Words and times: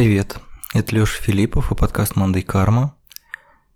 Привет, 0.00 0.40
это 0.72 0.96
Лёша 0.96 1.22
Филиппов 1.22 1.72
и 1.72 1.74
подкаст 1.74 2.16
«Мандай 2.16 2.40
Карма». 2.40 2.94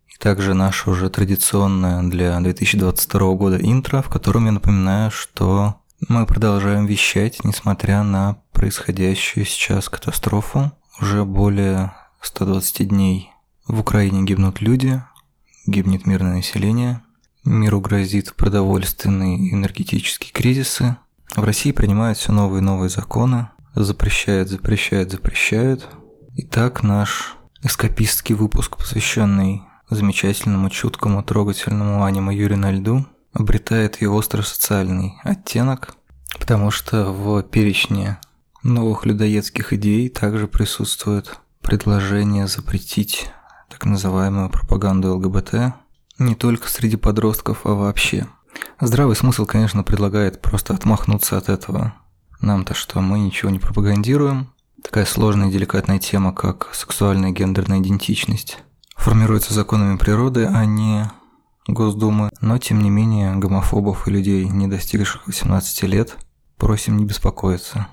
И 0.06 0.16
также 0.18 0.54
наше 0.54 0.88
уже 0.88 1.10
традиционное 1.10 2.02
для 2.02 2.40
2022 2.40 3.34
года 3.34 3.58
интро, 3.60 4.00
в 4.00 4.08
котором 4.08 4.46
я 4.46 4.52
напоминаю, 4.52 5.10
что 5.10 5.82
мы 6.08 6.24
продолжаем 6.24 6.86
вещать, 6.86 7.44
несмотря 7.44 8.02
на 8.04 8.38
происходящую 8.52 9.44
сейчас 9.44 9.90
катастрофу. 9.90 10.72
Уже 10.98 11.26
более 11.26 11.92
120 12.22 12.88
дней 12.88 13.30
в 13.68 13.80
Украине 13.80 14.22
гибнут 14.22 14.62
люди, 14.62 15.02
гибнет 15.66 16.06
мирное 16.06 16.36
население, 16.36 17.02
миру 17.44 17.82
грозит 17.82 18.34
продовольственные 18.34 19.36
и 19.40 19.52
энергетические 19.52 20.32
кризисы. 20.32 20.96
В 21.36 21.44
России 21.44 21.72
принимают 21.72 22.16
все 22.16 22.32
новые 22.32 22.62
и 22.62 22.64
новые 22.64 22.88
законы, 22.88 23.50
запрещают, 23.74 24.48
запрещают, 24.48 25.10
запрещают. 25.10 25.86
Итак, 26.36 26.82
наш 26.82 27.36
эскапистский 27.62 28.34
выпуск, 28.34 28.76
посвященный 28.76 29.62
замечательному, 29.88 30.68
чуткому, 30.68 31.22
трогательному 31.22 32.02
аниме 32.02 32.34
Юрий 32.34 32.56
на 32.56 32.72
льду, 32.72 33.06
обретает 33.32 34.02
и 34.02 34.08
остро-социальный 34.08 35.14
оттенок, 35.22 35.94
потому 36.40 36.72
что 36.72 37.12
в 37.12 37.40
перечне 37.44 38.18
новых 38.64 39.06
людоедских 39.06 39.72
идей 39.74 40.08
также 40.08 40.48
присутствует 40.48 41.38
предложение 41.62 42.48
запретить 42.48 43.30
так 43.70 43.84
называемую 43.84 44.50
пропаганду 44.50 45.14
ЛГБТ 45.14 45.74
не 46.18 46.34
только 46.34 46.68
среди 46.68 46.96
подростков, 46.96 47.60
а 47.62 47.74
вообще. 47.74 48.26
Здравый 48.80 49.14
смысл, 49.14 49.46
конечно, 49.46 49.84
предлагает 49.84 50.42
просто 50.42 50.74
отмахнуться 50.74 51.38
от 51.38 51.48
этого. 51.48 51.94
Нам-то 52.40 52.74
что, 52.74 53.00
мы 53.00 53.20
ничего 53.20 53.52
не 53.52 53.60
пропагандируем. 53.60 54.48
Такая 54.84 55.06
сложная 55.06 55.48
и 55.48 55.52
деликатная 55.52 55.98
тема, 55.98 56.32
как 56.32 56.70
сексуальная 56.72 57.30
и 57.30 57.32
гендерная 57.32 57.80
идентичность, 57.80 58.58
формируется 58.94 59.52
законами 59.52 59.96
природы, 59.96 60.46
а 60.46 60.64
не 60.64 61.10
Госдумы. 61.66 62.30
Но, 62.40 62.58
тем 62.58 62.82
не 62.82 62.90
менее, 62.90 63.34
гомофобов 63.36 64.06
и 64.06 64.10
людей, 64.10 64.44
не 64.44 64.68
достигших 64.68 65.26
18 65.26 65.82
лет, 65.84 66.16
просим 66.58 66.98
не 66.98 67.06
беспокоиться. 67.06 67.88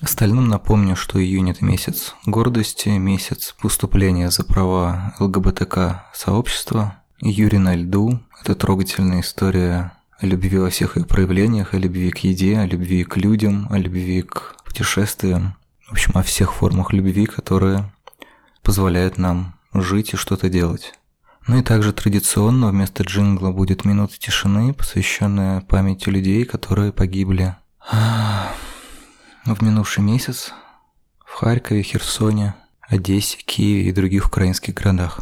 Остальным 0.00 0.48
напомню, 0.48 0.96
что 0.96 1.22
июнь– 1.22 1.50
это 1.52 1.64
месяц 1.64 2.14
гордости, 2.26 2.88
месяц 2.90 3.54
поступления 3.60 4.30
за 4.30 4.44
права 4.44 5.14
ЛГБТК 5.20 6.04
сообщества. 6.12 6.96
Юрий 7.20 7.58
на 7.58 7.76
льду– 7.76 8.20
это 8.42 8.54
трогательная 8.54 9.20
история 9.20 9.92
о 10.18 10.26
любви 10.26 10.58
во 10.58 10.68
всех 10.68 10.96
ее 10.96 11.04
проявлениях, 11.04 11.74
о 11.74 11.78
любви 11.78 12.10
к 12.10 12.18
еде, 12.18 12.58
о 12.58 12.66
любви 12.66 13.04
к 13.04 13.16
людям, 13.16 13.68
о 13.70 13.78
любви 13.78 14.22
к 14.22 14.56
путешествиям. 14.64 15.54
В 15.86 15.92
общем, 15.92 16.12
о 16.14 16.22
всех 16.22 16.52
формах 16.52 16.92
любви, 16.92 17.26
которые 17.26 17.92
позволяют 18.62 19.18
нам 19.18 19.54
жить 19.72 20.14
и 20.14 20.16
что-то 20.16 20.48
делать. 20.48 20.94
Ну 21.46 21.58
и 21.58 21.62
также 21.62 21.92
традиционно 21.92 22.70
вместо 22.70 23.04
джингла 23.04 23.52
будет 23.52 23.84
минута 23.84 24.18
тишины, 24.18 24.74
посвященная 24.74 25.60
памяти 25.60 26.08
людей, 26.08 26.44
которые 26.44 26.92
погибли 26.92 27.54
в 29.44 29.62
минувший 29.62 30.02
месяц 30.02 30.52
в 31.24 31.34
Харькове, 31.34 31.82
Херсоне, 31.82 32.56
Одессе, 32.80 33.38
Киеве 33.38 33.88
и 33.88 33.92
других 33.92 34.26
украинских 34.26 34.74
городах. 34.74 35.20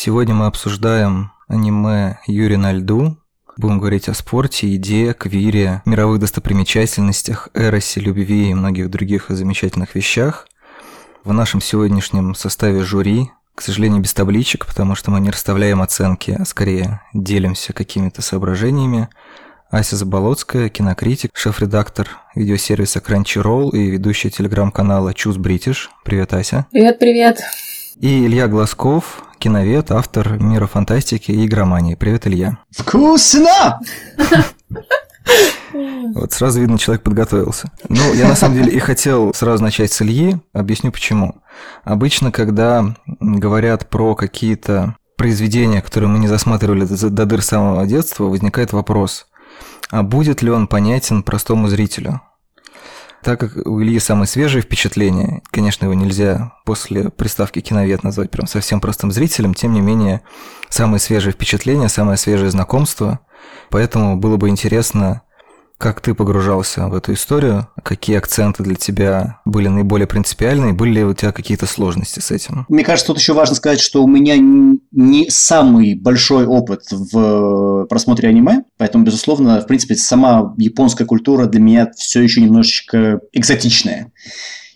Сегодня 0.00 0.32
мы 0.32 0.46
обсуждаем 0.46 1.32
аниме 1.48 2.20
«Юрий 2.28 2.56
на 2.56 2.70
льду». 2.70 3.16
Будем 3.56 3.80
говорить 3.80 4.08
о 4.08 4.14
спорте, 4.14 4.68
еде, 4.68 5.12
квире, 5.12 5.82
мировых 5.86 6.20
достопримечательностях, 6.20 7.48
эросе, 7.52 7.98
любви 7.98 8.50
и 8.50 8.54
многих 8.54 8.90
других 8.90 9.24
замечательных 9.28 9.96
вещах. 9.96 10.46
В 11.24 11.32
нашем 11.32 11.60
сегодняшнем 11.60 12.36
составе 12.36 12.84
жюри, 12.84 13.32
к 13.56 13.60
сожалению, 13.60 14.00
без 14.00 14.14
табличек, 14.14 14.66
потому 14.66 14.94
что 14.94 15.10
мы 15.10 15.18
не 15.18 15.30
расставляем 15.30 15.82
оценки, 15.82 16.30
а 16.30 16.44
скорее 16.44 17.00
делимся 17.12 17.72
какими-то 17.72 18.22
соображениями. 18.22 19.08
Ася 19.68 19.96
Заболоцкая, 19.96 20.68
кинокритик, 20.68 21.32
шеф-редактор 21.34 22.08
видеосервиса 22.36 23.00
Crunchyroll 23.00 23.72
и 23.72 23.90
ведущая 23.90 24.30
телеграм-канала 24.30 25.10
Choose 25.10 25.38
British. 25.38 25.88
Привет, 26.04 26.34
Ася. 26.34 26.66
Привет, 26.70 27.00
привет. 27.00 27.40
И 28.00 28.26
Илья 28.26 28.46
Глазков, 28.46 29.24
киновед, 29.40 29.90
автор 29.90 30.40
мира 30.40 30.68
фантастики 30.68 31.32
и 31.32 31.44
игромании. 31.44 31.96
Привет, 31.96 32.28
Илья. 32.28 32.58
Вкусно! 32.70 33.80
Вот 36.14 36.32
сразу 36.32 36.60
видно, 36.60 36.78
человек 36.78 37.02
подготовился. 37.02 37.72
Ну, 37.88 38.14
я 38.14 38.28
на 38.28 38.36
самом 38.36 38.54
деле 38.54 38.72
и 38.72 38.78
хотел 38.78 39.34
сразу 39.34 39.64
начать 39.64 39.90
с 39.90 40.00
Ильи. 40.00 40.38
Объясню 40.52 40.92
почему. 40.92 41.42
Обычно, 41.82 42.30
когда 42.30 42.94
говорят 43.18 43.90
про 43.90 44.14
какие-то 44.14 44.94
произведения, 45.16 45.82
которые 45.82 46.08
мы 46.08 46.20
не 46.20 46.28
засматривали 46.28 46.84
до 46.84 47.26
дыр 47.26 47.42
самого 47.42 47.84
детства, 47.84 48.24
возникает 48.24 48.72
вопрос, 48.72 49.26
а 49.90 50.04
будет 50.04 50.40
ли 50.40 50.50
он 50.52 50.68
понятен 50.68 51.24
простому 51.24 51.66
зрителю? 51.66 52.20
Так 53.22 53.40
как 53.40 53.66
у 53.66 53.82
Ильи 53.82 53.98
самые 53.98 54.26
свежие 54.26 54.62
впечатления, 54.62 55.42
конечно, 55.50 55.84
его 55.84 55.94
нельзя 55.94 56.52
после 56.64 57.10
приставки 57.10 57.60
киновед 57.60 58.04
назвать 58.04 58.30
прям 58.30 58.46
совсем 58.46 58.80
простым 58.80 59.10
зрителем, 59.10 59.54
тем 59.54 59.72
не 59.72 59.80
менее, 59.80 60.22
самые 60.68 61.00
свежие 61.00 61.32
впечатления, 61.32 61.88
самое 61.88 62.16
свежее 62.16 62.50
знакомство. 62.50 63.20
Поэтому 63.70 64.16
было 64.16 64.36
бы 64.36 64.48
интересно 64.48 65.22
как 65.78 66.00
ты 66.00 66.12
погружался 66.12 66.88
в 66.88 66.94
эту 66.94 67.14
историю? 67.14 67.68
Какие 67.84 68.18
акценты 68.18 68.64
для 68.64 68.74
тебя 68.74 69.40
были 69.44 69.68
наиболее 69.68 70.08
принципиальные? 70.08 70.72
Были 70.72 70.90
ли 70.90 71.04
у 71.04 71.14
тебя 71.14 71.30
какие-то 71.30 71.66
сложности 71.66 72.18
с 72.18 72.32
этим? 72.32 72.66
Мне 72.68 72.84
кажется, 72.84 73.06
тут 73.06 73.18
еще 73.18 73.32
важно 73.32 73.54
сказать, 73.54 73.80
что 73.80 74.02
у 74.02 74.08
меня 74.08 74.36
не 74.36 75.30
самый 75.30 75.94
большой 75.94 76.46
опыт 76.46 76.82
в 76.90 77.86
просмотре 77.86 78.28
аниме, 78.28 78.64
поэтому, 78.76 79.04
безусловно, 79.04 79.60
в 79.60 79.66
принципе, 79.66 79.94
сама 79.94 80.52
японская 80.58 81.06
культура 81.06 81.46
для 81.46 81.60
меня 81.60 81.90
все 81.96 82.20
еще 82.22 82.40
немножечко 82.40 83.20
экзотичная 83.32 84.12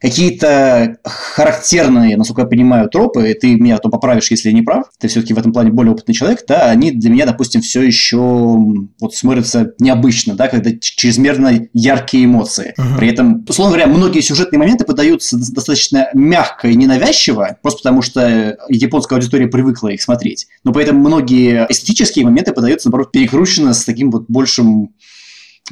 какие-то 0.03 0.97
характерные, 1.05 2.17
насколько 2.17 2.43
я 2.43 2.49
понимаю, 2.49 2.91
тропы, 2.91 3.31
и 3.31 3.35
ты 3.35 3.55
меня 3.55 3.77
потом 3.77 3.93
поправишь, 3.93 4.31
если 4.33 4.49
я 4.49 4.55
не 4.55 4.63
прав, 4.63 4.87
ты 4.99 5.07
все-таки 5.07 5.33
в 5.33 5.39
этом 5.39 5.53
плане 5.53 5.71
более 5.71 5.93
опытный 5.93 6.13
человек, 6.13 6.41
да, 6.47 6.71
они 6.71 6.91
для 6.91 7.09
меня, 7.09 7.25
допустим, 7.25 7.61
все 7.63 7.83
еще 7.83 8.19
вот 8.19 9.15
смотрятся 9.15 9.73
необычно, 9.79 10.35
да, 10.35 10.49
когда 10.49 10.71
чрезмерно 10.79 11.69
яркие 11.73 12.25
эмоции. 12.25 12.75
Uh-huh. 12.77 12.99
При 12.99 13.09
этом, 13.09 13.45
условно 13.49 13.77
говоря, 13.77 13.87
многие 13.87 14.21
сюжетные 14.21 14.59
моменты 14.59 14.85
подаются 14.85 15.39
достаточно 15.39 16.09
мягко 16.15 16.69
и 16.69 16.75
ненавязчиво, 16.75 17.57
просто 17.63 17.79
потому 17.85 18.03
что 18.03 18.59
японская 18.69 19.19
аудитория 19.19 19.47
привыкла 19.47 19.89
их 19.89 20.03
смотреть. 20.03 20.49
Но 20.65 20.73
при 20.73 20.83
этом 20.83 20.97
многие 20.97 21.67
эстетические 21.71 22.25
моменты 22.25 22.53
подаются, 22.53 22.89
наоборот, 22.89 23.13
перекручено 23.13 23.73
с 23.73 23.85
таким 23.85 24.11
вот 24.11 24.25
большим 24.29 24.95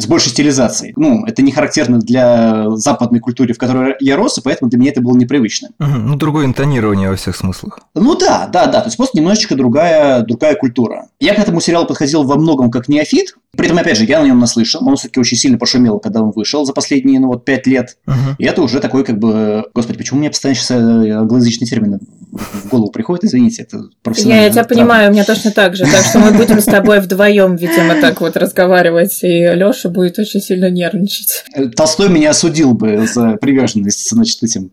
с 0.03 0.07
большей 0.07 0.31
стилизацией. 0.31 0.93
Ну, 0.97 1.25
это 1.27 1.43
не 1.43 1.53
характерно 1.53 1.99
для 1.99 2.71
западной 2.77 3.21
культуры, 3.21 3.55
в 3.55 3.59
которой 3.59 3.97
я 4.01 4.17
рос, 4.17 4.39
и 4.39 4.43
поэтому 4.43 4.71
для 4.71 4.79
меня 4.79 4.91
это 4.91 5.01
было 5.01 5.17
непривычно. 5.17 5.71
Угу, 5.79 5.89
ну, 5.89 6.17
другое 6.17 6.47
интонирование 6.47 7.11
во 7.11 7.17
всех 7.17 7.37
смыслах. 7.37 7.81
Ну 7.95 8.17
да, 8.17 8.49
да, 8.53 8.67
да, 8.67 8.81
то 8.81 8.87
есть 8.87 8.97
просто 8.97 9.19
немножечко 9.19 9.55
другая, 9.55 10.23
другая 10.23 10.55
культура. 10.55 11.09
Я 11.19 11.35
к 11.35 11.39
этому 11.39 11.61
сериалу 11.61 11.87
подходил 11.87 12.25
во 12.25 12.37
многом 12.37 12.71
как 12.71 12.89
неофит, 12.89 13.35
при 13.57 13.67
этом, 13.67 13.79
опять 13.79 13.97
же, 13.97 14.05
я 14.05 14.21
на 14.21 14.27
нем 14.27 14.39
наслышан, 14.39 14.87
он 14.87 14.97
все-таки 14.97 15.19
очень 15.19 15.37
сильно 15.37 15.59
пошумел, 15.59 15.99
когда 15.99 16.23
он 16.23 16.31
вышел 16.31 16.65
за 16.65 16.73
последние, 16.73 17.19
ну 17.19 17.29
вот, 17.29 17.45
пять 17.45 17.67
лет. 17.67 17.97
Угу. 18.07 18.37
И 18.39 18.45
это 18.45 18.63
уже 18.63 18.79
такой, 18.79 19.05
как 19.05 19.19
бы, 19.19 19.65
господи, 19.75 19.99
почему 19.99 20.21
мне 20.21 20.31
постоянно 20.31 20.57
сейчас 20.57 20.71
э, 20.71 21.11
англоязычные 21.11 21.67
термины 21.67 21.99
в 22.31 22.69
голову 22.69 22.93
приходят, 22.93 23.25
извините, 23.25 23.63
это 23.63 23.83
профессионально. 24.03 24.41
Я, 24.41 24.47
я 24.47 24.51
тебя 24.51 24.65
понимаю, 24.65 25.11
у 25.11 25.13
меня 25.13 25.25
точно 25.25 25.51
так 25.51 25.75
же, 25.75 25.85
так 25.85 26.05
что 26.05 26.21
мы 26.21 26.31
будем 26.31 26.61
с 26.61 26.65
тобой 26.65 27.01
вдвоем, 27.01 27.57
видимо, 27.57 28.01
так 28.01 28.21
вот 28.21 28.37
разговаривать, 28.37 29.19
и 29.23 29.47
Лёша 29.47 29.89
будет 29.89 30.19
очень 30.19 30.41
сильно 30.41 30.71
нервничать. 30.71 31.45
Толстой 31.75 32.09
меня 32.09 32.31
осудил 32.31 32.73
бы 32.73 33.07
за 33.13 33.33
приверженность, 33.33 34.11
значит, 34.11 34.43
этим 34.45 34.71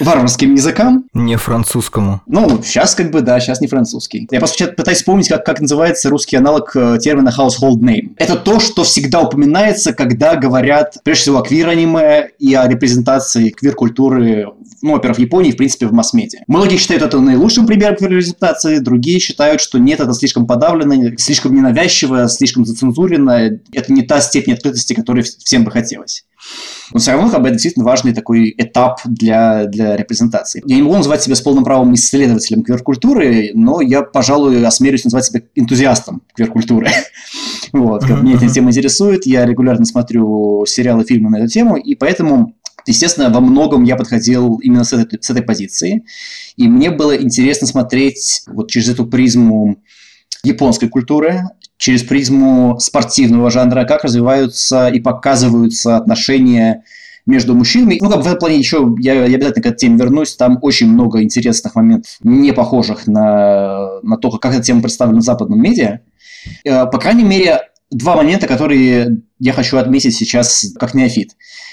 варварским 0.00 0.54
языкам. 0.54 1.04
Не 1.14 1.36
французскому. 1.36 2.22
Ну, 2.26 2.62
сейчас 2.62 2.94
как 2.94 3.10
бы, 3.10 3.20
да, 3.20 3.40
сейчас 3.40 3.60
не 3.60 3.66
французский. 3.66 4.28
Я 4.30 4.38
просто 4.38 4.66
пытаюсь 4.68 4.98
вспомнить, 4.98 5.28
как, 5.28 5.44
как 5.44 5.60
называется 5.60 6.10
русский 6.10 6.36
аналог 6.36 6.74
э, 6.74 6.98
термина 7.00 7.32
household 7.36 7.80
name. 7.80 8.14
Это 8.16 8.36
то, 8.36 8.60
что 8.60 8.84
всегда 8.84 9.20
упоминается, 9.22 9.92
когда 9.92 10.36
говорят, 10.36 10.96
прежде 11.04 11.22
всего, 11.22 11.38
о 11.38 11.42
квир-аниме 11.42 12.30
и 12.38 12.54
о 12.54 12.68
репрезентации 12.68 13.50
квир-культуры 13.50 14.48
ну, 14.84 14.92
во-первых, 14.92 15.16
в 15.16 15.20
Японии, 15.20 15.50
в 15.50 15.56
принципе, 15.56 15.86
в 15.86 15.92
масс-медиа. 15.92 16.40
Многие 16.46 16.76
считают 16.76 17.02
это 17.02 17.18
наилучшим 17.18 17.66
примером 17.66 17.96
квир-репрезентации, 17.96 18.80
другие 18.80 19.18
считают, 19.18 19.62
что 19.62 19.78
нет, 19.78 20.00
это 20.00 20.12
слишком 20.12 20.46
подавлено, 20.46 21.16
слишком 21.16 21.54
ненавязчиво, 21.54 22.28
слишком 22.28 22.66
зацензурено, 22.66 23.58
это 23.72 23.92
не 23.92 24.02
та 24.02 24.20
степень 24.20 24.52
открытости, 24.52 24.92
которой 24.92 25.22
всем 25.22 25.64
бы 25.64 25.70
хотелось. 25.70 26.26
Но 26.92 26.98
все 26.98 27.12
равно 27.12 27.30
как 27.30 27.42
бы, 27.42 27.48
это 27.48 27.54
действительно 27.54 27.84
важный 27.84 28.14
такой 28.14 28.54
этап 28.56 29.00
для, 29.04 29.64
для 29.64 29.96
репрезентации. 29.96 30.62
Я 30.66 30.76
не 30.76 30.82
могу 30.82 30.96
называть 30.96 31.22
себя 31.22 31.34
с 31.34 31.40
полным 31.40 31.64
правом 31.64 31.94
исследователем 31.94 32.62
квир-культуры, 32.62 33.50
но 33.54 33.80
я, 33.80 34.02
пожалуй, 34.02 34.64
осмелюсь 34.64 35.04
назвать 35.04 35.24
себя 35.24 35.42
энтузиастом 35.54 36.22
квир-культуры. 36.34 36.88
вот, 37.72 38.04
как 38.04 38.22
меня 38.22 38.36
эта 38.36 38.48
тема 38.48 38.70
интересует, 38.70 39.26
я 39.26 39.46
регулярно 39.46 39.84
смотрю 39.84 40.64
сериалы, 40.66 41.04
фильмы 41.04 41.30
на 41.30 41.36
эту 41.36 41.48
тему, 41.48 41.76
и 41.76 41.94
поэтому 41.94 42.54
Естественно, 42.86 43.30
во 43.30 43.40
многом 43.40 43.82
я 43.84 43.96
подходил 43.96 44.56
именно 44.56 44.84
с 44.84 44.92
этой, 44.92 45.18
с 45.22 45.30
этой 45.30 45.42
позиции, 45.42 46.04
и 46.56 46.68
мне 46.68 46.90
было 46.90 47.16
интересно 47.16 47.66
смотреть 47.66 48.42
вот 48.46 48.70
через 48.70 48.90
эту 48.90 49.06
призму 49.06 49.78
японской 50.42 50.88
культуры, 50.88 51.44
через 51.84 52.02
призму 52.02 52.80
спортивного 52.80 53.50
жанра, 53.50 53.84
как 53.84 54.04
развиваются 54.04 54.88
и 54.88 55.00
показываются 55.00 55.98
отношения 55.98 56.82
между 57.26 57.54
мужчинами. 57.54 57.98
Ну, 58.00 58.08
как 58.08 58.22
в 58.22 58.26
этом 58.26 58.38
плане 58.38 58.56
еще, 58.56 58.94
я, 59.00 59.26
я 59.26 59.36
обязательно 59.36 59.62
к 59.62 59.66
этой 59.66 59.76
теме 59.76 59.98
вернусь, 59.98 60.34
там 60.34 60.58
очень 60.62 60.88
много 60.88 61.22
интересных 61.22 61.74
моментов, 61.74 62.16
не 62.22 62.52
похожих 62.52 63.06
на, 63.06 64.00
на 64.00 64.16
то, 64.16 64.30
как 64.30 64.54
эта 64.54 64.62
тема 64.62 64.80
представлена 64.80 65.20
в 65.20 65.24
западном 65.24 65.60
медиа. 65.60 66.00
Э, 66.64 66.86
по 66.86 66.98
крайней 66.98 67.24
мере, 67.24 67.60
два 67.90 68.16
момента, 68.16 68.46
которые 68.46 69.18
я 69.38 69.52
хочу 69.52 69.76
отметить 69.76 70.16
сейчас 70.16 70.72
как 70.80 70.94
неофит. 70.94 71.32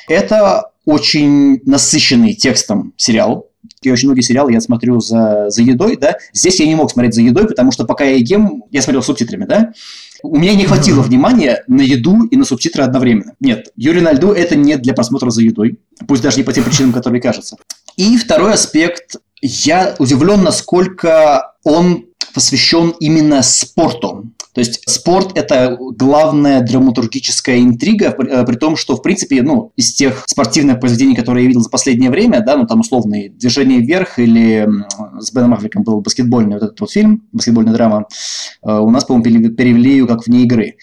Это 0.10 0.72
очень 0.84 1.62
насыщенный 1.66 2.34
текстом 2.34 2.92
сериал, 2.98 3.48
и 3.82 3.92
очень 3.92 4.08
многие 4.08 4.22
сериалы 4.22 4.54
я 4.54 4.62
смотрю 4.62 5.00
за, 5.00 5.50
за 5.50 5.62
едой, 5.62 5.98
да. 5.98 6.18
Здесь 6.34 6.60
я 6.60 6.68
не 6.68 6.76
мог 6.76 6.92
смотреть 6.92 7.14
за 7.14 7.22
едой, 7.22 7.48
потому 7.48 7.72
что 7.72 7.86
пока 7.86 8.04
я 8.04 8.16
ем, 8.16 8.64
я 8.72 8.82
смотрел 8.82 9.04
субтитрами, 9.04 9.46
да. 9.46 9.72
У 10.24 10.38
меня 10.38 10.54
не 10.54 10.66
хватило 10.66 11.02
внимания 11.02 11.64
на 11.68 11.82
еду 11.82 12.26
и 12.26 12.36
на 12.36 12.46
субтитры 12.46 12.84
одновременно. 12.84 13.34
Нет, 13.40 13.70
Юрий 13.76 14.02
на 14.02 14.12
льду 14.12 14.32
это 14.32 14.56
не 14.56 14.78
для 14.78 14.94
просмотра 14.94 15.30
за 15.32 15.42
едой, 15.42 15.80
пусть 16.08 16.22
даже 16.22 16.38
не 16.38 16.44
по 16.44 16.54
тем 16.54 16.64
причинам, 16.64 16.94
которые 16.94 17.22
кажутся. 17.22 17.58
И 17.98 18.18
второй 18.18 18.54
аспект, 18.54 19.18
я 19.42 19.96
удивлен, 19.98 20.44
насколько 20.44 21.54
он 21.64 22.06
посвящен 22.34 22.94
именно 23.00 23.42
спорту. 23.42 24.32
То 24.54 24.60
есть 24.60 24.82
спорт– 24.88 25.32
это 25.36 25.78
главная 25.80 26.62
драматургическая 26.62 27.60
интрига, 27.60 28.08
э, 28.08 28.46
при 28.46 28.56
том, 28.56 28.76
что, 28.76 28.98
в 28.98 29.02
принципе, 29.02 29.42
ну, 29.42 29.72
из 29.78 29.94
тех 29.94 30.24
спортивных 30.28 30.80
произведений, 30.80 31.16
которые 31.16 31.44
я 31.44 31.48
видел 31.48 31.62
за 31.62 31.70
последнее 31.70 32.10
время, 32.10 32.42
да, 32.46 32.58
ну, 32.58 32.68
там, 32.68 32.82
условные 32.82 33.30
«Движение 33.30 33.80
вверх» 33.80 34.20
или 34.20 34.68
с 35.20 35.32
Беном 35.32 35.54
Аффлеком 35.54 35.84
был 35.84 36.02
баскетбольный 36.02 36.56
вот 36.56 36.64
этот 36.64 36.80
вот 36.82 36.92
фильм, 36.92 37.24
баскетбольная 37.32 37.74
драма, 37.74 38.08
э, 38.64 38.78
у 38.78 38.90
нас, 38.90 39.06
по-моему, 39.06 39.56
перевели 39.56 39.92
ее 39.92 40.08
как 40.08 40.28
«Вне 40.28 40.44
игры». 40.44 40.76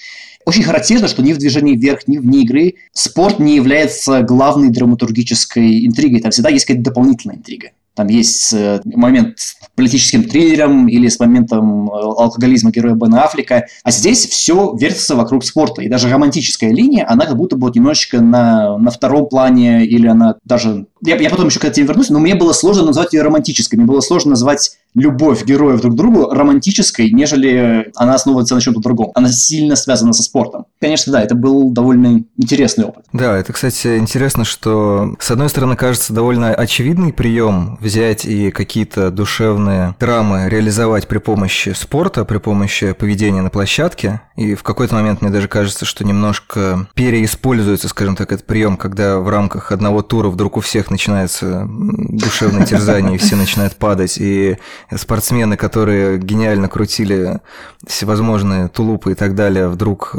Очень 0.46 0.62
характерно, 0.62 1.08
что 1.08 1.22
ни 1.22 1.34
в 1.34 1.38
движении 1.38 1.76
вверх, 1.76 2.08
ни 2.08 2.16
вне 2.16 2.40
игры 2.40 2.76
спорт 2.94 3.38
не 3.38 3.56
является 3.56 4.22
главной 4.22 4.70
драматургической 4.70 5.84
интригой. 5.86 6.22
Там 6.22 6.30
всегда 6.30 6.48
есть 6.48 6.64
какая-то 6.64 6.84
дополнительная 6.84 7.36
интрига. 7.36 7.72
Там 7.98 8.06
есть 8.06 8.52
э, 8.52 8.80
момент 8.84 9.40
с 9.40 9.56
политическим 9.74 10.22
триллером 10.22 10.86
или 10.86 11.08
с 11.08 11.18
моментом 11.18 11.90
э, 11.90 11.94
алкоголизма 11.94 12.70
героя 12.70 12.94
Бена 12.94 13.24
Аффлека. 13.24 13.66
А 13.82 13.90
здесь 13.90 14.24
все 14.24 14.72
вертится 14.78 15.16
вокруг 15.16 15.44
спорта. 15.44 15.82
И 15.82 15.88
даже 15.88 16.08
романтическая 16.08 16.72
линия, 16.72 17.04
она 17.10 17.26
как 17.26 17.36
будто 17.36 17.56
бы 17.56 17.66
вот 17.66 17.74
немножечко 17.74 18.20
на, 18.20 18.78
на 18.78 18.92
втором 18.92 19.28
плане, 19.28 19.84
или 19.84 20.06
она 20.06 20.36
даже... 20.44 20.86
Я, 21.04 21.16
я 21.16 21.28
потом 21.28 21.48
еще 21.48 21.58
к 21.58 21.64
этому 21.64 21.88
вернусь, 21.88 22.08
но 22.08 22.20
мне 22.20 22.36
было 22.36 22.52
сложно 22.52 22.84
назвать 22.84 23.12
ее 23.14 23.22
романтической. 23.22 23.76
Мне 23.76 23.88
было 23.88 24.00
сложно 24.00 24.30
назвать 24.30 24.77
любовь 24.94 25.44
героев 25.44 25.80
друг 25.80 25.94
к 25.94 25.96
другу 25.96 26.30
романтической, 26.30 27.10
нежели 27.10 27.90
она 27.96 28.14
основывается 28.14 28.54
на 28.54 28.60
чем-то 28.60 28.80
другом. 28.80 29.12
Она 29.14 29.30
сильно 29.30 29.76
связана 29.76 30.12
со 30.12 30.22
спортом. 30.22 30.66
Конечно, 30.80 31.12
да, 31.12 31.22
это 31.22 31.34
был 31.34 31.70
довольно 31.70 32.24
интересный 32.36 32.84
опыт. 32.84 33.04
Да, 33.12 33.36
это, 33.36 33.52
кстати, 33.52 33.98
интересно, 33.98 34.44
что 34.44 35.14
с 35.18 35.30
одной 35.30 35.48
стороны 35.48 35.76
кажется 35.76 36.12
довольно 36.12 36.54
очевидный 36.54 37.12
прием 37.12 37.78
взять 37.80 38.24
и 38.24 38.50
какие-то 38.50 39.10
душевные 39.10 39.94
драмы 40.00 40.48
реализовать 40.48 41.06
при 41.06 41.18
помощи 41.18 41.72
спорта, 41.76 42.24
при 42.24 42.38
помощи 42.38 42.92
поведения 42.92 43.42
на 43.42 43.50
площадке. 43.50 44.20
И 44.36 44.54
в 44.54 44.62
какой-то 44.62 44.94
момент 44.94 45.22
мне 45.22 45.30
даже 45.30 45.48
кажется, 45.48 45.84
что 45.84 46.04
немножко 46.04 46.88
переиспользуется, 46.94 47.88
скажем 47.88 48.16
так, 48.16 48.32
этот 48.32 48.46
прием, 48.46 48.76
когда 48.76 49.18
в 49.18 49.28
рамках 49.28 49.72
одного 49.72 50.02
тура 50.02 50.28
вдруг 50.28 50.56
у 50.56 50.60
всех 50.60 50.90
начинается 50.90 51.66
душевное 51.68 52.66
терзание, 52.66 53.16
и 53.16 53.18
все 53.18 53.36
начинают 53.36 53.76
падать, 53.76 54.18
и 54.18 54.56
спортсмены, 54.96 55.56
которые 55.56 56.18
гениально 56.18 56.68
крутили 56.68 57.40
всевозможные 57.86 58.68
тулупы 58.68 59.12
и 59.12 59.14
так 59.14 59.34
далее, 59.34 59.68
вдруг 59.68 60.16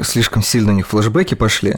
слишком 0.00 0.42
сильно 0.42 0.72
у 0.72 0.74
них 0.74 0.86
флешбеки 0.86 1.34
пошли. 1.34 1.76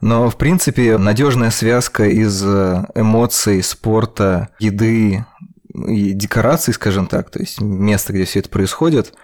Но, 0.00 0.28
в 0.28 0.36
принципе, 0.36 0.98
надежная 0.98 1.50
связка 1.50 2.08
из 2.08 2.42
эмоций, 2.42 3.62
спорта, 3.62 4.48
еды 4.58 5.24
и 5.72 6.12
декораций, 6.12 6.74
скажем 6.74 7.06
так, 7.06 7.30
то 7.30 7.38
есть 7.38 7.60
место, 7.60 8.12
где 8.12 8.24
все 8.24 8.40
это 8.40 8.48
происходит, 8.48 9.14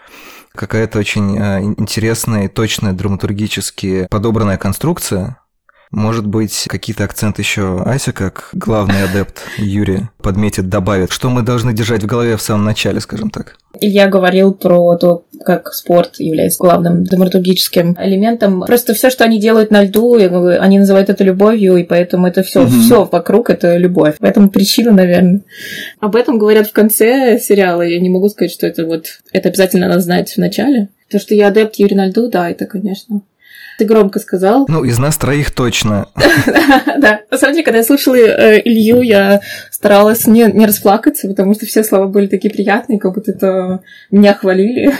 какая-то 0.54 0.98
очень 0.98 1.38
э, 1.38 1.62
интересная 1.62 2.46
и 2.46 2.48
точная 2.48 2.92
драматургически 2.92 4.06
подобранная 4.10 4.56
конструкция, 4.56 5.38
может 5.90 6.26
быть, 6.26 6.66
какие-то 6.68 7.04
акценты 7.04 7.42
еще 7.42 7.82
Ася, 7.84 8.12
как 8.12 8.50
главный 8.52 9.04
адепт 9.04 9.42
Юрия, 9.56 10.10
подметит, 10.22 10.68
добавит, 10.68 11.12
что 11.12 11.30
мы 11.30 11.42
должны 11.42 11.72
держать 11.72 12.02
в 12.02 12.06
голове 12.06 12.36
в 12.36 12.42
самом 12.42 12.64
начале, 12.64 13.00
скажем 13.00 13.30
так. 13.30 13.56
Я 13.80 14.08
говорил 14.08 14.52
про 14.52 14.96
то, 14.96 15.24
как 15.44 15.72
спорт 15.72 16.16
является 16.18 16.58
главным 16.58 17.04
драматургическим 17.04 17.96
элементом. 17.98 18.62
Просто 18.62 18.94
все, 18.94 19.08
что 19.08 19.24
они 19.24 19.38
делают 19.38 19.70
на 19.70 19.84
льду, 19.84 20.14
они 20.14 20.78
называют 20.78 21.10
это 21.10 21.24
любовью, 21.24 21.76
и 21.76 21.84
поэтому 21.84 22.26
это 22.26 22.42
все, 22.42 22.62
угу. 22.62 22.70
все 22.70 23.04
вокруг 23.04 23.50
это 23.50 23.76
любовь. 23.76 24.16
Поэтому 24.20 24.50
причина, 24.50 24.92
наверное. 24.92 25.42
Об 26.00 26.16
этом 26.16 26.38
говорят 26.38 26.66
в 26.66 26.72
конце 26.72 27.38
сериала. 27.38 27.82
Я 27.82 28.00
не 28.00 28.10
могу 28.10 28.28
сказать, 28.28 28.52
что 28.52 28.66
это 28.66 28.84
вот 28.84 29.20
это 29.32 29.48
обязательно 29.48 29.88
надо 29.88 30.00
знать 30.00 30.32
в 30.32 30.38
начале. 30.38 30.88
То, 31.10 31.18
что 31.18 31.34
я 31.34 31.48
адепт 31.48 31.76
Юрия 31.76 31.96
на 31.96 32.06
льду, 32.06 32.28
да, 32.28 32.50
это, 32.50 32.66
конечно, 32.66 33.22
ты 33.78 33.84
громко 33.84 34.18
сказал. 34.18 34.66
Ну, 34.68 34.84
из 34.84 34.98
нас 34.98 35.16
троих 35.16 35.52
точно. 35.52 36.08
Да. 36.98 37.20
На 37.30 37.38
самом 37.38 37.54
деле, 37.54 37.64
когда 37.64 37.78
я 37.78 37.84
слушала 37.84 38.16
э, 38.16 38.60
Илью, 38.64 39.02
я 39.02 39.40
старалась 39.78 40.26
не, 40.26 40.50
не 40.52 40.66
расплакаться, 40.66 41.28
потому 41.28 41.54
что 41.54 41.64
все 41.64 41.84
слова 41.84 42.08
были 42.08 42.26
такие 42.26 42.52
приятные, 42.52 42.98
как 42.98 43.14
будто 43.14 43.30
это 43.30 43.80
меня 44.10 44.34
хвалили. 44.34 44.90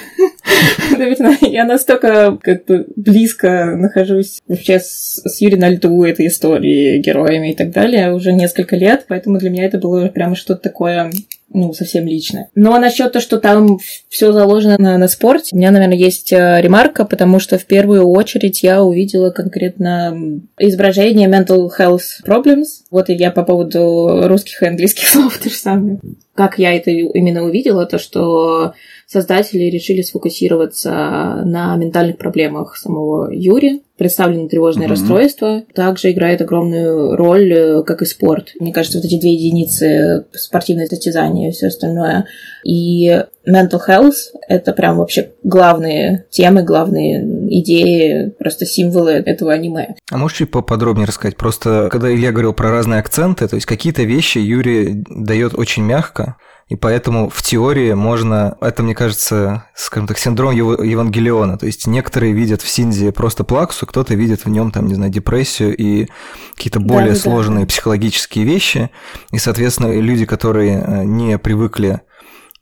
Наверное, 0.97 1.37
я 1.41 1.65
настолько 1.65 2.39
как 2.41 2.65
бы 2.65 2.87
близко 2.95 3.75
нахожусь 3.77 4.41
вообще 4.47 4.79
с, 4.79 5.41
Юрием 5.41 5.61
на 5.61 5.71
льду 5.71 6.05
этой 6.05 6.29
истории, 6.29 6.99
героями 6.99 7.51
и 7.51 7.57
так 7.57 7.73
далее 7.73 8.15
уже 8.15 8.33
несколько 8.33 8.77
лет, 8.77 9.07
поэтому 9.09 9.39
для 9.39 9.51
меня 9.51 9.65
это 9.65 9.79
было 9.79 10.07
прямо 10.07 10.37
что-то 10.37 10.63
такое 10.63 11.11
ну, 11.51 11.73
совсем 11.73 12.07
личное. 12.07 12.51
Но 12.55 12.79
насчет 12.79 13.13
того, 13.13 13.23
что 13.23 13.39
там 13.39 13.79
все 14.09 14.33
заложено 14.33 14.77
на, 14.79 14.99
на 14.99 15.09
спорте, 15.09 15.55
у 15.55 15.59
меня, 15.59 15.71
наверное, 15.71 15.97
есть 15.97 16.33
э, 16.33 16.61
ремарка, 16.61 17.05
потому 17.05 17.41
что 17.41 17.59
в 17.59 17.65
первую 17.65 18.07
очередь 18.07 18.63
я 18.63 18.83
увидела 18.83 19.31
конкретно 19.31 20.41
изображение 20.59 21.29
mental 21.29 21.69
health 21.77 22.23
problems. 22.27 22.85
Вот 22.91 23.11
и 23.11 23.15
я 23.15 23.31
по 23.31 23.43
поводу 23.43 24.27
русских 24.27 24.63
и 24.63 24.67
английских 24.67 25.09
слов 25.09 25.39
то 25.39 25.49
же 25.49 25.57
самое 25.57 26.01
как 26.39 26.57
я 26.57 26.73
это 26.73 26.93
именно 26.93 27.43
увидела, 27.43 27.85
то 27.85 27.99
что 27.99 28.73
создатели 29.09 29.65
решили 29.65 30.03
сфокусироваться 30.03 31.43
на 31.45 31.75
ментальных 31.75 32.17
проблемах 32.17 32.77
самого 32.77 33.29
Юри, 33.33 33.81
представлено 33.97 34.49
тревожное 34.49 34.87
mm-hmm. 34.87 34.91
расстройство, 34.91 35.63
также 35.75 36.13
играет 36.13 36.41
огромную 36.41 37.17
роль, 37.17 37.53
э, 37.53 37.83
как 37.83 38.03
и 38.03 38.05
спорт. 38.05 38.53
Мне 38.61 38.73
кажется, 38.73 38.99
вот 38.99 39.05
эти 39.05 39.19
две 39.19 39.35
единицы 39.35 40.27
спортивное 40.33 40.87
состязание 40.87 41.49
и 41.49 41.53
все 41.53 41.67
остальное. 41.67 42.27
И 42.65 43.09
mental 43.45 43.81
health— 43.89 44.15
это 44.49 44.73
прям 44.73 44.99
вообще 44.99 45.31
главные 45.43 46.27
темы, 46.31 46.63
главные 46.63 47.25
идеи, 47.61 48.33
просто 48.39 48.67
символы 48.67 49.13
этого 49.13 49.53
аниме. 49.53 49.97
А 50.11 50.17
можешь 50.17 50.39
чуть 50.39 50.51
поподробнее 50.53 51.07
рассказать? 51.07 51.37
Просто 51.37 51.89
когда 51.91 52.15
Илья 52.15 52.31
говорил 52.31 52.53
про 52.53 52.71
разные 52.71 53.01
акценты, 53.01 53.49
то 53.49 53.57
есть 53.57 53.67
какие-то 53.67 54.05
вещи 54.05 54.39
Юрий 54.39 55.05
дает 55.09 55.55
очень 55.55 55.83
мягко, 55.83 56.28
и 56.69 56.77
поэтому 56.77 57.31
в 57.31 57.43
теории 57.43 57.95
можно, 57.95 58.59
это, 58.61 58.83
мне 58.83 58.95
кажется, 58.95 59.65
скажем 59.75 60.07
так, 60.07 60.19
синдром 60.19 60.53
Евангелиона. 60.53 61.57
То 61.57 61.65
есть 61.65 61.87
некоторые 61.87 62.35
видят 62.35 62.61
в 62.61 62.69
Синзе 62.69 63.11
просто 63.11 63.43
плаксу, 63.43 63.87
кто-то 63.87 64.15
видит 64.15 64.45
в 64.45 64.51
нем, 64.51 64.71
там, 64.71 64.87
не 64.87 64.95
знаю, 64.95 65.11
депрессию 65.11 65.75
и 65.75 66.09
какие-то 66.55 66.81
более 66.81 67.15
да, 67.15 67.19
сложные 67.19 67.65
да. 67.65 67.69
психологические 67.69 68.45
вещи. 68.45 68.91
И, 69.33 69.39
соответственно, 69.39 69.99
люди, 69.99 70.27
которые 70.27 70.85
э, 70.87 71.05
не 71.05 71.39
привыкли 71.39 72.03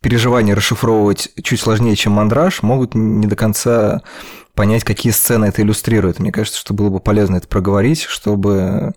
переживания 0.07 0.55
расшифровывать 0.55 1.31
чуть 1.43 1.59
сложнее, 1.59 1.97
чем 1.97 2.13
мандраж, 2.13 2.63
могут 2.63 2.95
не 2.95 3.27
до 3.27 3.35
конца 3.35 4.03
понять, 4.55 4.85
какие 4.85 5.13
сцены 5.13 5.47
это 5.47 5.63
иллюстрирует. 5.63 6.21
Мне 6.21 6.31
кажется, 6.31 6.61
что 6.61 6.75
было 6.75 6.91
бы 6.91 7.01
полезно 7.01 7.39
это 7.39 7.49
проговорить, 7.49 8.03
чтобы 8.03 8.93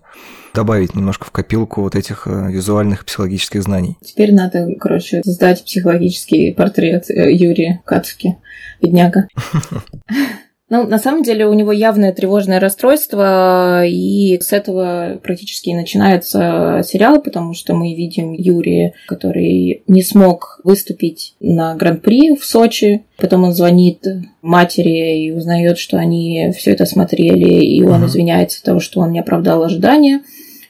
добавить 0.54 0.94
немножко 0.94 1.24
в 1.24 1.32
копилку 1.32 1.82
вот 1.82 1.96
этих 1.96 2.28
э, 2.28 2.52
визуальных 2.52 3.04
психологических 3.04 3.60
знаний. 3.60 3.98
Теперь 4.04 4.32
надо, 4.32 4.68
короче, 4.78 5.20
создать 5.24 5.64
психологический 5.64 6.52
портрет 6.52 7.10
э, 7.10 7.32
Юрия 7.32 7.82
Кацуки, 7.84 8.36
бедняга. 8.80 9.26
Ну, 10.70 10.86
на 10.86 10.98
самом 10.98 11.24
деле 11.24 11.46
у 11.46 11.52
него 11.52 11.72
явное 11.72 12.12
тревожное 12.12 12.60
расстройство, 12.60 13.84
и 13.84 14.38
с 14.40 14.52
этого 14.52 15.20
практически 15.20 15.70
и 15.70 15.74
начинается 15.74 16.82
сериал, 16.84 17.20
потому 17.20 17.54
что 17.54 17.74
мы 17.74 17.94
видим 17.94 18.32
Юрия, 18.32 18.94
который 19.08 19.82
не 19.88 20.02
смог 20.02 20.60
выступить 20.62 21.34
на 21.40 21.74
Гран-при 21.74 22.36
в 22.36 22.44
Сочи. 22.44 23.04
Потом 23.16 23.42
он 23.42 23.52
звонит 23.52 24.06
матери 24.42 25.26
и 25.26 25.32
узнает, 25.32 25.76
что 25.76 25.98
они 25.98 26.52
все 26.56 26.70
это 26.70 26.86
смотрели, 26.86 27.64
и 27.64 27.82
он 27.82 28.04
uh-huh. 28.04 28.06
извиняется 28.06 28.58
за 28.60 28.64
того, 28.64 28.80
что 28.80 29.00
он 29.00 29.10
не 29.10 29.18
оправдал 29.18 29.64
ожидания 29.64 30.22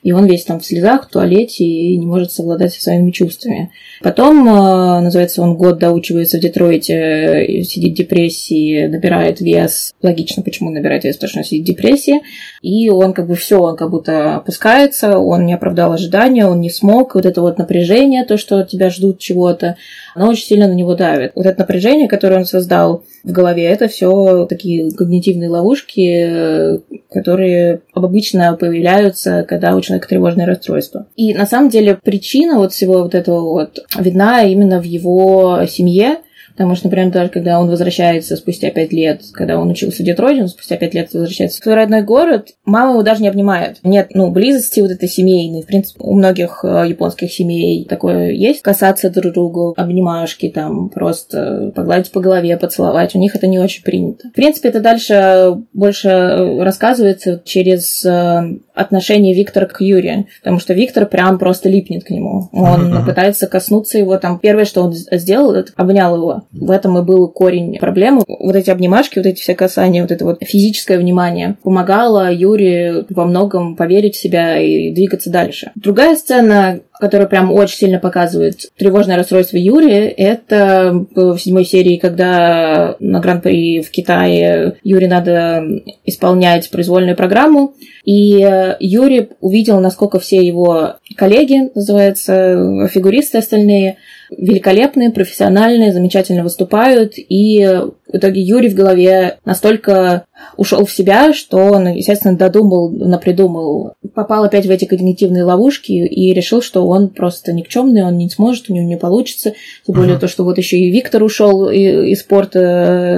и 0.02 0.12
он 0.12 0.26
весь 0.26 0.45
там 0.45 0.61
в 0.61 0.66
слезах, 0.66 1.07
в 1.07 1.11
туалете 1.11 1.64
и 1.64 1.97
не 1.97 2.07
может 2.07 2.33
совладать 2.33 2.73
со 2.73 2.83
своими 2.83 3.11
чувствами. 3.11 3.71
Потом, 4.02 4.49
э, 4.49 5.00
называется, 5.00 5.42
он 5.42 5.57
год 5.57 5.78
доучивается 5.78 6.38
в 6.38 6.40
Детройте, 6.40 6.95
э, 6.95 7.62
сидит 7.64 7.92
в 7.92 7.97
депрессии, 7.97 8.87
набирает 8.87 9.40
вес. 9.40 9.92
Логично, 10.02 10.42
почему 10.42 10.71
набирает 10.71 11.04
вес, 11.04 11.16
потому 11.16 11.30
что 11.30 11.38
он 11.40 11.45
сидит 11.45 11.62
в 11.62 11.66
депрессии. 11.66 12.21
И 12.61 12.90
он 12.90 13.14
как 13.14 13.26
бы 13.26 13.37
все, 13.37 13.59
он 13.59 13.76
как 13.76 13.90
будто 13.90 14.37
опускается, 14.37 15.19
он 15.19 15.47
не 15.47 15.55
оправдал 15.55 15.93
ожидания, 15.93 16.47
он 16.47 16.61
не 16.61 16.69
смог. 16.69 17.14
Вот 17.14 17.25
это 17.25 17.40
вот 17.40 17.57
напряжение, 17.57 18.26
то, 18.26 18.37
что 18.37 18.64
тебя 18.64 18.90
ждут 18.90 19.19
чего-то, 19.19 19.76
оно 20.14 20.29
очень 20.29 20.45
сильно 20.45 20.69
на 20.69 20.75
него 20.75 20.95
давит. 20.95 21.33
Вот 21.35 21.47
это 21.47 21.61
напряжение, 21.61 22.07
которое 22.07 22.37
он 22.37 22.45
создал 22.45 23.05
в 23.25 23.33
голове, 23.33 23.64
это 23.64 23.88
все 23.88 24.45
такие 24.45 24.90
когнитивные 24.90 25.49
ловушки, 25.49 26.81
которые 27.11 27.81
обычно 27.95 28.55
появляются, 28.57 29.45
когда 29.49 29.75
у 29.75 29.81
человека 29.81 30.09
тревожное 30.09 30.47
расстройство. 30.47 31.07
И 31.17 31.33
на 31.33 31.47
самом 31.47 31.71
деле 31.71 31.99
причина 32.02 32.59
вот 32.59 32.73
всего 32.73 33.02
вот 33.02 33.14
этого 33.14 33.40
вот 33.40 33.79
видна 33.99 34.43
именно 34.43 34.81
в 34.81 34.85
его 34.85 35.61
семье, 35.67 36.19
Потому 36.61 36.75
что, 36.75 36.88
например, 36.88 37.11
даже 37.11 37.31
когда 37.31 37.59
он 37.59 37.71
возвращается 37.71 38.37
спустя 38.37 38.71
пять 38.71 38.93
лет, 38.93 39.23
когда 39.33 39.59
он 39.59 39.71
учился 39.71 40.02
Детройте, 40.02 40.43
он 40.43 40.49
спустя 40.49 40.76
пять 40.76 40.93
лет 40.93 41.11
возвращается 41.11 41.59
в 41.59 41.64
свой 41.64 41.75
родной 41.75 42.02
город, 42.02 42.49
мама 42.67 42.93
его 42.93 43.02
даже 43.02 43.23
не 43.23 43.29
обнимает. 43.29 43.79
Нет, 43.83 44.09
ну, 44.12 44.31
близости 44.31 44.81
вот 44.81 44.90
этой 44.90 45.09
семейной. 45.09 45.62
В 45.62 45.67
принципе, 45.67 46.00
у 46.02 46.14
многих 46.14 46.62
э, 46.62 46.85
японских 46.87 47.33
семей 47.33 47.87
такое 47.87 48.33
есть. 48.33 48.61
Касаться 48.61 49.09
друг 49.09 49.33
другу, 49.33 49.73
обнимашки 49.75 50.50
там, 50.50 50.90
просто 50.90 51.73
погладить 51.75 52.12
по 52.12 52.21
голове, 52.21 52.59
поцеловать. 52.59 53.14
У 53.14 53.19
них 53.19 53.35
это 53.35 53.47
не 53.47 53.59
очень 53.59 53.83
принято. 53.83 54.29
В 54.29 54.33
принципе, 54.33 54.69
это 54.69 54.81
дальше 54.81 55.62
больше 55.73 56.59
рассказывается 56.61 57.40
через 57.43 58.05
э, 58.05 58.59
отношение 58.80 59.34
Виктора 59.34 59.66
к 59.66 59.80
Юрию, 59.80 60.26
потому 60.40 60.58
что 60.58 60.75
Виктор 60.75 61.06
прям 61.06 61.38
просто 61.38 61.68
липнет 61.68 62.04
к 62.04 62.10
нему. 62.10 62.49
Он 62.52 62.92
uh-huh. 62.92 63.06
пытается 63.06 63.46
коснуться 63.46 63.99
его. 63.99 64.16
Там 64.18 64.38
первое, 64.38 64.64
что 64.64 64.82
он 64.82 64.92
сделал, 64.92 65.52
это 65.52 65.72
обнял 65.76 66.16
его. 66.16 66.42
В 66.52 66.70
этом 66.70 66.99
и 66.99 67.02
был 67.02 67.28
корень 67.28 67.78
проблемы. 67.78 68.22
Вот 68.26 68.56
эти 68.56 68.70
обнимашки, 68.70 69.18
вот 69.18 69.26
эти 69.26 69.40
все 69.40 69.54
касания, 69.54 70.02
вот 70.02 70.10
это 70.10 70.25
вот 70.25 70.38
физическое 70.42 70.99
внимание 70.99 71.56
помогало 71.62 72.32
Юре 72.32 73.04
во 73.10 73.25
многом 73.25 73.76
поверить 73.76 74.16
в 74.16 74.20
себя 74.20 74.58
и 74.58 74.92
двигаться 74.92 75.30
дальше. 75.30 75.72
Другая 75.75 76.16
сцена, 76.16 76.80
которая 77.00 77.26
прям 77.26 77.52
очень 77.52 77.76
сильно 77.76 77.99
показывает 77.99 78.71
тревожное 78.76 79.16
расстройство 79.16 79.57
Юрия, 79.57 80.09
это 80.09 81.07
в 81.14 81.38
седьмой 81.38 81.64
серии, 81.64 81.97
когда 81.97 82.97
на 83.00 83.21
Гран-при 83.21 83.80
в 83.80 83.90
Китае 83.90 84.76
Юре 84.83 85.09
надо 85.09 85.64
исполнять 86.04 86.71
произвольную 86.71 87.16
программу, 87.16 87.75
и 88.04 88.47
Юрий 88.80 89.28
увидел, 89.40 89.80
насколько 89.80 90.19
все 90.19 90.37
его 90.37 90.95
коллеги, 91.16 91.71
называется, 91.75 92.88
фигуристы 92.92 93.38
остальные, 93.38 93.97
великолепные, 94.30 95.11
профессиональные, 95.11 95.92
замечательно 95.92 96.42
выступают, 96.42 97.14
и 97.16 97.80
в 98.12 98.17
итоге 98.17 98.40
Юрий 98.40 98.69
в 98.69 98.75
голове 98.75 99.38
настолько 99.45 100.25
ушел 100.57 100.85
в 100.85 100.93
себя, 100.93 101.33
что 101.33 101.59
он, 101.59 101.88
естественно, 101.88 102.37
додумал, 102.37 102.90
напридумал, 102.90 103.95
попал 104.14 104.45
опять 104.45 104.67
в 104.67 104.71
эти 104.71 104.85
когнитивные 104.85 105.45
ловушки 105.45 105.93
и 105.93 106.33
решил, 106.33 106.62
что 106.62 106.87
он 106.87 107.09
просто 107.09 107.52
никчемный, 107.52 108.05
он 108.05 108.17
не 108.17 108.29
сможет, 108.31 108.69
у 108.69 108.75
него 108.75 108.87
не 108.87 108.97
получится. 108.97 109.55
Тем 109.87 109.95
более 109.95 110.17
uh-huh. 110.17 110.21
то, 110.21 110.29
что 110.29 110.45
вот 110.45 110.59
еще 110.59 110.76
и 110.76 110.90
Виктор 110.90 111.23
ушел 111.23 111.69
из 111.71 112.21
спорта 112.21 112.59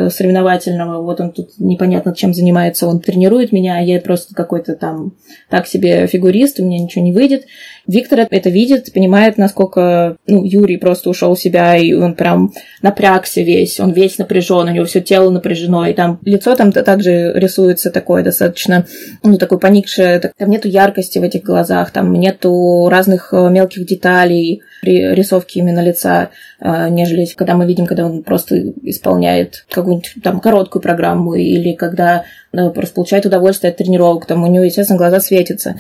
э, 0.07 0.11
соревновательного, 0.11 1.03
вот 1.03 1.21
он 1.21 1.33
тут 1.33 1.51
непонятно 1.59 2.15
чем 2.15 2.35
занимается, 2.35 2.87
он 2.87 3.01
тренирует 3.01 3.53
меня, 3.53 3.79
а 3.79 3.83
я 3.83 4.01
просто 4.01 4.35
какой-то 4.35 4.75
там 4.75 5.15
так 5.49 5.67
себе 5.67 6.07
фигурист, 6.07 6.61
у 6.61 6.65
меня 6.65 6.79
ничего 6.79 7.05
не 7.05 7.13
выйдет. 7.13 7.45
Виктор 7.87 8.27
это 8.31 8.51
видит, 8.51 8.93
понимает, 8.93 9.39
насколько 9.39 10.17
ну, 10.27 10.45
Юрий 10.45 10.77
просто 10.77 11.11
ушел 11.11 11.35
в 11.35 11.41
себя, 11.41 11.77
и 11.77 11.93
он 11.93 12.15
прям 12.15 12.53
напрягся 12.81 13.43
весь, 13.43 13.81
он 13.81 13.93
весь 13.93 14.19
напряжен, 14.19 14.69
у 14.69 14.73
него 14.73 14.82
все 14.85 15.01
тело 15.01 15.31
напряжено, 15.31 15.87
и 15.87 15.95
там 15.95 16.19
лицо 16.25 16.55
там 16.55 16.73
также 16.73 17.33
рисуется 17.35 17.91
такое 17.91 18.23
достаточно, 18.23 18.87
ну, 19.23 19.37
такое 19.39 19.59
поникшее, 19.59 20.19
там 20.19 20.51
нету 20.51 20.69
яркости 20.69 21.19
в 21.19 21.23
этих 21.23 21.43
глазах, 21.43 21.91
там 21.91 22.13
нету 22.13 22.89
разных 22.91 23.33
э, 23.33 23.49
мелких 23.51 23.87
деталей 23.87 24.63
при 24.83 25.15
рисовке 25.15 25.61
именно 25.61 25.81
лица, 25.81 26.31
э, 26.61 26.89
нежели 26.89 27.27
когда 27.37 27.55
мы 27.55 27.67
видим, 27.67 27.87
когда 27.87 28.07
он 28.07 28.23
просто 28.23 28.73
исполняет 28.83 29.65
какую-нибудь 29.71 30.15
там 30.23 30.41
короткую 30.41 30.83
программу 30.83 31.35
или 31.35 31.73
когда 31.73 32.25
э, 32.53 32.71
просто 32.71 32.95
получает 32.95 33.27
удовольствие 33.27 33.71
от 33.71 33.77
тренировок, 33.77 34.27
там 34.27 34.43
у 34.43 34.47
него, 34.47 34.65
естественно, 34.65 34.99
глаза 34.99 35.21
светятся. 35.21 35.77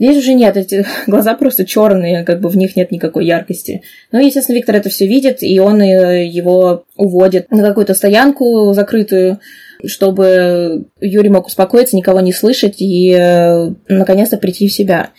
Здесь 0.00 0.16
уже 0.16 0.32
нет, 0.32 0.56
эти 0.56 0.86
глаза 1.06 1.34
просто 1.34 1.66
черные, 1.66 2.24
как 2.24 2.40
бы 2.40 2.48
в 2.48 2.56
них 2.56 2.74
нет 2.74 2.90
никакой 2.90 3.26
яркости. 3.26 3.82
Ну, 4.10 4.18
естественно, 4.18 4.56
Виктор 4.56 4.74
это 4.74 4.88
все 4.88 5.06
видит, 5.06 5.42
и 5.42 5.60
он 5.60 5.80
э, 5.82 6.26
его 6.26 6.84
уводит 6.96 7.50
на 7.50 7.62
какую-то 7.62 7.92
стоянку 7.92 8.72
закрытую, 8.72 9.40
чтобы 9.86 10.86
Юрий 11.00 11.28
мог 11.28 11.46
успокоиться, 11.46 11.96
никого 11.96 12.20
не 12.20 12.32
слышать 12.32 12.76
и 12.78 13.12
э, 13.12 13.70
наконец-то 13.88 14.36
прийти 14.36 14.68
в 14.68 14.72
себя. 14.72 15.10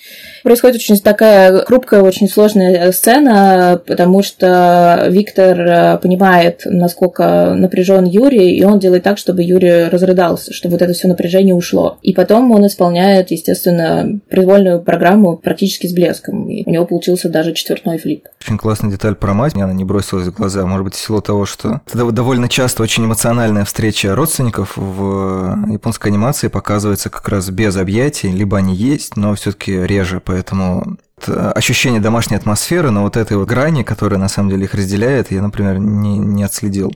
Происходит 0.44 0.78
очень 0.78 0.98
такая 1.00 1.66
хрупкая, 1.66 2.02
очень 2.02 2.28
сложная 2.28 2.92
сцена, 2.92 3.82
потому 3.86 4.24
что 4.24 5.08
Виктор 5.10 5.60
э, 5.60 5.98
понимает, 6.00 6.62
насколько 6.66 7.54
напряжен 7.56 8.06
Юрий, 8.06 8.58
и 8.58 8.64
он 8.64 8.80
делает 8.80 9.04
так, 9.04 9.18
чтобы 9.18 9.44
Юрий 9.44 9.90
разрыдался, 9.90 10.54
чтобы 10.54 10.74
вот 10.74 10.82
это 10.82 10.94
все 10.94 11.08
напряжение 11.08 11.56
ушло. 11.56 11.98
И 12.02 12.14
потом 12.14 12.52
он 12.52 12.66
исполняет, 12.66 13.32
естественно, 13.32 14.20
произвольную 14.30 14.82
программу 14.82 15.38
практически 15.38 15.88
с 15.88 15.94
блеском. 15.94 16.50
И 16.50 16.64
у 16.66 16.72
него 16.72 16.86
получился 16.86 17.30
даже 17.30 17.54
четвертной 17.54 17.98
флип. 17.98 18.28
Очень 18.42 18.58
классная 18.58 18.92
деталь 18.92 19.16
про 19.16 19.34
мать, 19.34 19.56
мне 19.56 19.64
она 19.64 19.74
не 19.74 19.86
бросилась 19.86 20.28
в 20.28 20.34
глаза. 20.34 20.66
Может 20.66 20.86
быть, 20.86 20.96
в 20.96 21.00
силу 21.00 21.22
того, 21.22 21.46
что 21.46 21.82
это 21.88 22.12
довольно 22.12 22.50
часто 22.50 22.84
очень 22.84 23.06
эмоциональная 23.06 23.66
встреча 23.66 24.16
родственников 24.16 24.51
в 24.58 25.68
японской 25.70 26.08
анимации 26.08 26.48
показывается 26.48 27.10
как 27.10 27.28
раз 27.30 27.50
без 27.50 27.76
объятий, 27.78 28.30
либо 28.30 28.58
они 28.58 28.76
есть, 28.76 29.16
но 29.16 29.36
все-таки 29.36 29.74
реже 29.74 30.22
поэтому 30.24 30.98
ощущение 31.28 32.02
домашней 32.02 32.38
атмосферы, 32.38 32.90
но 32.90 33.04
вот 33.04 33.18
этой 33.18 33.38
вот 33.38 33.48
грани, 33.48 33.84
которая 33.84 34.20
на 34.20 34.28
самом 34.28 34.50
деле 34.50 34.66
их 34.66 34.74
разделяет, 34.74 35.32
я, 35.32 35.42
например, 35.42 35.78
не, 35.78 36.18
не 36.18 36.44
отследил. 36.44 36.94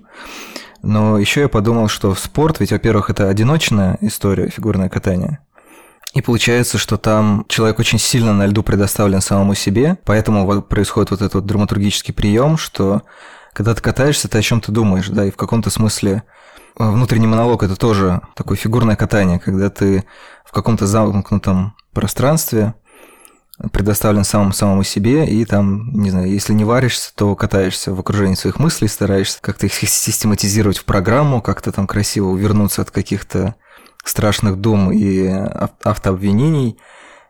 Но 0.81 1.17
еще 1.17 1.41
я 1.41 1.49
подумал, 1.49 1.87
что 1.87 2.13
в 2.13 2.19
спорт, 2.19 2.59
ведь, 2.59 2.71
во-первых, 2.71 3.09
это 3.09 3.29
одиночная 3.29 3.97
история, 4.01 4.49
фигурное 4.49 4.89
катание. 4.89 5.39
И 6.13 6.21
получается, 6.21 6.77
что 6.77 6.97
там 6.97 7.45
человек 7.49 7.77
очень 7.79 7.99
сильно 7.99 8.33
на 8.33 8.45
льду 8.45 8.63
предоставлен 8.63 9.19
самому 9.19 9.53
себе, 9.53 9.97
поэтому 10.05 10.45
вот 10.45 10.69
происходит 10.69 11.11
вот 11.11 11.21
этот 11.21 11.33
вот 11.35 11.45
драматургический 11.45 12.13
прием, 12.13 12.57
что 12.57 13.01
когда 13.51 13.73
ты 13.73 13.81
катаешься, 13.81 14.27
ты 14.27 14.37
о 14.37 14.41
чем 14.41 14.61
то 14.61 14.71
думаешь, 14.71 15.09
да, 15.09 15.25
и 15.25 15.31
в 15.31 15.37
каком-то 15.37 15.69
смысле 15.69 16.23
э, 16.23 16.54
внутренний 16.77 17.27
монолог 17.27 17.63
это 17.63 17.75
тоже 17.75 18.21
такое 18.35 18.57
фигурное 18.57 18.95
катание, 18.95 19.39
когда 19.39 19.69
ты 19.69 20.05
в 20.45 20.51
каком-то 20.51 20.87
замкнутом 20.87 21.75
пространстве 21.93 22.75
предоставлен 23.71 24.23
самому 24.23 24.51
самому 24.51 24.83
себе, 24.83 25.25
и 25.25 25.45
там, 25.45 25.91
не 25.93 26.11
знаю, 26.11 26.29
если 26.29 26.53
не 26.53 26.65
варишься, 26.65 27.13
то 27.15 27.35
катаешься 27.35 27.93
в 27.93 27.99
окружении 27.99 28.35
своих 28.35 28.59
мыслей, 28.59 28.89
стараешься 28.89 29.39
как-то 29.41 29.65
их 29.65 29.73
систематизировать 29.73 30.77
в 30.77 30.85
программу, 30.85 31.41
как-то 31.41 31.71
там 31.71 31.87
красиво 31.87 32.27
увернуться 32.27 32.81
от 32.81 32.91
каких-то 32.91 33.55
страшных 34.03 34.57
дум 34.57 34.91
и 34.91 35.27
автообвинений. 35.83 36.77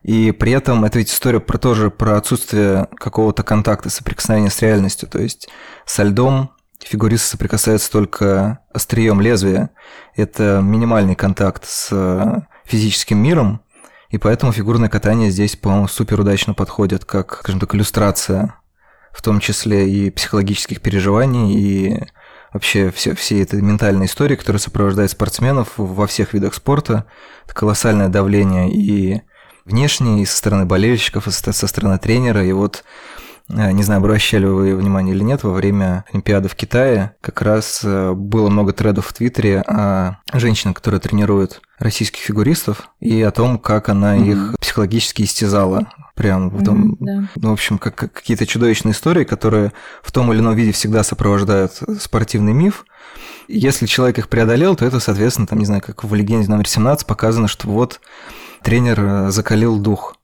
И 0.01 0.31
при 0.31 0.51
этом 0.51 0.83
это 0.83 0.99
ведь 0.99 1.09
история 1.09 1.39
про 1.39 1.57
тоже 1.57 1.89
про 1.89 2.17
отсутствие 2.17 2.87
какого-то 2.95 3.43
контакта, 3.43 3.89
соприкосновения 3.89 4.49
с 4.49 4.61
реальностью. 4.61 5.07
То 5.07 5.19
есть 5.19 5.47
со 5.85 6.03
льдом 6.03 6.51
фигурист 6.79 7.25
соприкасается 7.25 7.91
только 7.91 8.59
острием 8.73 9.21
лезвия. 9.21 9.69
Это 10.15 10.61
минимальный 10.63 11.15
контакт 11.15 11.65
с 11.65 12.47
физическим 12.65 13.17
миром, 13.17 13.61
и 14.09 14.17
поэтому 14.17 14.51
фигурное 14.51 14.89
катание 14.89 15.29
здесь, 15.29 15.55
по-моему, 15.55 15.87
супер 15.87 16.19
удачно 16.19 16.53
подходит 16.53 17.05
как, 17.05 17.39
скажем 17.41 17.59
так, 17.59 17.75
иллюстрация, 17.75 18.55
в 19.11 19.21
том 19.21 19.39
числе 19.39 19.89
и 19.89 20.09
психологических 20.09 20.81
переживаний, 20.81 21.53
и 21.53 22.03
вообще 22.53 22.91
все, 22.91 23.15
все 23.15 23.41
этой 23.41 23.61
ментальной 23.61 24.05
истории, 24.05 24.35
которая 24.35 24.59
сопровождает 24.59 25.11
спортсменов 25.11 25.73
во 25.77 26.07
всех 26.07 26.33
видах 26.33 26.53
спорта. 26.53 27.05
Это 27.45 27.53
колоссальное 27.53 28.09
давление 28.09 28.71
и 28.71 29.21
внешнее, 29.65 30.21
и 30.21 30.25
со 30.25 30.37
стороны 30.37 30.65
болельщиков, 30.65 31.27
и 31.27 31.31
со 31.31 31.67
стороны 31.67 31.97
тренера. 31.97 32.45
И 32.45 32.51
вот 32.51 32.83
Э, 32.83 33.14
не 33.47 33.83
знаю, 33.83 33.99
обращали 33.99 34.45
вы 34.45 34.75
внимание 34.75 35.15
или 35.15 35.23
нет, 35.23 35.43
во 35.43 35.53
время 35.53 36.03
Олимпиады 36.11 36.49
в 36.49 36.55
Китае 36.55 37.15
как 37.21 37.41
раз 37.41 37.81
э, 37.83 38.13
было 38.13 38.49
много 38.49 38.73
тредов 38.73 39.07
в 39.07 39.13
Твиттере 39.13 39.61
о 39.61 40.17
женщине, 40.33 40.73
которая 40.73 40.99
тренирует 40.99 41.61
российских 41.77 42.21
фигуристов, 42.21 42.89
и 42.99 43.21
о 43.21 43.31
том, 43.31 43.59
как 43.59 43.89
она 43.89 44.17
mm-hmm. 44.17 44.31
их 44.31 44.59
психологически 44.59 45.23
истязала. 45.23 45.87
Прям 46.15 46.49
в 46.49 46.63
том, 46.63 46.93
mm-hmm, 46.93 46.97
да. 47.01 47.29
ну, 47.35 47.49
в 47.49 47.53
общем, 47.53 47.77
как, 47.77 47.95
как 47.95 48.13
какие-то 48.13 48.47
чудовищные 48.47 48.93
истории, 48.93 49.25
которые 49.25 49.73
в 50.01 50.11
том 50.13 50.31
или 50.31 50.39
ином 50.39 50.55
виде 50.55 50.71
всегда 50.71 51.03
сопровождают 51.03 51.73
спортивный 51.99 52.53
миф. 52.53 52.85
Если 53.47 53.85
человек 53.85 54.17
их 54.17 54.29
преодолел, 54.29 54.75
то 54.75 54.85
это, 54.85 54.99
соответственно, 54.99 55.45
там, 55.45 55.59
не 55.59 55.65
знаю, 55.65 55.81
как 55.81 56.03
в 56.03 56.15
легенде 56.15 56.49
номер 56.49 56.67
17 56.67 57.05
показано, 57.05 57.47
что 57.47 57.67
вот 57.67 57.99
тренер 58.63 58.99
э, 58.99 59.31
закалил 59.31 59.77
дух 59.77 60.14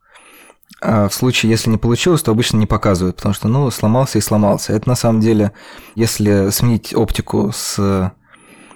а 0.81 1.07
в 1.07 1.13
случае, 1.13 1.51
если 1.51 1.69
не 1.69 1.77
получилось, 1.77 2.23
то 2.23 2.31
обычно 2.31 2.57
не 2.57 2.65
показывают, 2.65 3.17
потому 3.17 3.33
что, 3.33 3.47
ну, 3.47 3.69
сломался 3.69 4.17
и 4.17 4.21
сломался. 4.21 4.73
Это 4.73 4.89
на 4.89 4.95
самом 4.95 5.21
деле, 5.21 5.51
если 5.95 6.49
сменить 6.49 6.95
оптику 6.95 7.51
с, 7.53 7.75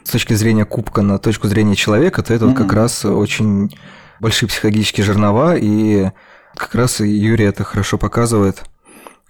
с 0.03 0.09
точки 0.09 0.33
зрения 0.33 0.65
кубка 0.65 1.01
на 1.01 1.17
точку 1.17 1.47
зрения 1.47 1.75
человека, 1.75 2.21
то 2.21 2.33
это 2.33 2.45
mm-hmm. 2.45 2.49
вот 2.49 2.57
как 2.57 2.73
раз 2.73 3.05
очень 3.05 3.75
большие 4.19 4.47
психологические 4.47 5.03
жернова, 5.03 5.55
и 5.55 6.11
как 6.55 6.75
раз 6.75 6.99
Юрий 6.99 7.45
это 7.45 7.63
хорошо 7.63 7.97
показывает– 7.97 8.63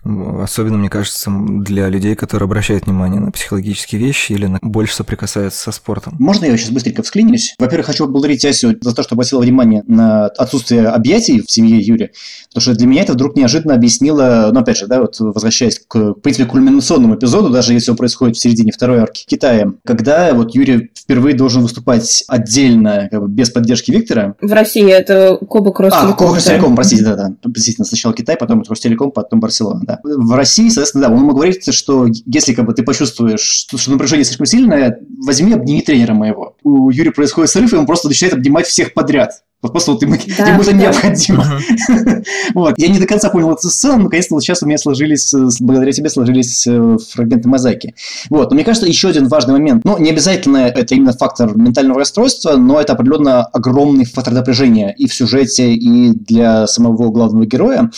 Особенно, 0.05 0.77
мне 0.77 0.89
кажется, 0.89 1.31
для 1.31 1.89
людей, 1.89 2.15
которые 2.15 2.45
обращают 2.45 2.85
внимание 2.85 3.19
на 3.19 3.31
психологические 3.31 4.00
вещи 4.00 4.33
или 4.33 4.45
на 4.45 4.59
больше 4.62 4.95
соприкасаются 4.95 5.59
со 5.59 5.71
спортом. 5.71 6.15
Можно 6.19 6.45
я 6.45 6.57
сейчас 6.57 6.69
быстренько 6.69 7.01
всклинюсь? 7.01 7.55
Во-первых, 7.57 7.88
хочу 7.88 8.05
поблагодарить 8.05 8.45
Асю 8.45 8.75
за 8.79 8.95
то, 8.95 9.03
что 9.03 9.15
обратила 9.15 9.41
внимание 9.41 9.83
на 9.88 10.27
отсутствие 10.27 10.88
объятий 10.88 11.41
в 11.41 11.50
семье 11.50 11.79
Юрия, 11.79 12.12
потому 12.50 12.62
что 12.62 12.75
для 12.75 12.88
меня 12.88 13.01
это 13.01 13.13
вдруг 13.13 13.35
неожиданно 13.35 13.74
объяснило, 13.74 14.50
ну, 14.53 14.59
опять 14.59 14.77
же, 14.77 14.88
да, 14.88 15.01
вот 15.01 15.19
возвращаясь 15.19 15.79
к, 15.88 15.95
в 15.95 16.13
принципе, 16.13 16.45
кульминационному 16.45 17.15
эпизоду, 17.15 17.50
даже 17.50 17.74
если 17.74 17.91
он 17.91 17.97
происходит 17.97 18.38
в 18.38 18.39
середине 18.39 18.71
второй 18.71 19.00
арки 19.00 19.25
Китая, 19.25 19.74
когда 19.83 20.33
вот 20.33 20.53
Юрий 20.53 20.91
впервые 20.95 21.35
должен 21.35 21.63
выступать 21.63 22.24
отдельно, 22.27 23.07
как 23.09 23.21
бы 23.21 23.27
без 23.27 23.50
поддержки 23.50 23.91
Виктора. 23.91 24.35
В 24.39 24.51
России 24.51 24.88
это 24.89 25.38
Кубок 25.38 25.79
Ростелеком. 25.79 26.12
А, 26.12 26.13
Кубок 26.13 26.35
Ростелеком, 26.35 26.75
простите, 26.75 27.03
да, 27.03 27.15
да. 27.15 27.33
Действительно, 27.45 27.85
сначала 27.85 28.13
Китай, 28.13 28.38
потом 28.38 28.63
Ростелеком, 28.67 29.12
потом 29.12 29.39
Барселона, 29.39 29.81
да. 29.83 29.94
В 30.03 30.35
России, 30.35 30.69
соответственно, 30.69 31.07
да, 31.07 31.13
он 31.13 31.21
мог 31.21 31.35
говорить, 31.35 31.73
что 31.73 32.07
если 32.25 32.53
как 32.53 32.65
бы 32.65 32.73
ты 32.73 32.83
почувствуешь, 32.83 33.41
что, 33.41 33.77
что 33.77 33.91
напряжение 33.91 34.25
слишком 34.25 34.45
сильное, 34.45 34.99
возьми, 35.23 35.53
обними 35.53 35.81
тренера 35.81 36.13
моего. 36.13 36.55
У 36.63 36.89
Юрия 36.89 37.11
происходит 37.11 37.49
срыв, 37.49 37.73
и 37.73 37.75
он 37.75 37.85
просто 37.85 38.07
начинает 38.07 38.35
обнимать 38.35 38.67
всех 38.67 38.93
подряд. 38.93 39.41
Вот 39.65 39.71
просто 39.71 39.93
вот 39.93 40.01
ему, 40.03 40.15
да, 40.37 40.47
ему 40.49 40.61
это 40.61 40.71
да. 40.71 40.77
необходимо. 40.77 41.43
Uh-huh. 41.43 42.23
вот. 42.53 42.75
Я 42.77 42.87
не 42.87 42.99
до 42.99 43.07
конца 43.07 43.29
понял 43.29 43.51
эту 43.51 43.69
сцену, 43.69 43.97
но 43.97 44.03
наконец-то 44.03 44.35
вот 44.35 44.43
сейчас 44.43 44.61
у 44.61 44.67
меня 44.67 44.77
сложились, 44.77 45.33
благодаря 45.59 45.91
тебе 45.91 46.09
сложились 46.09 46.67
э, 46.67 46.97
фрагменты 47.11 47.49
мозаики. 47.49 47.95
Вот. 48.29 48.51
Но 48.51 48.55
мне 48.55 48.63
кажется, 48.63 48.87
еще 48.87 49.09
один 49.09 49.27
важный 49.27 49.53
момент. 49.53 49.83
Ну, 49.83 49.97
не 49.97 50.11
обязательно 50.11 50.57
это 50.57 50.93
именно 50.93 51.13
фактор 51.13 51.57
ментального 51.57 52.00
расстройства, 52.00 52.57
но 52.57 52.79
это 52.79 52.93
определенно 52.93 53.43
огромный 53.43 54.05
фактор 54.05 54.33
напряжения 54.33 54.93
и 54.96 55.07
в 55.07 55.13
сюжете, 55.15 55.74
и 55.74 56.11
для 56.11 56.67
самого 56.67 57.09
главного 57.09 57.48
героя. 57.48 57.89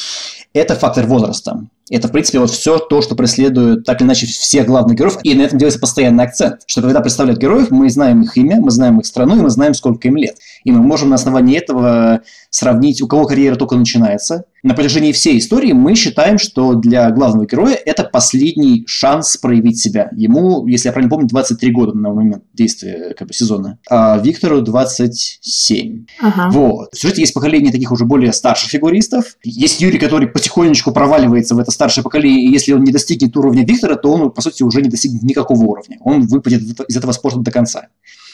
Это 0.53 0.75
фактор 0.75 1.05
возраста. 1.05 1.67
Это, 1.89 2.07
в 2.07 2.11
принципе, 2.11 2.39
вот 2.39 2.49
все 2.49 2.79
то, 2.79 3.01
что 3.01 3.15
преследует 3.15 3.85
так 3.85 4.01
или 4.01 4.07
иначе 4.07 4.25
всех 4.25 4.67
главных 4.67 4.97
героев, 4.97 5.19
и 5.23 5.33
на 5.35 5.43
этом 5.43 5.57
делается 5.57 5.79
постоянный 5.79 6.25
акцент, 6.25 6.61
что 6.65 6.81
когда 6.81 6.99
представляют 6.99 7.39
героев, 7.39 7.71
мы 7.71 7.89
знаем 7.89 8.23
их 8.23 8.37
имя, 8.37 8.57
мы 8.59 8.71
знаем 8.71 8.99
их 8.99 9.05
страну, 9.05 9.37
и 9.37 9.41
мы 9.41 9.49
знаем, 9.49 9.73
сколько 9.73 10.07
им 10.07 10.17
лет. 10.17 10.37
И 10.63 10.71
мы 10.71 10.81
можем 10.81 11.09
на 11.09 11.15
основании 11.15 11.57
этого 11.57 12.21
сравнить, 12.49 13.01
у 13.01 13.07
кого 13.07 13.25
карьера 13.25 13.55
только 13.55 13.75
начинается. 13.75 14.45
На 14.67 14.73
протяжении 14.73 15.13
всей 15.13 15.37
истории 15.37 15.71
мы 15.71 15.95
считаем, 15.95 16.37
что 16.37 16.73
для 16.73 17.09
главного 17.11 17.45
героя 17.45 17.73
это 17.73 18.03
последний 18.03 18.83
шанс 18.85 19.37
проявить 19.37 19.79
себя. 19.79 20.09
Ему, 20.11 20.67
если 20.67 20.89
я 20.89 20.91
правильно 20.91 21.09
помню, 21.09 21.29
23 21.29 21.71
года 21.71 21.97
на 21.97 22.09
момент 22.09 22.43
действия 22.53 23.15
как 23.17 23.29
бы, 23.29 23.33
сезона, 23.33 23.79
а 23.89 24.17
Виктору 24.17 24.61
27. 24.61 26.07
Ага. 26.19 26.49
Вот. 26.51 26.93
В 26.93 26.99
сюжете 26.99 27.21
есть 27.21 27.33
поколение 27.33 27.71
таких 27.71 27.93
уже 27.93 28.03
более 28.03 28.33
старших 28.33 28.69
фигуристов. 28.69 29.37
Есть 29.41 29.79
Юрий, 29.79 29.99
который 29.99 30.27
потихонечку 30.27 30.91
проваливается 30.91 31.55
в 31.55 31.59
это 31.59 31.71
старшее 31.71 32.03
поколение, 32.03 32.43
и 32.43 32.51
если 32.51 32.73
он 32.73 32.83
не 32.83 32.91
достигнет 32.91 33.37
уровня 33.37 33.65
Виктора, 33.65 33.95
то 33.95 34.11
он, 34.11 34.31
по 34.31 34.41
сути, 34.41 34.63
уже 34.63 34.81
не 34.81 34.89
достигнет 34.89 35.23
никакого 35.23 35.63
уровня. 35.63 35.97
Он 36.01 36.27
выпадет 36.27 36.61
из 36.89 36.97
этого 36.97 37.13
спорта 37.13 37.39
до 37.39 37.51
конца. 37.51 37.87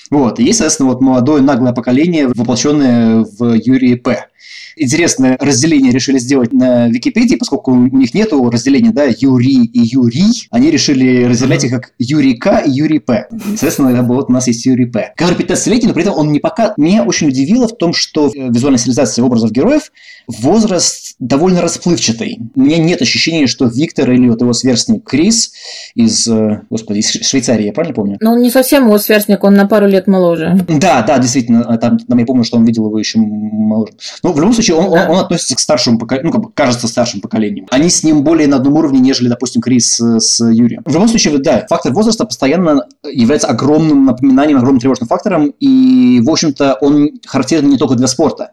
Вот. 0.09 0.39
И 0.39 0.43
есть, 0.43 0.59
соответственно, 0.59 0.89
вот 0.89 1.01
молодое 1.01 1.41
наглое 1.41 1.73
поколение, 1.73 2.27
воплощенное 2.27 3.25
в 3.37 3.53
Юрии 3.53 3.95
П 3.95 4.27
интересное 4.75 5.37
разделение 5.39 5.91
решили 5.91 6.17
сделать 6.17 6.53
на 6.53 6.87
Википедии, 6.87 7.35
поскольку 7.35 7.71
у 7.71 7.97
них 7.97 8.13
нет 8.13 8.31
разделения, 8.31 8.91
да, 8.91 9.05
Юрий 9.05 9.65
и 9.65 9.79
Юрий, 9.79 10.47
они 10.51 10.71
решили 10.71 11.23
разделять 11.25 11.63
их 11.63 11.71
как 11.71 11.93
Юрий 11.99 12.35
К 12.35 12.63
и 12.65 12.71
Юрий 12.71 12.99
П. 12.99 13.27
Соответственно, 13.31 14.03
вот 14.03 14.29
у 14.29 14.33
нас 14.33 14.47
есть 14.47 14.65
Юрий 14.65 14.85
П. 14.85 15.13
Который 15.15 15.37
15-летний, 15.37 15.87
но 15.87 15.93
при 15.93 16.03
этом 16.03 16.15
он 16.15 16.31
не 16.31 16.39
пока... 16.39 16.73
Меня 16.77 17.03
очень 17.03 17.27
удивило 17.27 17.67
в 17.67 17.77
том, 17.77 17.93
что 17.93 18.31
визуальная 18.33 18.79
стилизация 18.79 19.23
образов 19.23 19.51
героев 19.51 19.91
возраст 20.27 21.15
довольно 21.19 21.61
расплывчатый. 21.61 22.39
У 22.55 22.61
меня 22.61 22.77
нет 22.77 23.01
ощущения, 23.01 23.47
что 23.47 23.65
Виктор 23.65 24.11
или 24.11 24.27
вот 24.29 24.41
его 24.41 24.53
сверстник 24.53 25.03
Крис 25.03 25.53
из, 25.95 26.27
э, 26.27 26.61
господи, 26.69 26.99
из 26.99 27.11
Швейцарии, 27.11 27.65
я 27.65 27.73
правильно 27.73 27.95
помню? 27.95 28.17
Но 28.19 28.33
он 28.33 28.41
не 28.41 28.49
совсем 28.49 28.85
его 28.85 28.97
сверстник, 28.97 29.43
он 29.43 29.55
на 29.55 29.67
пару 29.67 29.87
лет 29.87 30.07
моложе. 30.07 30.65
Да, 30.67 31.01
да, 31.01 31.17
действительно, 31.19 31.77
там, 31.77 31.99
там 31.99 32.17
я 32.17 32.25
помню, 32.25 32.43
что 32.43 32.57
он 32.57 32.65
видел 32.65 32.87
его 32.87 32.99
еще 32.99 33.19
моложе. 33.19 33.93
Но 34.23 34.33
в 34.33 34.39
любом 34.39 34.53
случае, 34.53 34.77
он, 34.77 34.91
да. 34.91 35.05
он, 35.05 35.17
он 35.17 35.19
относится 35.19 35.55
к 35.55 35.59
старшему 35.59 35.99
поколению, 35.99 36.27
ну, 36.27 36.31
как 36.33 36.41
бы 36.41 36.51
кажется 36.51 36.87
старшим 36.87 37.21
поколением. 37.21 37.67
Они 37.71 37.89
с 37.89 38.03
ним 38.03 38.23
более 38.23 38.47
на 38.47 38.57
одном 38.57 38.75
уровне, 38.75 38.99
нежели, 38.99 39.27
допустим, 39.27 39.61
Крис 39.61 39.95
с, 39.95 40.19
с 40.19 40.51
Юрием. 40.51 40.83
В 40.85 40.93
любом 40.93 41.07
случае, 41.07 41.37
да, 41.37 41.65
фактор 41.69 41.93
возраста 41.93 42.25
постоянно 42.25 42.87
является 43.03 43.47
огромным 43.47 44.05
напоминанием, 44.05 44.57
огромным 44.57 44.79
тревожным 44.79 45.07
фактором, 45.07 45.53
и, 45.59 46.21
в 46.21 46.29
общем-то, 46.29 46.77
он 46.81 47.09
характерен 47.25 47.69
не 47.69 47.77
только 47.77 47.95
для 47.95 48.07
спорта. 48.07 48.51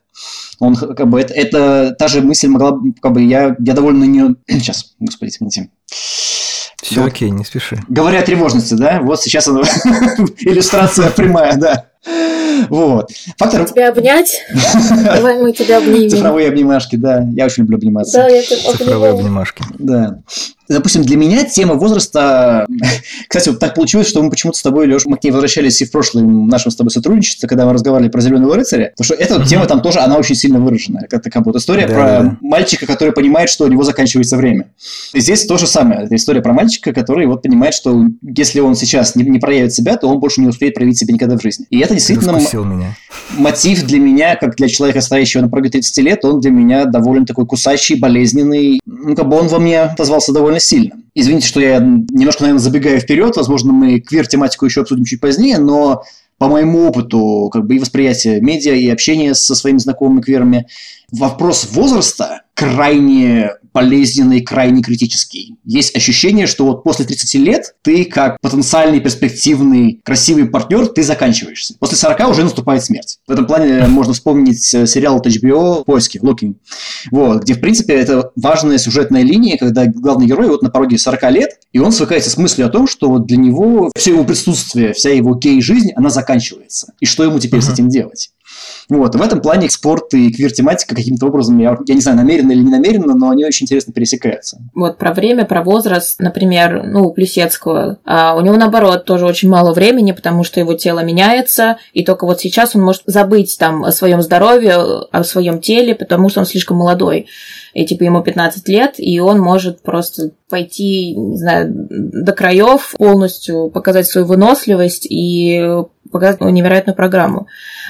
Он 0.61 0.77
как 0.77 1.09
бы 1.09 1.21
это, 1.21 1.35
это 1.35 1.97
та 1.99 2.07
же 2.07 2.23
мысль 2.23 2.49
могла 2.49 2.79
как 3.03 3.13
бы 3.13 3.23
я 3.23 3.57
я 3.59 3.75
довольно 3.75 4.05
не 4.05 4.37
сейчас 4.49 4.95
господи 5.01 5.31
извините 5.31 5.71
все 6.83 7.01
вот. 7.01 7.09
окей, 7.09 7.31
не 7.31 7.45
спеши. 7.45 7.79
Говоря 7.89 8.21
о 8.21 8.23
тревожности, 8.23 8.75
да, 8.75 9.01
вот 9.01 9.21
сейчас 9.21 9.49
она 9.49 9.61
иллюстрация 10.39 11.11
прямая, 11.11 11.57
да. 11.57 11.91
Вот. 12.69 13.11
Фактор... 13.39 13.69
Тебя 13.69 13.89
обнять? 13.91 14.37
Давай 15.05 15.41
мы 15.41 15.53
тебя 15.53 15.79
обнимем. 15.79 16.11
Цифровые 16.11 16.49
обнимашки, 16.49 16.97
да. 16.97 17.27
Я 17.35 17.47
очень 17.47 17.63
люблю 17.63 17.77
обниматься. 17.77 18.19
Да, 18.19 18.29
я 18.29 18.43
Цифровые 18.43 19.13
обнимашки. 19.13 19.65
Да. 19.79 20.19
допустим, 20.69 21.03
для 21.03 21.17
меня 21.17 21.45
тема 21.45 21.75
возраста... 21.75 22.67
Кстати, 23.29 23.51
вот 23.51 23.59
так 23.59 23.75
получилось, 23.75 24.09
что 24.09 24.23
мы 24.23 24.31
почему-то 24.31 24.59
с 24.59 24.63
тобой, 24.63 24.87
Леш, 24.87 25.07
мы 25.07 25.17
к 25.17 25.25
ней 25.25 25.31
возвращались 25.31 25.81
и 25.83 25.85
в 25.85 25.91
прошлом 25.91 26.49
нашем 26.49 26.71
с 26.71 26.77
тобой 26.77 26.91
сотрудничестве, 26.91 27.49
когда 27.49 27.67
мы 27.67 27.73
разговаривали 27.73 28.11
про 28.11 28.21
Зеленого 28.21 28.57
рыцаря, 28.57 28.93
потому 28.97 29.05
что 29.05 29.15
эта 29.15 29.39
вот 29.39 29.47
тема 29.47 29.67
там 29.67 29.83
тоже, 29.83 30.01
она 30.01 30.17
очень 30.17 30.35
сильно 30.35 30.61
выражена. 30.61 31.01
Это 31.11 31.31
как 31.31 31.47
вот 31.47 31.57
история 31.57 31.87
Да, 31.87 31.95
про 31.95 32.05
да. 32.23 32.37
мальчика, 32.41 32.87
который 32.87 33.13
понимает, 33.13 33.51
что 33.51 33.65
у 33.65 33.69
него 33.69 33.83
заканчивается 33.83 34.37
время. 34.37 34.67
И 35.13 35.21
здесь 35.21 35.47
то 35.47 35.59
же 35.59 35.67
самое. 35.67 36.05
Это 36.05 36.15
история 36.17 36.43
про 36.43 36.53
мальчика, 36.53 36.93
который 36.93 37.27
вот 37.27 37.43
понимает, 37.43 37.75
что 37.75 38.05
если 38.23 38.61
он 38.61 38.75
сейчас 38.75 39.17
не, 39.17 39.25
не 39.25 39.39
проявит 39.39 39.73
себя, 39.73 39.97
то 39.97 40.09
он 40.09 40.21
больше 40.21 40.41
не 40.41 40.49
успеет 40.49 40.75
проявить 40.75 40.99
себя 40.99 41.15
никогда 41.15 41.37
в 41.37 41.43
жизни. 41.43 41.67
И 41.71 41.81
это 41.81 41.95
действительно 41.95 42.33
раскусил 42.41 42.65
меня. 42.65 42.97
мотив 43.37 43.85
для 43.85 43.99
меня, 43.99 44.37
как 44.37 44.57
для 44.57 44.69
человека, 44.69 45.01
стоящего 45.01 45.43
на 45.43 45.49
пороге 45.49 45.71
30 45.71 45.99
лет, 45.99 46.25
он 46.25 46.41
для 46.41 46.51
меня 46.51 46.85
довольно 46.85 47.27
такой 47.27 47.47
кусачий, 47.47 47.99
болезненный. 47.99 48.81
Ну, 48.87 49.15
как 49.15 49.29
бы 49.29 49.39
он 49.39 49.49
во 49.49 49.59
мне 49.59 49.81
отозвался 49.81 50.33
довольно 50.33 50.61
сильно. 50.61 50.97
Извините, 51.15 51.47
что 51.47 51.61
я 51.61 51.79
немножко, 51.79 52.43
наверное, 52.43 52.63
забегаю 52.63 53.01
вперед. 53.01 53.37
Возможно, 53.37 53.73
мы 53.73 54.01
квир-тематику 54.01 54.67
еще 54.67 54.83
обсудим 54.83 55.05
чуть 55.05 55.21
позднее, 55.21 55.59
но 55.59 56.03
по 56.39 56.49
моему 56.49 56.89
опыту, 56.89 57.51
как 57.53 57.67
бы 57.67 57.77
и 57.77 57.79
восприятия 57.79 58.41
медиа, 58.41 58.75
и 58.75 58.89
общения 58.89 59.35
со 59.35 59.55
своими 59.55 59.79
знакомыми 59.79 60.23
квирами, 60.23 60.67
вопрос 61.13 61.69
возраста 61.73 62.43
крайне 62.55 63.51
болезненный, 63.73 64.41
крайне 64.41 64.83
критический. 64.83 65.57
Есть 65.65 65.97
ощущение, 65.97 66.47
что 66.47 66.65
вот 66.67 66.83
после 66.85 67.05
30 67.05 67.35
лет 67.35 67.75
ты 67.83 68.05
как 68.05 68.41
потенциальный, 68.41 69.01
перспективный, 69.01 70.01
красивый 70.05 70.47
партнер, 70.47 70.87
ты 70.89 71.03
заканчиваешься. 71.03 71.75
После 71.79 71.97
40 71.97 72.29
уже 72.31 72.43
наступает 72.45 72.85
смерть. 72.85 73.19
В 73.27 73.33
этом 73.33 73.47
плане 73.47 73.87
можно 73.87 74.13
вспомнить 74.13 74.75
э, 74.75 74.87
сериал 74.87 75.17
от 75.17 75.27
HBO 75.27 75.85
«Поиски», 75.85 76.19
«Looking», 76.19 76.55
вот, 77.11 77.43
где, 77.43 77.55
в 77.55 77.61
принципе, 77.61 77.95
это 77.95 78.31
важная 78.37 78.79
сюжетная 78.79 79.23
линия, 79.23 79.57
когда 79.57 79.87
главный 79.87 80.27
герой 80.27 80.49
вот 80.49 80.63
на 80.63 80.71
пороге 80.71 80.99
40 80.99 81.31
лет, 81.31 81.51
и 81.73 81.79
он 81.79 81.93
свыкается 81.93 82.31
с 82.31 82.37
мыслью 82.37 82.67
о 82.67 82.71
том, 82.71 82.87
что 82.87 83.09
вот 83.09 83.27
для 83.27 83.37
него 83.37 83.91
все 83.97 84.13
его 84.13 84.25
присутствие, 84.25 84.93
вся 84.93 85.11
его 85.11 85.35
гей-жизнь, 85.35 85.91
она 85.95 86.11
заканчивается. 86.11 86.93
И 87.01 87.07
что 87.07 87.25
ему 87.25 87.39
теперь 87.39 87.61
с 87.61 87.67
Мгм. 87.67 87.73
этим 87.75 87.89
делать? 87.89 88.31
Вот, 88.89 89.15
в 89.15 89.23
этом 89.23 89.41
плане 89.41 89.71
спорт 89.71 90.13
и 90.15 90.33
квир-тематика 90.33 90.95
каким-то 90.95 91.27
образом, 91.27 91.59
я, 91.59 91.77
я 91.87 91.95
не 91.95 92.01
знаю, 92.01 92.19
намеренно 92.19 92.53
или 92.53 92.63
не 92.63 92.71
намеренно, 92.71 93.15
но 93.15 93.31
они 93.31 93.45
очень 93.45 93.65
интересно 93.65 93.93
пересекаются. 93.93 94.59
Вот 94.75 94.99
про 94.99 95.13
время, 95.13 95.45
про 95.45 95.63
возраст, 95.63 96.19
например, 96.21 96.85
ну, 96.85 97.07
у 97.07 97.13
Плесецкого. 97.13 97.99
А 98.05 98.35
у 98.37 98.41
него, 98.41 98.57
наоборот, 98.57 99.05
тоже 99.05 99.27
очень 99.27 99.49
мало 99.49 99.73
времени, 99.73 100.13
потому 100.13 100.45
что 100.45 100.61
его 100.61 100.75
тело 100.75 101.05
меняется, 101.05 101.79
и 101.93 102.05
только 102.05 102.27
вот 102.27 102.41
сейчас 102.41 102.75
он 102.75 102.83
может 102.83 103.03
забыть 103.07 103.57
там 103.59 103.85
о 103.85 103.93
своем 103.93 104.23
здоровье, 104.23 104.77
о 105.11 105.25
своем 105.25 105.61
теле, 105.61 105.95
потому 105.95 106.29
что 106.29 106.41
он 106.41 106.47
слишком 106.47 106.79
молодой. 106.79 107.27
И 107.73 107.87
типа 107.87 108.03
ему 108.03 108.23
15 108.23 108.69
лет, 108.69 108.95
и 108.99 109.21
он 109.21 109.39
может 109.39 109.83
просто 109.83 110.31
пойти, 110.49 111.15
не 111.15 111.37
знаю, 111.37 111.69
до 111.71 112.33
краев, 112.33 112.95
полностью 112.99 113.71
показать 113.71 114.07
свою 114.07 114.27
выносливость 114.27 115.07
и 115.09 115.85
показать 116.11 116.41
невероятную 116.41 116.97
программу. 116.97 117.47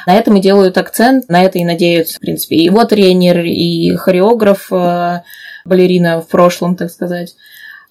На 0.06 0.14
этом 0.14 0.36
и 0.36 0.40
делают 0.40 0.78
акцент, 0.78 1.28
на 1.28 1.42
это 1.42 1.58
и 1.58 1.64
надеются, 1.64 2.16
в 2.16 2.20
принципе. 2.20 2.56
И 2.56 2.64
его 2.64 2.84
тренер, 2.84 3.40
и 3.40 3.94
хореограф, 3.96 4.68
э, 4.72 5.20
балерина 5.64 6.20
в 6.20 6.28
прошлом, 6.28 6.76
так 6.76 6.90
сказать. 6.90 7.34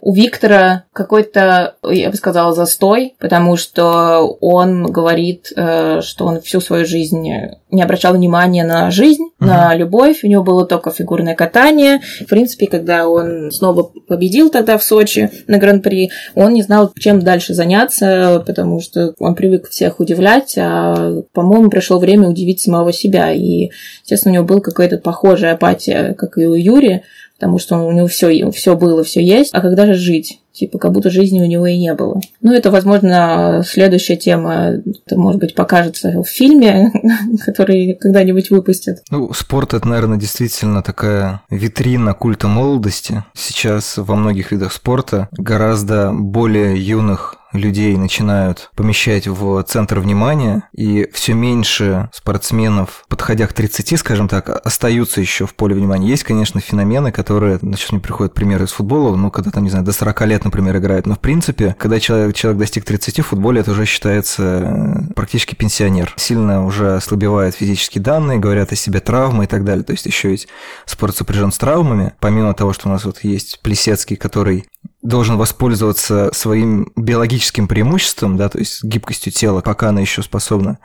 У 0.01 0.13
Виктора 0.13 0.85
какой-то, 0.93 1.75
я 1.83 2.09
бы 2.09 2.15
сказала, 2.15 2.53
застой, 2.53 3.15
потому 3.19 3.57
что 3.57 4.37
он 4.39 4.85
говорит, 4.85 5.51
э, 5.55 5.99
что 6.01 6.25
он 6.25 6.41
всю 6.41 6.61
свою 6.61 6.85
жизнь 6.85 7.27
не 7.71 7.81
обращал 7.81 8.13
внимания 8.13 8.63
на 8.63 8.91
жизнь, 8.91 9.23
Мгм. 9.39 9.49
на 9.49 9.75
любовь. 9.75 10.23
У 10.23 10.27
него 10.27 10.43
было 10.43 10.65
только 10.65 10.91
фигурное 10.91 11.35
катание. 11.35 11.99
В 12.21 12.25
принципе, 12.29 12.67
когда 12.67 13.07
он 13.07 13.51
снова 13.51 13.91
победил 14.07 14.49
тогда 14.49 14.77
в 14.77 14.83
Сочи 14.83 15.29
на 15.47 15.57
Гран-при, 15.57 16.11
он 16.35 16.53
не 16.53 16.61
знал, 16.61 16.91
чем 16.97 17.21
дальше 17.21 17.53
заняться, 17.53 18.43
потому 18.45 18.79
что 18.79 19.13
он 19.19 19.35
привык 19.35 19.69
всех 19.69 19.99
удивлять, 19.99 20.55
а, 20.57 21.21
по-моему, 21.33 21.69
пришло 21.69 21.99
время 21.99 22.29
удивить 22.29 22.61
самого 22.61 22.93
себя. 22.93 23.31
И, 23.31 23.69
естественно, 24.03 24.31
у 24.31 24.35
него 24.35 24.45
была 24.45 24.61
какая-то 24.61 24.97
похожая 24.97 25.53
апатия, 25.53 26.13
как 26.13 26.37
и 26.37 26.45
у 26.45 26.53
Юрия, 26.53 27.03
потому 27.39 27.57
что 27.57 27.77
у 27.77 27.91
него 27.93 28.07
все, 28.07 28.51
все 28.51 28.75
было, 28.75 29.01
все 29.05 29.23
есть. 29.23 29.51
А 29.53 29.61
когда 29.61 29.85
же 29.85 29.93
жить? 29.93 30.41
Типа, 30.51 30.77
как 30.77 30.91
будто 30.91 31.09
жизни 31.09 31.39
у 31.39 31.45
него 31.45 31.67
и 31.67 31.77
не 31.77 31.93
было. 31.93 32.19
Ну, 32.41 32.51
это, 32.51 32.69
возможно, 32.69 33.63
следующая 33.65 34.17
тема, 34.17 34.73
это, 35.05 35.17
может 35.17 35.39
быть, 35.39 35.55
покажется 35.55 36.21
в 36.21 36.27
фильме, 36.27 36.91
который 37.45 37.93
когда-нибудь 37.93 38.49
выпустят. 38.49 39.03
Ну, 39.09 39.31
спорт 39.31 39.73
это, 39.73 39.87
наверное, 39.87 40.17
действительно 40.17 40.83
такая 40.83 41.41
витрина 41.49 42.13
культа 42.13 42.49
молодости. 42.49 43.23
Сейчас 43.33 43.95
во 43.95 44.15
многих 44.15 44.51
видах 44.51 44.73
спорта 44.73 45.29
гораздо 45.31 46.11
более 46.11 46.75
юных 46.75 47.38
людей 47.53 47.95
начинают 47.97 48.69
помещать 48.75 49.27
в 49.27 49.61
центр 49.63 49.99
внимания, 49.99 50.69
и 50.73 51.09
все 51.13 51.33
меньше 51.33 52.09
спортсменов, 52.13 53.05
подходя 53.07 53.47
к 53.47 53.53
30, 53.53 53.99
скажем 53.99 54.27
так, 54.27 54.49
остаются 54.49 55.21
еще 55.21 55.45
в 55.45 55.55
поле 55.55 55.75
внимания. 55.75 56.07
Есть, 56.07 56.23
конечно, 56.23 56.61
феномены, 56.61 57.11
которые, 57.11 57.59
сейчас 57.59 57.91
мне 57.91 58.01
приходят 58.01 58.33
примеры 58.33 58.65
из 58.65 58.71
футбола, 58.71 59.15
ну, 59.15 59.31
когда 59.31 59.51
там, 59.51 59.63
не 59.63 59.69
знаю, 59.69 59.85
до 59.85 59.91
40 59.91 60.21
лет, 60.27 60.45
например, 60.45 60.77
играют, 60.77 61.05
но 61.05 61.15
в 61.15 61.19
принципе, 61.19 61.75
когда 61.79 61.99
человек, 61.99 62.35
человек 62.35 62.59
достиг 62.59 62.85
30 62.85 63.19
в 63.19 63.27
футболе, 63.27 63.61
это 63.61 63.71
уже 63.71 63.85
считается 63.85 64.43
э, 64.43 65.13
практически 65.13 65.55
пенсионер. 65.55 66.13
Сильно 66.17 66.65
уже 66.65 66.95
ослабевают 66.95 67.55
физические 67.55 68.03
данные, 68.03 68.39
говорят 68.39 68.71
о 68.71 68.75
себе 68.75 68.99
травмы 68.99 69.45
и 69.45 69.47
так 69.47 69.63
далее. 69.63 69.83
То 69.83 69.93
есть 69.93 70.05
еще 70.05 70.29
ведь 70.29 70.47
спорт 70.85 71.15
сопряжен 71.15 71.51
с 71.51 71.57
травмами. 71.57 72.13
Помимо 72.19 72.53
того, 72.53 72.73
что 72.73 72.89
у 72.89 72.91
нас 72.91 73.05
вот 73.05 73.23
есть 73.23 73.59
Плесецкий, 73.61 74.15
который 74.15 74.65
должен 75.09 75.37
воспользоваться 75.37 76.29
своим 76.33 76.91
биологическим 76.95 77.67
преимуществом, 77.67 78.37
да, 78.37 78.47
то 78.47 78.59
есть 78.59 78.83
гибкостью 78.83 79.33
тела, 79.33 79.61
пока 79.61 79.89
она 79.89 80.01
еще 80.01 80.21
способна 80.21 80.77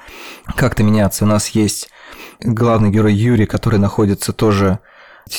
как-то 0.57 0.83
меняться. 0.83 1.25
У 1.25 1.29
нас 1.29 1.49
есть 1.49 1.89
главный 2.41 2.91
герой 2.91 3.15
Юрий, 3.15 3.47
который 3.47 3.79
находится 3.79 4.33
тоже 4.33 4.81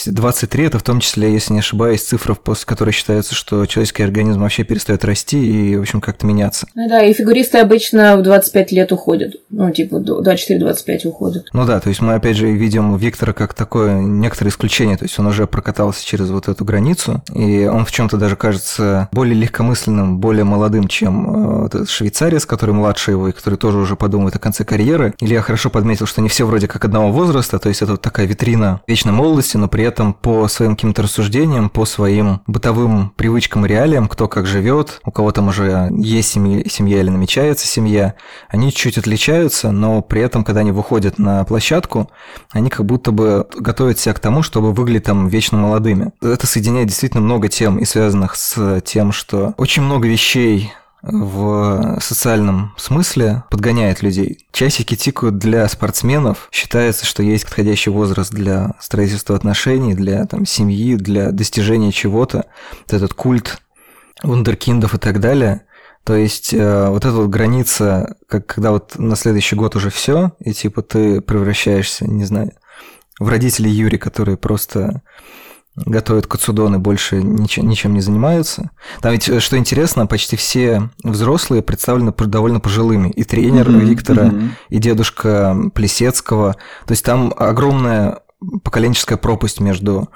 23 0.05 0.65
это 0.65 0.79
в 0.79 0.83
том 0.83 0.99
числе, 0.99 1.31
если 1.31 1.53
не 1.53 1.59
ошибаюсь, 1.59 2.03
цифра, 2.03 2.33
после 2.33 2.65
которой 2.65 2.91
считается, 2.91 3.35
что 3.35 3.65
человеческий 3.65 4.03
организм 4.03 4.41
вообще 4.41 4.63
перестает 4.63 5.05
расти 5.05 5.71
и, 5.71 5.75
в 5.75 5.81
общем, 5.81 6.01
как-то 6.01 6.25
меняться. 6.25 6.67
Ну 6.75 6.87
да, 6.89 7.03
и 7.03 7.13
фигуристы 7.13 7.59
обычно 7.59 8.17
в 8.17 8.23
25 8.23 8.71
лет 8.71 8.91
уходят. 8.91 9.35
Ну, 9.49 9.71
типа, 9.71 9.99
до 9.99 10.21
24-25 10.21 11.07
уходят. 11.07 11.47
Ну 11.53 11.65
да, 11.65 11.79
то 11.79 11.89
есть 11.89 12.01
мы 12.01 12.13
опять 12.13 12.37
же 12.37 12.51
видим 12.51 12.97
Виктора 12.97 13.33
как 13.33 13.53
такое 13.53 13.99
некоторое 13.99 14.49
исключение, 14.49 14.97
то 14.97 15.05
есть 15.05 15.17
он 15.19 15.27
уже 15.27 15.47
прокатался 15.47 16.05
через 16.05 16.29
вот 16.29 16.47
эту 16.47 16.65
границу, 16.65 17.23
и 17.33 17.65
он 17.65 17.85
в 17.85 17.91
чем-то 17.91 18.17
даже 18.17 18.35
кажется 18.35 19.09
более 19.11 19.35
легкомысленным, 19.35 20.19
более 20.19 20.43
молодым, 20.43 20.87
чем 20.87 21.29
э, 21.29 21.61
вот 21.63 21.75
этот 21.75 21.89
швейцарец, 21.89 22.45
который 22.45 22.73
младше 22.73 23.11
его, 23.11 23.29
и 23.29 23.31
который 23.31 23.57
тоже 23.57 23.77
уже 23.77 23.95
подумает 23.95 24.35
о 24.35 24.39
конце 24.39 24.63
карьеры. 24.65 25.13
Или 25.19 25.33
я 25.33 25.41
хорошо 25.41 25.69
подметил, 25.69 26.05
что 26.05 26.21
не 26.21 26.29
все 26.29 26.45
вроде 26.45 26.67
как 26.67 26.85
одного 26.85 27.11
возраста, 27.11 27.59
то 27.59 27.69
есть 27.69 27.81
это 27.81 27.93
вот 27.93 28.01
такая 28.01 28.25
витрина 28.25 28.81
вечной 28.87 29.13
молодости, 29.13 29.57
но 29.57 29.67
при 29.75 29.83
этом 29.83 30.13
по 30.13 30.47
своим 30.47 30.77
каким-то 30.77 31.01
рассуждениям, 31.01 31.69
по 31.69 31.83
своим 31.83 32.39
бытовым 32.47 33.09
привычкам 33.09 33.65
и 33.65 33.67
реалиям, 33.67 34.07
кто 34.07 34.29
как 34.29 34.45
живет, 34.45 35.01
у 35.03 35.11
кого 35.11 35.33
там 35.33 35.49
уже 35.49 35.89
есть 35.97 36.29
семья, 36.29 36.63
семья 36.69 37.01
или 37.01 37.09
намечается 37.09 37.67
семья, 37.67 38.15
они 38.47 38.71
чуть 38.71 38.97
отличаются, 38.97 39.71
но 39.71 40.01
при 40.01 40.21
этом, 40.21 40.45
когда 40.45 40.61
они 40.61 40.71
выходят 40.71 41.19
на 41.19 41.43
площадку, 41.43 42.09
они 42.53 42.69
как 42.69 42.85
будто 42.85 43.11
бы 43.11 43.45
готовят 43.53 43.99
себя 43.99 44.13
к 44.13 44.21
тому, 44.21 44.43
чтобы 44.43 44.71
выглядеть 44.71 45.07
там 45.07 45.27
вечно 45.27 45.57
молодыми. 45.57 46.13
Это 46.21 46.47
соединяет 46.47 46.87
действительно 46.87 47.19
много 47.19 47.49
тем 47.49 47.77
и 47.77 47.83
связанных 47.83 48.37
с 48.37 48.79
тем, 48.79 49.11
что 49.11 49.55
очень 49.57 49.81
много 49.81 50.07
вещей 50.07 50.71
в 51.05 51.99
социальном 52.01 52.73
смысле 52.77 53.43
подгоняет 53.49 54.01
людей. 54.01 54.45
Часики 54.51 54.95
тикают 54.95 55.37
для 55.37 55.67
спортсменов. 55.67 56.49
Считается, 56.51 57.05
что 57.05 57.21
есть 57.23 57.45
подходящий 57.45 57.91
возраст 57.91 58.31
для 58.31 58.73
строительства 58.79 59.35
отношений, 59.35 59.93
для 59.93 60.25
там, 60.25 60.45
семьи, 60.45 60.95
для 60.95 61.31
достижения 61.31 61.91
чего-то. 61.91 62.45
Вот 62.81 62.93
этот 62.93 63.13
культ 63.13 63.61
вундеркиндов 64.23 64.95
и 64.95 64.97
так 64.97 65.19
далее. 65.19 65.65
То 66.03 66.15
есть 66.15 66.53
э, 66.53 66.89
вот 66.89 67.03
эта 67.03 67.15
вот 67.15 67.29
граница, 67.29 68.15
как 68.27 68.45
когда 68.45 68.71
вот 68.71 68.97
на 68.97 69.15
следующий 69.15 69.55
год 69.55 69.75
уже 69.75 69.89
все, 69.89 70.33
и 70.39 70.53
типа 70.53 70.81
ты 70.81 71.21
превращаешься, 71.21 72.05
не 72.07 72.25
знаю, 72.25 72.51
в 73.19 73.27
родителей 73.29 73.71
Юри, 73.71 73.97
которые 73.97 74.37
просто 74.37 75.01
готовят 75.75 76.27
кацудон 76.27 76.75
и 76.75 76.79
больше 76.79 77.21
ничем, 77.21 77.67
ничем 77.67 77.93
не 77.93 78.01
занимаются. 78.01 78.71
Там 79.01 79.11
ведь, 79.11 79.27
э, 79.27 79.39
что 79.39 79.57
интересно, 79.57 80.07
почти 80.07 80.35
все 80.35 80.89
взрослые 81.03 81.61
представлены 81.61 82.13
довольно 82.17 82.59
пожилыми. 82.59 83.09
И 83.09 83.23
тренер 83.23 83.69
Мгм, 83.69 83.79
Виктора, 83.79 84.23
мгм. 84.25 84.55
и 84.69 84.77
дедушка 84.77 85.55
Плесецкого. 85.73 86.55
То 86.85 86.91
есть 86.91 87.03
там 87.03 87.33
огромная 87.35 88.19
поколенческая 88.63 89.17
пропасть 89.17 89.59
между 89.59 90.09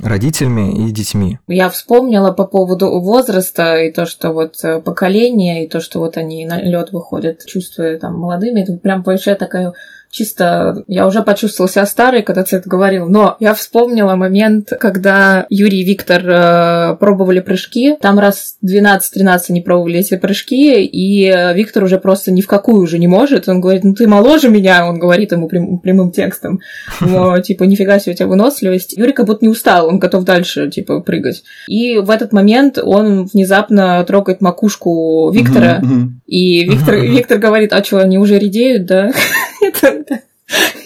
родителями 0.00 0.86
и 0.86 0.90
детьми. 0.90 1.38
Я 1.48 1.68
вспомнила 1.68 2.32
по 2.32 2.46
поводу 2.46 3.00
возраста 3.00 3.76
и 3.76 3.92
то, 3.92 4.06
что 4.06 4.32
вот 4.32 4.56
э, 4.62 4.80
поколение, 4.80 5.64
и 5.64 5.68
то, 5.68 5.80
что 5.80 5.98
вот 5.98 6.16
они 6.16 6.46
на 6.46 6.60
лед 6.60 6.92
выходят, 6.92 7.44
чувствуя 7.46 7.98
там 7.98 8.18
молодыми. 8.18 8.62
Это 8.62 8.74
прям 8.74 9.02
большая 9.02 9.36
такая 9.36 9.74
чисто 10.14 10.84
я 10.86 11.08
уже 11.08 11.22
почувствовала 11.22 11.68
себя 11.68 11.86
старой, 11.86 12.22
когда 12.22 12.44
ты 12.44 12.56
это 12.56 12.68
говорил, 12.68 13.08
но 13.08 13.36
я 13.40 13.52
вспомнила 13.52 14.14
момент, 14.14 14.72
когда 14.78 15.44
Юрий 15.50 15.80
и 15.80 15.84
Виктор 15.84 16.22
э, 16.24 16.96
пробовали 17.00 17.40
прыжки, 17.40 17.96
там 18.00 18.20
раз 18.20 18.56
12-13 18.64 19.40
они 19.48 19.60
пробовали 19.60 19.98
эти 19.98 20.16
прыжки, 20.16 20.84
и 20.84 21.26
Виктор 21.54 21.82
уже 21.82 21.98
просто 21.98 22.30
ни 22.30 22.42
в 22.42 22.46
какую 22.46 22.82
уже 22.82 23.00
не 23.00 23.08
может, 23.08 23.48
он 23.48 23.60
говорит, 23.60 23.82
ну 23.82 23.92
ты 23.92 24.06
моложе 24.06 24.50
меня, 24.50 24.86
он 24.86 25.00
говорит 25.00 25.32
ему 25.32 25.48
прям, 25.48 25.80
прямым 25.80 26.12
текстом, 26.12 26.60
но, 27.00 27.40
типа, 27.40 27.64
нифига 27.64 27.98
себе 27.98 28.12
у 28.12 28.16
тебя 28.16 28.28
выносливость. 28.28 28.96
Юрий 28.96 29.12
как 29.12 29.26
будто 29.26 29.44
не 29.44 29.50
устал, 29.50 29.88
он 29.88 29.98
готов 29.98 30.22
дальше, 30.22 30.70
типа, 30.70 31.00
прыгать. 31.00 31.42
И 31.66 31.98
в 31.98 32.08
этот 32.08 32.32
момент 32.32 32.78
он 32.78 33.24
внезапно 33.24 34.04
трогает 34.04 34.40
макушку 34.40 35.32
Виктора, 35.32 35.82
и 36.24 36.62
Виктор, 36.70 36.94
Виктор 37.00 37.38
говорит, 37.38 37.72
а 37.72 37.82
что, 37.82 37.98
они 37.98 38.16
уже 38.16 38.38
редеют, 38.38 38.86
да? 38.86 39.10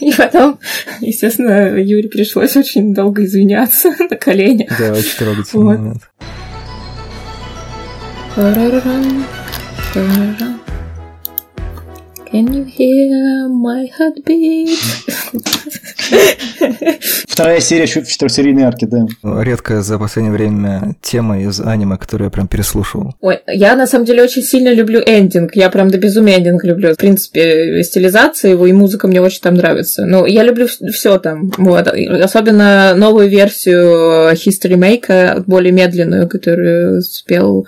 И 0.00 0.12
потом, 0.16 0.59
естественно, 1.00 1.76
Юре 1.76 2.09
пришлось 2.09 2.57
очень 2.57 2.94
долго 2.94 3.24
извиняться 3.24 3.90
на 4.11 4.16
коленях. 4.16 4.78
Да, 4.78 4.92
очень 4.92 5.18
трогательный 5.18 5.64
вот. 5.64 5.78
момент. 5.78 6.02
Can 12.30 12.52
you 12.52 12.64
hear 12.66 13.48
my 13.48 13.88
heartbeat? 13.98 14.68
Вторая 17.26 17.60
серия 17.60 17.86
четырехсерийной 17.86 18.64
арки, 18.64 18.84
да. 18.84 19.06
Редкая 19.42 19.80
за 19.80 19.98
последнее 19.98 20.32
время 20.32 20.96
тема 21.00 21.40
из 21.40 21.60
аниме, 21.60 21.96
которую 21.96 22.26
я 22.26 22.30
прям 22.30 22.46
переслушивал. 22.46 23.14
Ой, 23.20 23.38
я 23.46 23.76
на 23.76 23.86
самом 23.86 24.04
деле 24.04 24.22
очень 24.22 24.42
сильно 24.42 24.72
люблю 24.74 25.00
эндинг. 25.00 25.56
Я 25.56 25.70
прям 25.70 25.90
до 25.90 25.96
безумия 25.96 26.36
эндинг 26.38 26.64
люблю. 26.64 26.92
В 26.92 26.98
принципе, 26.98 27.82
стилизация 27.82 28.50
его 28.50 28.66
и 28.66 28.72
музыка 28.72 29.08
мне 29.08 29.22
очень 29.22 29.40
там 29.40 29.54
нравится. 29.54 30.04
Но 30.04 30.26
я 30.26 30.42
люблю 30.42 30.66
все 30.66 31.18
там. 31.18 31.50
Вот. 31.56 31.88
Особенно 31.88 32.94
новую 32.94 33.28
версию 33.28 34.32
History 34.32 34.76
Make, 34.76 35.44
более 35.46 35.72
медленную, 35.72 36.28
которую 36.28 37.00
спел 37.00 37.66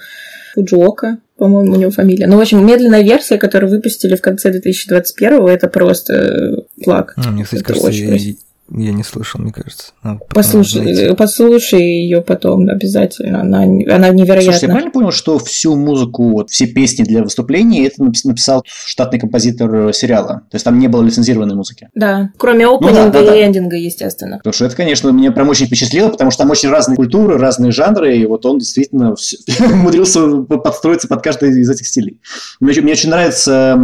Фуджуока 0.55 1.19
по-моему, 1.41 1.73
у 1.73 1.77
него 1.77 1.91
фамилия. 1.91 2.27
Ну, 2.27 2.37
в 2.37 2.41
общем, 2.41 2.65
медленная 2.67 3.03
версия, 3.03 3.39
которую 3.39 3.71
выпустили 3.71 4.15
в 4.15 4.21
конце 4.21 4.51
2021 4.51 5.49
это 5.49 5.69
просто 5.69 6.65
плак. 6.85 7.15
А, 7.17 7.31
мне, 7.31 7.45
кстати, 7.45 7.63
это 7.63 7.73
кажется, 7.73 7.91
я, 7.91 8.35
я 8.71 8.93
не 8.93 9.03
слышал, 9.03 9.41
мне 9.41 9.53
кажется. 9.53 9.93
Надо 10.03 10.21
послушай, 10.29 11.15
послушай 11.17 11.83
ее 11.83 12.23
потом 12.23 12.69
обязательно. 12.69 13.41
Она, 13.41 13.63
она 13.63 14.11
невероятна. 14.11 14.53
Слушай, 14.53 14.65
я 14.65 14.69
правильно 14.69 14.91
понял, 14.91 15.11
что 15.11 15.39
всю 15.39 15.75
музыку, 15.77 16.31
вот, 16.31 16.51
все 16.51 16.67
песни 16.67 17.05
для 17.05 17.23
выступлений 17.23 17.85
это 17.85 18.03
написал 18.03 18.65
штатный 18.67 19.19
композитор 19.19 19.93
сериала? 19.93 20.43
То 20.51 20.55
есть 20.55 20.65
там 20.65 20.79
не 20.79 20.89
было 20.89 21.03
лицензированной 21.03 21.55
музыки? 21.55 21.89
Да, 21.95 22.31
кроме 22.37 22.67
опенинга 22.67 23.05
ну, 23.07 23.13
да, 23.13 23.23
да, 23.25 23.37
и 23.37 23.45
эндинга, 23.45 23.77
естественно. 23.77 24.39
Потому 24.39 24.53
что 24.53 24.67
это, 24.67 24.77
конечно, 24.77 25.11
меня 25.11 25.33
прям 25.33 25.49
очень 25.49 25.67
впечатлило, 25.67 26.09
потому 26.09 26.31
что 26.31 26.43
там 26.43 26.51
очень 26.51 26.69
разные 26.69 26.97
культуры, 26.97 27.39
разные 27.39 27.73
жанры, 27.73 28.17
и 28.17 28.27
вот 28.27 28.47
он 28.47 28.59
действительно 28.59 29.15
умудрился 29.61 30.43
подстроиться 30.43 31.09
под 31.09 31.23
каждый 31.23 31.61
из 31.61 31.69
этих 31.69 31.87
стилей. 31.87 32.21
Мне, 32.61 32.81
мне 32.81 32.93
очень 32.93 33.11
нравится 33.11 33.77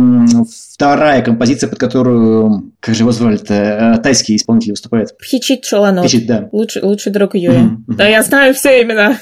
вторая 0.77 1.23
композиция, 1.23 1.71
под 1.71 1.79
которую, 1.79 2.73
как 2.81 2.95
же 2.95 3.03
его 3.03 3.11
звали-то, 3.11 3.55
э, 3.55 3.99
тайский 4.03 4.37
исполнитель 4.37 4.73
выступает. 4.73 5.17
Пхичит 5.17 5.65
Шоланов. 5.65 6.05
Пхичит, 6.05 6.27
да. 6.27 6.51
Лучший, 6.53 6.83
лучший 6.83 7.13
друг 7.13 7.35
Юрия. 7.35 7.61
Mm-hmm. 7.61 7.95
Да, 7.97 8.07
я 8.07 8.23
знаю 8.23 8.55
все 8.55 8.83
имена. 8.83 9.19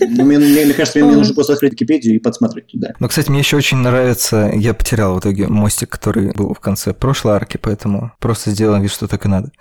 Ну, 0.00 0.24
мне, 0.24 0.38
мне, 0.38 0.64
мне 0.64 0.72
кажется, 0.72 1.00
мне 1.00 1.14
нужно 1.14 1.34
просто 1.34 1.52
открыть 1.52 1.72
Википедию 1.72 2.16
и 2.16 2.18
подсмотреть 2.18 2.68
туда. 2.68 2.94
Ну, 2.98 3.08
кстати, 3.08 3.28
мне 3.28 3.40
еще 3.40 3.58
очень 3.58 3.76
нравится, 3.76 4.50
я 4.54 4.72
потерял 4.72 5.16
в 5.16 5.20
итоге 5.20 5.48
мостик, 5.48 5.90
который 5.90 6.32
был 6.32 6.54
в 6.54 6.60
конце 6.60 6.94
прошлой 6.94 7.34
арки, 7.34 7.58
поэтому 7.60 8.12
просто 8.18 8.50
сделаем 8.50 8.80
вид, 8.80 8.90
что 8.90 9.06
так 9.06 9.26
и 9.26 9.28
надо. 9.28 9.52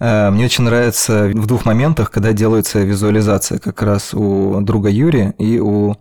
Э, 0.00 0.28
мне 0.28 0.44
очень 0.44 0.64
нравится 0.64 1.28
в 1.28 1.46
двух 1.46 1.64
моментах, 1.64 2.10
когда 2.10 2.34
делается 2.34 2.80
визуализация 2.80 3.58
как 3.58 3.80
раз 3.80 4.12
у 4.12 4.60
друга 4.60 4.90
Юрия 4.90 5.34
и 5.38 5.58
у 5.60 5.96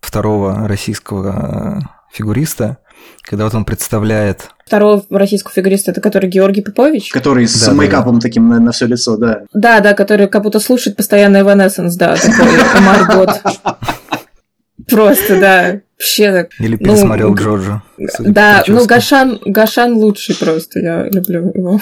второго 0.00 0.66
российского 0.66 1.78
э, 1.80 1.97
фигуриста, 2.12 2.78
когда 3.22 3.44
вот 3.44 3.54
он 3.54 3.64
представляет... 3.64 4.50
Второго 4.66 5.04
российского 5.10 5.52
фигуриста, 5.52 5.92
это 5.92 6.00
который 6.00 6.28
Георгий 6.28 6.62
Попович? 6.62 7.10
Который 7.10 7.46
с 7.46 7.66
да, 7.66 7.72
мейкапом 7.72 8.16
да. 8.16 8.20
таким 8.20 8.48
на, 8.48 8.60
на 8.60 8.72
все 8.72 8.86
лицо, 8.86 9.16
да. 9.16 9.42
Да, 9.52 9.80
да, 9.80 9.94
который 9.94 10.28
как 10.28 10.42
будто 10.42 10.60
слушает 10.60 10.96
постоянно 10.96 11.38
Evanescence, 11.38 11.96
да, 11.96 12.16
такой 12.16 12.48
Амар. 12.74 13.40
Просто, 14.88 15.40
да. 15.40 15.80
Вообще 15.98 16.30
так. 16.30 16.50
Или 16.60 16.76
ну, 16.76 16.78
пересмотрел 16.78 17.30
ну, 17.30 17.34
Джорджа. 17.34 17.82
Да, 18.20 18.62
ну 18.68 18.86
Гашан, 18.86 19.40
Гашан 19.44 19.94
лучший 19.94 20.36
просто, 20.36 20.78
я 20.78 21.08
люблю 21.08 21.50
его. 21.52 21.80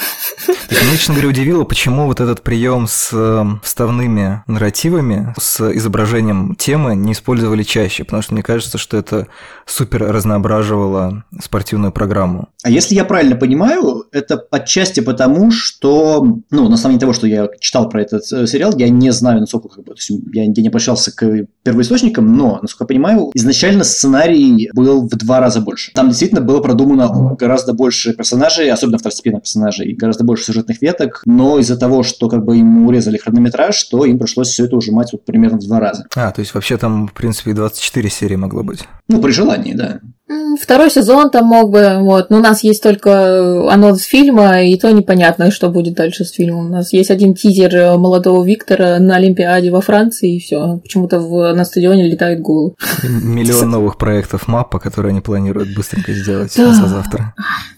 Так, 0.68 0.82
меня, 0.82 0.96
честно 0.96 1.14
говоря, 1.14 1.28
удивило, 1.28 1.64
почему 1.64 2.06
вот 2.06 2.20
этот 2.20 2.42
прием 2.42 2.86
с 2.88 3.10
э, 3.12 3.44
вставными 3.62 4.42
нарративами, 4.46 5.34
с 5.38 5.60
изображением 5.72 6.56
темы 6.56 6.96
не 6.96 7.12
использовали 7.12 7.62
чаще, 7.62 8.04
потому 8.04 8.22
что 8.22 8.32
мне 8.32 8.42
кажется, 8.42 8.78
что 8.78 8.96
это 8.96 9.26
супер 9.66 10.04
разноображивало 10.04 11.24
спортивную 11.40 11.92
программу. 11.92 12.48
А 12.62 12.70
если 12.70 12.94
я 12.94 13.04
правильно 13.04 13.36
понимаю, 13.36 14.06
это 14.12 14.42
отчасти 14.50 15.00
потому, 15.00 15.50
что, 15.50 16.40
ну, 16.50 16.68
на 16.68 16.76
самом 16.76 16.94
деле 16.94 17.00
того, 17.00 17.12
что 17.12 17.26
я 17.26 17.48
читал 17.60 17.88
про 17.90 18.02
этот 18.02 18.22
э, 18.32 18.46
сериал, 18.46 18.72
я 18.76 18.88
не 18.88 19.10
знаю, 19.12 19.40
насколько, 19.40 19.68
как 19.68 19.84
бы, 19.84 19.94
то 19.94 19.98
есть 19.98 20.10
я, 20.32 20.44
я 20.44 20.48
не 20.48 20.68
обращался 20.68 21.14
к 21.14 21.46
первоисточникам, 21.62 22.34
но, 22.34 22.58
насколько 22.62 22.84
я 22.84 22.96
понимаю, 22.96 23.30
изначально 23.34 23.84
сценарий 24.06 24.70
был 24.74 25.06
в 25.06 25.10
два 25.10 25.40
раза 25.40 25.60
больше. 25.60 25.92
Там 25.92 26.08
действительно 26.08 26.40
было 26.40 26.60
продумано 26.60 27.36
гораздо 27.38 27.72
больше 27.72 28.14
персонажей, 28.14 28.70
особенно 28.70 28.98
второстепенных 28.98 29.42
персонажей, 29.42 29.94
гораздо 29.94 30.24
больше 30.24 30.44
сюжетных 30.44 30.80
веток, 30.80 31.22
но 31.26 31.58
из-за 31.58 31.76
того, 31.76 32.02
что 32.02 32.28
как 32.28 32.44
бы 32.44 32.58
им 32.58 32.86
урезали 32.86 33.18
хронометраж, 33.18 33.82
то 33.84 34.04
им 34.04 34.18
пришлось 34.18 34.48
все 34.48 34.66
это 34.66 34.76
ужимать 34.76 35.12
вот 35.12 35.24
примерно 35.24 35.58
в 35.58 35.66
два 35.66 35.80
раза. 35.80 36.06
А, 36.14 36.30
то 36.30 36.40
есть 36.40 36.54
вообще 36.54 36.76
там, 36.76 37.08
в 37.08 37.12
принципе, 37.12 37.52
24 37.52 38.10
серии 38.10 38.36
могло 38.36 38.62
быть. 38.62 38.84
Ну, 39.08 39.20
при 39.20 39.32
желании, 39.32 39.74
да. 39.74 40.00
Второй 40.60 40.90
сезон 40.90 41.30
там 41.30 41.46
мог 41.46 41.70
бы, 41.70 41.98
вот, 42.00 42.30
но 42.30 42.38
у 42.38 42.40
нас 42.40 42.64
есть 42.64 42.82
только 42.82 43.70
анонс 43.70 44.02
фильма, 44.02 44.62
и 44.62 44.76
то 44.76 44.90
непонятно, 44.90 45.52
что 45.52 45.68
будет 45.68 45.94
дальше 45.94 46.24
с 46.24 46.32
фильмом. 46.32 46.66
У 46.66 46.68
нас 46.70 46.92
есть 46.92 47.12
один 47.12 47.34
тизер 47.34 47.96
молодого 47.96 48.44
Виктора 48.44 48.98
на 48.98 49.16
Олимпиаде 49.16 49.70
во 49.70 49.80
Франции, 49.80 50.36
и 50.36 50.40
все. 50.40 50.78
Почему-то 50.82 51.20
в, 51.20 51.52
на 51.54 51.64
стадионе 51.64 52.08
летает 52.08 52.40
гул. 52.40 52.76
Миллион 53.04 53.70
новых 53.70 53.98
проектов 53.98 54.48
мапа, 54.48 54.80
которые 54.80 55.10
они 55.10 55.20
планируют 55.20 55.74
быстренько 55.76 56.12
сделать 56.12 56.52
да. 56.56 56.72
за 56.72 56.86
завтра. 56.88 57.34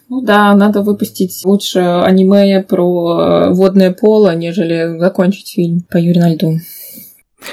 Ну 0.09 0.23
да, 0.23 0.55
надо 0.55 0.81
выпустить 0.81 1.43
лучше 1.45 1.81
аниме 1.81 2.63
про 2.63 3.53
водное 3.53 3.93
поло, 3.93 4.35
нежели 4.35 4.99
закончить 4.99 5.51
фильм 5.51 5.83
по 5.91 5.99
Юрию 5.99 6.23
на 6.23 6.33
льду. 6.33 6.59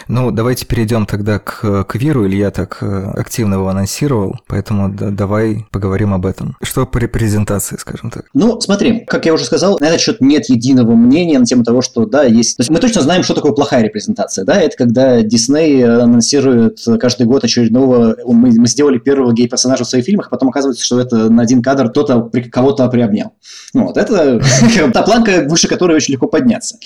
Ну, 0.08 0.32
давайте 0.32 0.66
перейдем 0.66 1.06
тогда 1.06 1.40
к, 1.40 1.84
к 1.84 1.96
Виру. 1.96 2.28
Илья 2.28 2.52
так 2.52 2.78
э, 2.82 3.12
активно 3.16 3.56
его 3.56 3.68
анонсировал, 3.68 4.40
поэтому 4.48 4.90
да, 4.90 5.10
давай 5.10 5.66
поговорим 5.72 6.14
об 6.14 6.26
этом. 6.26 6.58
Что 6.62 6.86
по 6.86 6.98
репрезентации, 6.98 7.78
скажем 7.78 8.12
так? 8.12 8.26
Ну, 8.34 8.60
смотри, 8.62 9.06
как 9.06 9.26
я 9.26 9.34
уже 9.34 9.46
сказал, 9.46 9.78
на 9.80 9.86
этот 9.86 10.02
счет 10.02 10.22
нет 10.22 10.50
единого 10.50 10.96
мнения 10.96 11.40
на 11.40 11.46
тему 11.46 11.64
того, 11.64 11.82
что, 11.82 12.06
да, 12.06 12.24
есть... 12.24 12.58
То 12.58 12.62
есть 12.62 12.70
мы 12.70 12.80
точно 12.80 13.02
знаем, 13.02 13.24
что 13.24 13.34
такое 13.34 13.52
плохая 13.52 13.84
репрезентация, 13.84 14.46
да, 14.46 14.60
это 14.60 14.76
когда 14.76 15.22
Дисней 15.22 15.84
анонсирует 15.86 16.80
каждый 17.00 17.26
год 17.26 17.44
очередного... 17.44 18.16
Мы, 18.26 18.52
мы 18.58 18.68
сделали 18.68 18.98
первого 18.98 19.34
гей-персонажа 19.34 19.84
в 19.84 19.88
своих 19.88 20.06
фильмах, 20.06 20.28
а 20.28 20.30
потом 20.30 20.50
оказывается, 20.50 20.84
что 20.84 21.00
это 21.00 21.30
на 21.30 21.44
один 21.44 21.62
кадр 21.62 21.90
кто-то 21.90 22.32
кого-то 22.52 22.88
приобнял. 22.90 23.34
Вот, 23.74 23.98
это 23.98 24.42
та 24.94 25.02
планка, 25.04 25.46
выше 25.48 25.68
которой 25.68 25.96
очень 25.96 26.14
легко 26.14 26.28
подняться. 26.28 26.78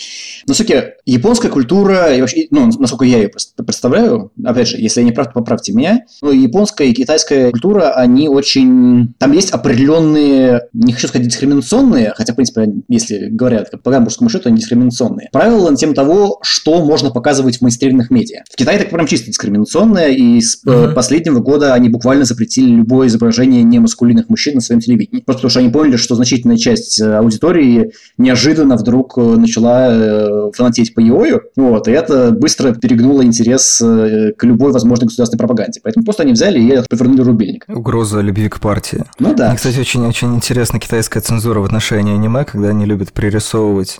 Но 0.47 0.53
все-таки 0.53 0.93
японская 1.05 1.51
культура, 1.51 2.13
и 2.13 2.21
вообще, 2.21 2.47
ну, 2.51 2.71
насколько 2.89 3.05
я 3.05 3.17
ее 3.17 3.29
представляю, 3.55 4.31
опять 4.43 4.67
же, 4.67 4.77
если 4.77 5.01
я 5.01 5.05
не 5.05 5.11
прав, 5.11 5.31
поправьте 5.31 5.73
меня, 5.73 6.05
но 6.21 6.31
японская 6.31 6.87
и 6.87 6.93
китайская 6.93 7.51
культура, 7.51 7.91
они 7.91 8.27
очень... 8.27 9.13
Там 9.19 9.31
есть 9.31 9.51
определенные, 9.51 10.67
не 10.73 10.93
хочу 10.93 11.07
сказать 11.07 11.27
дискриминационные, 11.27 12.13
хотя, 12.15 12.33
в 12.33 12.35
принципе, 12.35 12.73
если 12.87 13.27
говорят 13.27 13.69
по 13.83 13.91
гамбургскому 13.91 14.29
счету, 14.29 14.49
они 14.49 14.57
дискриминационные. 14.57 15.29
Правила 15.31 15.69
на 15.69 15.77
тем 15.77 15.93
того, 15.93 16.39
что 16.41 16.83
можно 16.83 17.11
показывать 17.11 17.57
в 17.57 17.61
мейнстримных 17.61 18.09
медиа. 18.09 18.41
В 18.51 18.55
Китае 18.55 18.79
так 18.79 18.89
прям 18.89 19.05
чисто 19.05 19.27
дискриминационное, 19.27 20.09
и 20.09 20.41
с 20.41 20.63
uh-huh. 20.65 20.93
последнего 20.93 21.39
года 21.39 21.73
они 21.73 21.89
буквально 21.89 22.25
запретили 22.25 22.69
любое 22.69 23.07
изображение 23.07 23.63
немаскулинных 23.63 24.29
мужчин 24.29 24.55
на 24.55 24.61
своем 24.61 24.81
телевидении. 24.81 25.21
Просто 25.21 25.41
потому 25.41 25.51
что 25.51 25.59
они 25.59 25.69
поняли, 25.69 25.97
что 25.97 26.15
значительная 26.15 26.57
часть 26.57 26.99
э, 26.99 27.17
аудитории 27.17 27.91
неожиданно 28.17 28.75
вдруг 28.77 29.17
э, 29.17 29.21
начала 29.21 30.51
фанатеть 30.53 30.93
по 30.93 31.01
Иою, 31.01 31.41
вот, 31.55 31.87
и 31.87 31.91
это 31.91 32.31
быстро 32.31 32.73
перегнуло 32.79 33.23
интерес 33.23 33.81
э, 33.81 34.33
к 34.37 34.43
любой 34.43 34.71
возможной 34.71 35.07
государственной 35.07 35.39
пропаганде. 35.39 35.79
Поэтому 35.83 36.05
просто 36.05 36.23
они 36.23 36.33
взяли 36.33 36.59
и 36.59 36.81
повернули 36.89 37.21
рубильник. 37.21 37.65
Угроза 37.67 38.21
любви 38.21 38.49
к 38.49 38.59
партии. 38.59 39.05
Ну 39.19 39.33
да. 39.33 39.47
Мне, 39.47 39.57
кстати, 39.57 39.79
очень, 39.79 40.05
очень 40.05 40.35
интересна 40.35 40.79
китайская 40.79 41.21
цензура 41.21 41.59
в 41.59 41.65
отношении 41.65 42.13
аниме, 42.13 42.45
когда 42.45 42.69
они 42.69 42.85
любят 42.85 43.13
пририсовывать 43.13 43.99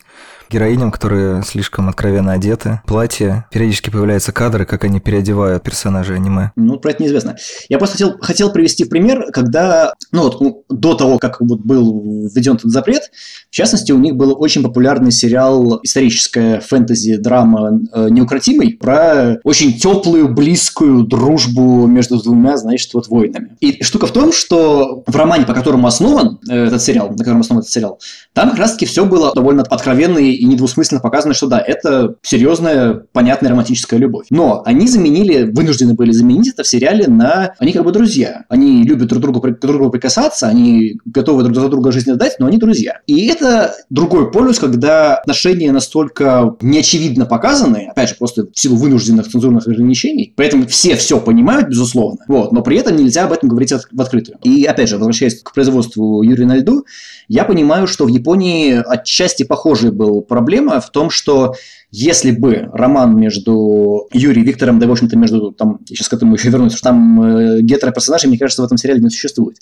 героиням, 0.50 0.92
которые 0.92 1.44
слишком 1.44 1.90
откровенно 1.90 2.34
одеты, 2.34 2.82
платье. 2.86 3.46
Периодически 3.52 3.90
появляются 3.90 4.32
кадры, 4.32 4.66
как 4.66 4.84
они 4.84 5.00
переодевают 5.00 5.64
персонажей 5.64 6.16
аниме. 6.16 6.52
Ну, 6.56 6.80
про 6.80 6.92
это 6.92 7.04
неизвестно. 7.04 7.38
Я 7.70 7.78
просто 7.78 7.98
хотел, 7.98 8.18
хотел 8.20 8.52
привести 8.52 8.86
пример, 8.86 9.32
когда, 9.32 9.94
ну 10.12 10.24
вот, 10.24 10.66
до 10.70 10.96
того, 10.96 11.20
как 11.20 11.42
вот 11.42 11.60
был 11.60 12.30
введен 12.34 12.56
этот 12.56 12.72
запрет, 12.72 13.04
в 13.50 13.56
частности, 13.56 13.92
у 13.92 14.00
них 14.00 14.16
был 14.16 14.36
очень 14.40 14.64
популярный 14.64 15.12
сериал 15.12 15.80
историческая 15.84 16.60
фэнтези-драма 16.60 17.80
э, 17.94 18.10
«Неукротимый» 18.10 18.74
про 18.74 19.40
очень 19.44 19.78
теплую, 19.78 20.34
близкую 20.34 21.04
дружбу 21.04 21.88
между 21.88 22.22
двумя, 22.22 22.58
значит, 22.58 22.94
вот 22.94 23.08
воинами. 23.08 23.58
И 23.60 23.84
штука 23.84 24.08
в 24.08 24.12
том, 24.12 24.32
что 24.32 25.04
в 25.06 25.16
романе, 25.16 25.46
по 25.46 25.54
которому 25.54 25.88
основан 25.88 26.40
э, 26.50 26.66
этот 26.66 26.82
сериал, 26.82 27.10
на 27.10 27.18
котором 27.18 27.42
основан 27.42 27.62
этот 27.62 27.72
сериал, 27.72 28.00
там 28.34 28.52
как 28.52 28.60
раз-таки 28.60 28.86
все 28.86 29.06
было 29.06 29.34
довольно 29.34 29.64
откровенно 29.64 30.20
недвусмысленно 30.46 31.02
показано, 31.02 31.34
что 31.34 31.48
да, 31.48 31.60
это 31.60 32.16
серьезная, 32.22 33.04
понятная 33.12 33.52
романтическая 33.52 34.00
любовь. 34.00 34.28
Но 34.30 34.62
они 34.66 34.88
заменили, 34.88 35.44
вынуждены 35.44 35.94
были 35.94 36.12
заменить 36.12 36.50
это 36.50 36.64
в 36.64 36.68
сериале 36.68 37.08
на... 37.08 37.54
Они 37.60 37.72
как 37.72 37.84
бы 37.84 37.92
друзья. 37.92 38.46
Они 38.50 38.84
любят 38.84 39.08
друг 39.08 39.22
другу, 39.22 39.42
друг 39.42 39.60
другу 39.60 39.90
прикасаться, 39.92 40.48
они 40.48 40.98
готовы 41.06 41.44
друг 41.44 41.56
за 41.56 41.70
друга 41.70 41.92
жизнь 41.92 42.12
отдать, 42.12 42.36
но 42.40 42.48
они 42.48 42.58
друзья. 42.58 43.00
И 43.08 43.28
это 43.28 43.76
другой 43.90 44.32
полюс, 44.32 44.60
когда 44.60 45.16
отношения 45.16 45.72
настолько 45.72 46.56
неочевидно 46.62 47.26
показаны, 47.26 47.90
опять 47.92 48.10
же, 48.10 48.16
просто 48.16 48.48
в 48.54 48.60
силу 48.60 48.76
вынужденных 48.76 49.28
цензурных 49.28 49.68
ограничений, 49.68 50.34
поэтому 50.36 50.68
все 50.68 50.96
все 50.96 51.20
понимают, 51.20 51.70
безусловно, 51.70 52.26
вот, 52.28 52.52
но 52.52 52.62
при 52.62 52.78
этом 52.78 52.96
нельзя 52.96 53.26
об 53.26 53.32
этом 53.32 53.50
говорить 53.50 53.72
в 53.72 54.02
открытую. 54.02 54.38
И 54.44 54.66
опять 54.66 54.90
же, 54.90 54.98
возвращаясь 54.98 55.42
к 55.42 55.54
производству 55.54 56.22
Юрия 56.22 56.46
на 56.46 56.58
льду, 56.58 56.86
я 57.28 57.44
понимаю, 57.44 57.88
что 57.88 58.06
в 58.06 58.08
Японии 58.08 58.82
отчасти 58.86 59.44
похожая 59.44 59.92
была 59.92 60.22
проблема 60.30 60.80
в 60.80 60.90
том, 60.92 61.10
что 61.10 61.56
если 61.92 62.32
бы 62.32 62.70
роман 62.72 63.18
между 63.18 64.08
Юрием 64.14 64.44
и 64.44 64.48
Виктором, 64.48 64.80
да, 64.80 64.88
в 64.88 64.92
общем-то, 64.92 65.18
между, 65.18 65.52
там, 65.52 65.80
я 65.90 65.96
сейчас 65.96 66.08
к 66.08 66.14
этому 66.14 66.36
еще 66.36 66.50
вернусь, 66.50 66.74
что 66.74 66.84
там 66.84 67.22
э, 67.22 67.62
гетероперсонажей, 67.62 68.30
мне 68.30 68.38
кажется, 68.38 68.62
в 68.62 68.66
этом 68.66 68.78
сериале 68.78 69.02
не 69.02 69.10
существует. 69.10 69.58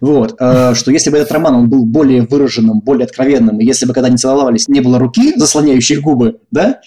Вот, 0.00 0.36
э, 0.38 0.74
что 0.74 0.90
если 0.92 1.10
бы 1.10 1.18
этот 1.18 1.32
роман, 1.32 1.54
он 1.54 1.68
был 1.68 1.84
более 1.84 2.22
выраженным, 2.22 2.80
более 2.80 3.04
откровенным, 3.06 3.60
и 3.60 3.66
если 3.66 3.86
бы, 3.86 3.92
когда 3.92 4.06
они 4.06 4.16
целовались, 4.16 4.68
не 4.68 4.80
было 4.80 4.98
руки, 4.98 5.34
заслоняющих 5.36 6.00
губы, 6.00 6.38
да, 6.50 6.80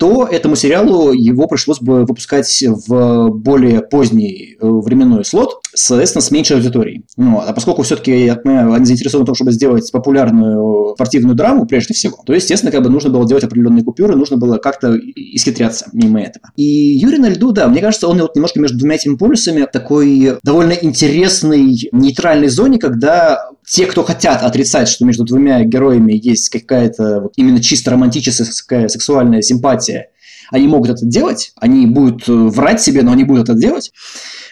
то 0.00 0.26
этому 0.26 0.56
сериалу 0.56 1.12
его 1.12 1.46
пришлось 1.46 1.78
бы 1.78 2.06
выпускать 2.06 2.64
в 2.66 3.28
более 3.28 3.82
поздний 3.82 4.56
э, 4.58 4.66
временной 4.66 5.26
слот, 5.26 5.60
соответственно, 5.74 6.22
с 6.22 6.30
меньшей 6.30 6.56
аудиторией. 6.56 7.04
Ну, 7.16 7.40
а 7.40 7.52
поскольку 7.52 7.82
все-таки, 7.82 8.28
они 8.28 8.84
заинтересованы 8.84 9.24
в 9.24 9.26
том, 9.26 9.34
чтобы 9.34 9.52
сделать 9.52 9.90
популярную 9.92 10.94
спортивную 10.94 11.36
драму, 11.36 11.66
прежде 11.66 11.94
всего, 11.94 12.18
то, 12.26 12.32
естественно, 12.32 12.72
как 12.72 12.82
бы 12.82 12.90
нужно 12.90 13.10
было 13.10 13.26
делать 13.26 13.44
определенные 13.44 13.84
купюры, 13.84 14.16
нужно 14.16 14.36
было 14.36 14.58
как-то 14.58 14.96
исхитряться 15.14 15.88
мимо 15.92 16.20
этого. 16.20 16.50
И 16.56 16.64
Юрий 16.64 17.18
на 17.18 17.28
льду, 17.28 17.52
да, 17.52 17.68
мне 17.68 17.80
кажется, 17.80 18.08
он 18.08 18.18
вот 18.20 18.34
немножко 18.34 18.60
между 18.60 18.78
двумя 18.78 18.96
этими 18.96 19.16
полюсами 19.16 19.66
такой 19.72 20.38
довольно 20.42 20.72
интересной 20.72 21.88
нейтральной 21.92 22.48
зоне, 22.48 22.78
когда 22.78 23.50
те, 23.66 23.86
кто 23.86 24.02
хотят 24.02 24.42
отрицать, 24.42 24.88
что 24.88 25.04
между 25.04 25.24
двумя 25.24 25.62
героями 25.62 26.12
есть 26.12 26.48
какая-то 26.48 27.20
вот 27.20 27.32
именно 27.36 27.62
чисто 27.62 27.92
романтическая 27.92 28.88
сексуальная 28.88 29.42
симпатия, 29.42 30.08
они 30.50 30.66
могут 30.66 30.90
это 30.90 31.06
делать, 31.06 31.52
они 31.60 31.86
будут 31.86 32.24
врать 32.26 32.82
себе, 32.82 33.02
но 33.02 33.12
они 33.12 33.22
будут 33.22 33.48
это 33.48 33.54
делать. 33.58 33.92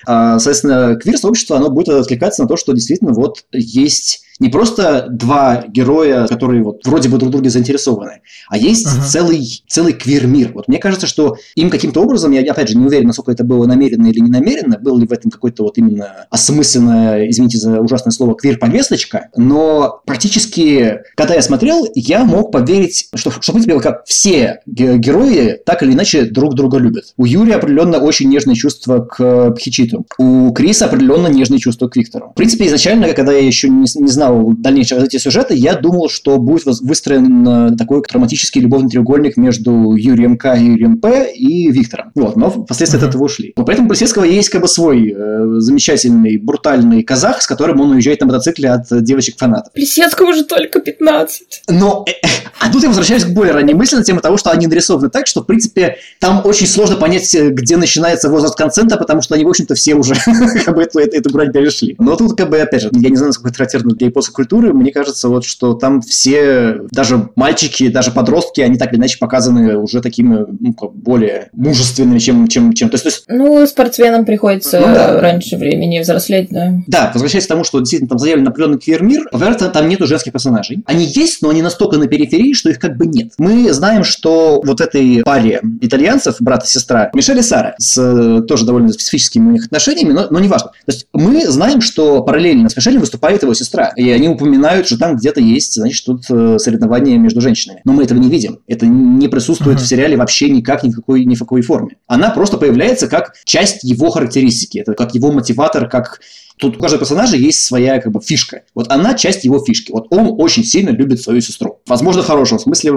А, 0.06 0.38
соответственно, 0.38 0.96
квир-сообщество, 0.96 1.56
оно 1.56 1.70
будет 1.70 1.88
откликаться 1.88 2.42
на 2.42 2.48
то, 2.48 2.56
что 2.56 2.72
действительно 2.72 3.12
вот 3.12 3.44
есть 3.52 4.24
не 4.40 4.48
просто 4.48 5.06
два 5.10 5.64
героя, 5.66 6.26
которые 6.26 6.62
вот 6.62 6.86
вроде 6.86 7.08
бы 7.08 7.18
друг 7.18 7.32
друге 7.32 7.50
заинтересованы, 7.50 8.20
а 8.48 8.56
есть 8.56 8.86
uh-huh. 8.86 9.06
целый, 9.06 9.64
целый 9.66 9.92
квир-мир. 9.92 10.52
Вот 10.54 10.68
мне 10.68 10.78
кажется, 10.78 11.06
что 11.06 11.36
им 11.56 11.70
каким-то 11.70 12.02
образом, 12.02 12.32
я 12.32 12.40
опять 12.50 12.68
же 12.68 12.76
не 12.76 12.86
уверен, 12.86 13.08
насколько 13.08 13.32
это 13.32 13.44
было 13.44 13.66
намеренно 13.66 14.06
или 14.06 14.20
не 14.20 14.30
намеренно, 14.30 14.78
было 14.78 14.98
ли 14.98 15.06
в 15.06 15.12
этом 15.12 15.30
какое-то 15.30 15.64
вот 15.64 15.78
именно 15.78 16.26
осмысленное, 16.30 17.28
извините 17.28 17.58
за 17.58 17.80
ужасное 17.80 18.12
слово, 18.12 18.34
квир-повесточка, 18.34 19.28
но 19.36 20.02
практически, 20.06 21.00
когда 21.16 21.34
я 21.34 21.42
смотрел, 21.42 21.88
я 21.94 22.24
мог 22.24 22.52
поверить, 22.52 23.08
что, 23.14 23.30
что 23.30 23.52
в 23.52 23.54
принципе, 23.54 23.80
как 23.80 24.04
все 24.06 24.60
герои 24.66 25.58
так 25.64 25.82
или 25.82 25.92
иначе 25.92 26.24
друг 26.24 26.54
друга 26.54 26.78
любят. 26.78 27.12
У 27.16 27.24
Юрия 27.24 27.56
определенно 27.56 27.98
очень 27.98 28.28
нежное 28.28 28.54
чувство 28.54 29.00
к 29.00 29.50
Пхичиту. 29.52 29.97
У 30.18 30.52
Криса 30.52 30.86
определенно 30.86 31.28
нежное 31.28 31.58
чувство 31.58 31.88
к 31.88 31.96
Виктору. 31.96 32.30
В 32.30 32.34
принципе, 32.34 32.66
изначально, 32.66 33.12
когда 33.12 33.32
я 33.32 33.44
еще 33.44 33.68
не, 33.68 33.86
не 33.94 34.08
знал 34.08 34.52
дальнейшее 34.56 34.96
развитие 34.96 35.20
сюжета, 35.20 35.54
я 35.54 35.74
думал, 35.74 36.08
что 36.08 36.38
будет 36.38 36.64
выстроен 36.80 37.46
э, 37.46 37.76
такой 37.76 38.02
драматический 38.02 38.60
любовный 38.60 38.90
треугольник 38.90 39.36
между 39.36 39.94
Юрием 39.94 40.36
К, 40.36 40.54
Юрием 40.56 40.98
П 40.98 41.30
и 41.32 41.70
Виктором. 41.70 42.12
Вот, 42.14 42.36
но 42.36 42.50
впоследствии 42.50 43.00
mm-hmm. 43.00 43.04
от 43.04 43.08
этого 43.08 43.24
ушли. 43.24 43.52
Но 43.56 43.64
поэтому 43.64 43.86
у 43.86 43.90
Плесецкого 43.90 44.24
есть 44.24 44.48
как 44.48 44.62
бы 44.62 44.68
свой 44.68 45.14
э, 45.16 45.44
замечательный, 45.58 46.36
брутальный 46.36 47.02
казах, 47.02 47.42
с 47.42 47.46
которым 47.46 47.80
он 47.80 47.92
уезжает 47.92 48.20
на 48.20 48.26
мотоцикле 48.26 48.70
от 48.70 48.86
девочек-фанатов. 49.04 49.72
Плесецкого 49.72 50.28
уже 50.28 50.44
только 50.44 50.80
15. 50.80 51.62
Но, 51.68 52.04
э, 52.06 52.10
э, 52.10 52.28
а 52.60 52.72
тут 52.72 52.82
я 52.82 52.88
возвращаюсь 52.88 53.24
к 53.24 53.30
более 53.30 53.54
ранней 53.54 53.74
мысли 53.74 53.96
на 53.96 54.04
тему 54.04 54.20
того, 54.20 54.36
что 54.36 54.50
они 54.50 54.66
нарисованы 54.66 55.10
так, 55.10 55.26
что, 55.26 55.42
в 55.42 55.46
принципе, 55.46 55.96
там 56.20 56.42
очень 56.44 56.66
сложно 56.66 56.96
понять, 56.96 57.34
где 57.34 57.76
начинается 57.76 58.28
возраст 58.28 58.56
концента, 58.56 58.96
потому 58.96 59.22
что 59.22 59.34
они, 59.34 59.44
в 59.44 59.48
общем-то, 59.48 59.74
все 59.78 59.94
уже 59.94 60.14
как 60.64 60.74
бы 60.74 60.82
эту, 60.82 60.98
эту, 60.98 61.30
грань 61.30 61.52
перешли. 61.52 61.94
Но 61.98 62.16
тут, 62.16 62.36
как 62.36 62.50
бы, 62.50 62.60
опять 62.60 62.82
же, 62.82 62.90
я 62.92 63.08
не 63.08 63.16
знаю, 63.16 63.28
насколько 63.28 63.50
это 63.50 63.58
характерно 63.58 63.94
для 63.94 64.10
после 64.10 64.32
культуры, 64.32 64.72
мне 64.72 64.92
кажется, 64.92 65.28
вот, 65.28 65.44
что 65.44 65.74
там 65.74 66.02
все, 66.02 66.80
даже 66.90 67.30
мальчики, 67.36 67.88
даже 67.88 68.10
подростки, 68.10 68.60
они 68.60 68.76
так 68.76 68.92
или 68.92 68.98
иначе 68.98 69.18
показаны 69.18 69.78
уже 69.78 70.00
такими, 70.00 70.44
ну, 70.60 70.74
более 70.94 71.48
мужественными, 71.52 72.18
чем, 72.18 72.48
чем, 72.48 72.72
чем... 72.72 72.90
То 72.90 72.94
есть, 72.94 73.04
то 73.04 73.10
есть... 73.10 73.24
Ну, 73.28 73.66
спортсменам 73.66 74.24
приходится 74.24 74.80
ну, 74.80 74.86
да. 74.86 75.20
раньше 75.20 75.56
времени 75.56 76.00
взрослеть, 76.00 76.48
да. 76.50 76.74
Да, 76.86 77.10
возвращаясь 77.12 77.46
к 77.46 77.48
тому, 77.48 77.64
что 77.64 77.78
действительно 77.78 78.08
там 78.08 78.18
заявлен 78.18 78.48
определенный 78.48 78.78
квир-мир, 78.78 79.28
там 79.72 79.88
нету 79.88 80.06
женских 80.06 80.32
персонажей. 80.32 80.82
Они 80.86 81.04
есть, 81.04 81.42
но 81.42 81.50
они 81.50 81.62
настолько 81.62 81.98
на 81.98 82.06
периферии, 82.06 82.52
что 82.52 82.70
их 82.70 82.78
как 82.78 82.96
бы 82.96 83.06
нет. 83.06 83.32
Мы 83.38 83.72
знаем, 83.72 84.04
что 84.04 84.60
вот 84.64 84.80
этой 84.80 85.22
паре 85.24 85.60
итальянцев, 85.80 86.36
брат 86.40 86.64
и 86.64 86.66
сестра, 86.66 87.10
Мишель 87.14 87.38
и 87.38 87.42
Сара, 87.42 87.74
с 87.78 87.98
э, 87.98 88.42
тоже 88.42 88.64
довольно 88.64 88.88
специфическими 88.88 89.48
у 89.48 89.52
них 89.52 89.67
отношениями, 89.68 90.12
но, 90.12 90.26
но 90.30 90.40
не 90.40 90.48
важно. 90.48 90.70
То 90.84 90.92
есть 90.92 91.06
мы 91.12 91.46
знаем, 91.46 91.80
что 91.80 92.22
параллельно 92.22 92.68
с 92.68 92.76
Мишелем 92.76 93.00
выступает 93.00 93.42
его 93.42 93.54
сестра, 93.54 93.92
и 93.96 94.10
они 94.10 94.28
упоминают 94.28 94.48
упоминают, 94.48 94.86
что 94.86 94.98
там 94.98 95.16
где-то 95.16 95.40
есть, 95.40 95.74
значит, 95.74 96.04
тут 96.04 96.24
э, 96.30 96.58
соревнования 96.58 97.18
между 97.18 97.40
женщинами. 97.40 97.80
Но 97.84 97.92
мы 97.92 98.04
этого 98.04 98.18
не 98.18 98.28
видим. 98.28 98.60
Это 98.66 98.86
не 98.86 99.28
присутствует 99.28 99.78
uh-huh. 99.78 99.82
в 99.82 99.86
сериале 99.86 100.16
вообще 100.16 100.50
никак, 100.50 100.82
ни 100.82 100.90
в 100.90 100.96
какой, 100.96 101.24
ни 101.24 101.34
в 101.34 101.38
какой 101.38 101.62
форме. 101.62 101.96
Она 102.06 102.30
просто 102.30 102.56
появляется 102.56 103.08
как 103.08 103.34
часть 103.44 103.84
его 103.84 104.10
характеристики. 104.10 104.78
Это 104.78 104.94
как 104.94 105.14
его 105.14 105.32
мотиватор, 105.32 105.88
как 105.88 106.20
Тут 106.60 106.76
у 106.76 106.80
каждого 106.80 106.98
персонажа 106.98 107.36
есть 107.36 107.64
своя 107.64 108.00
как 108.00 108.10
бы 108.10 108.20
фишка. 108.20 108.62
Вот 108.74 108.90
она 108.90 109.14
часть 109.14 109.44
его 109.44 109.64
фишки. 109.64 109.92
Вот 109.92 110.08
он 110.10 110.34
очень 110.40 110.64
сильно 110.64 110.90
любит 110.90 111.22
свою 111.22 111.40
сестру. 111.40 111.78
Возможно, 111.86 112.24
в 112.24 112.26
хорошем 112.26 112.58
смысле, 112.58 112.90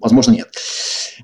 возможно, 0.00 0.32
нет. 0.32 0.48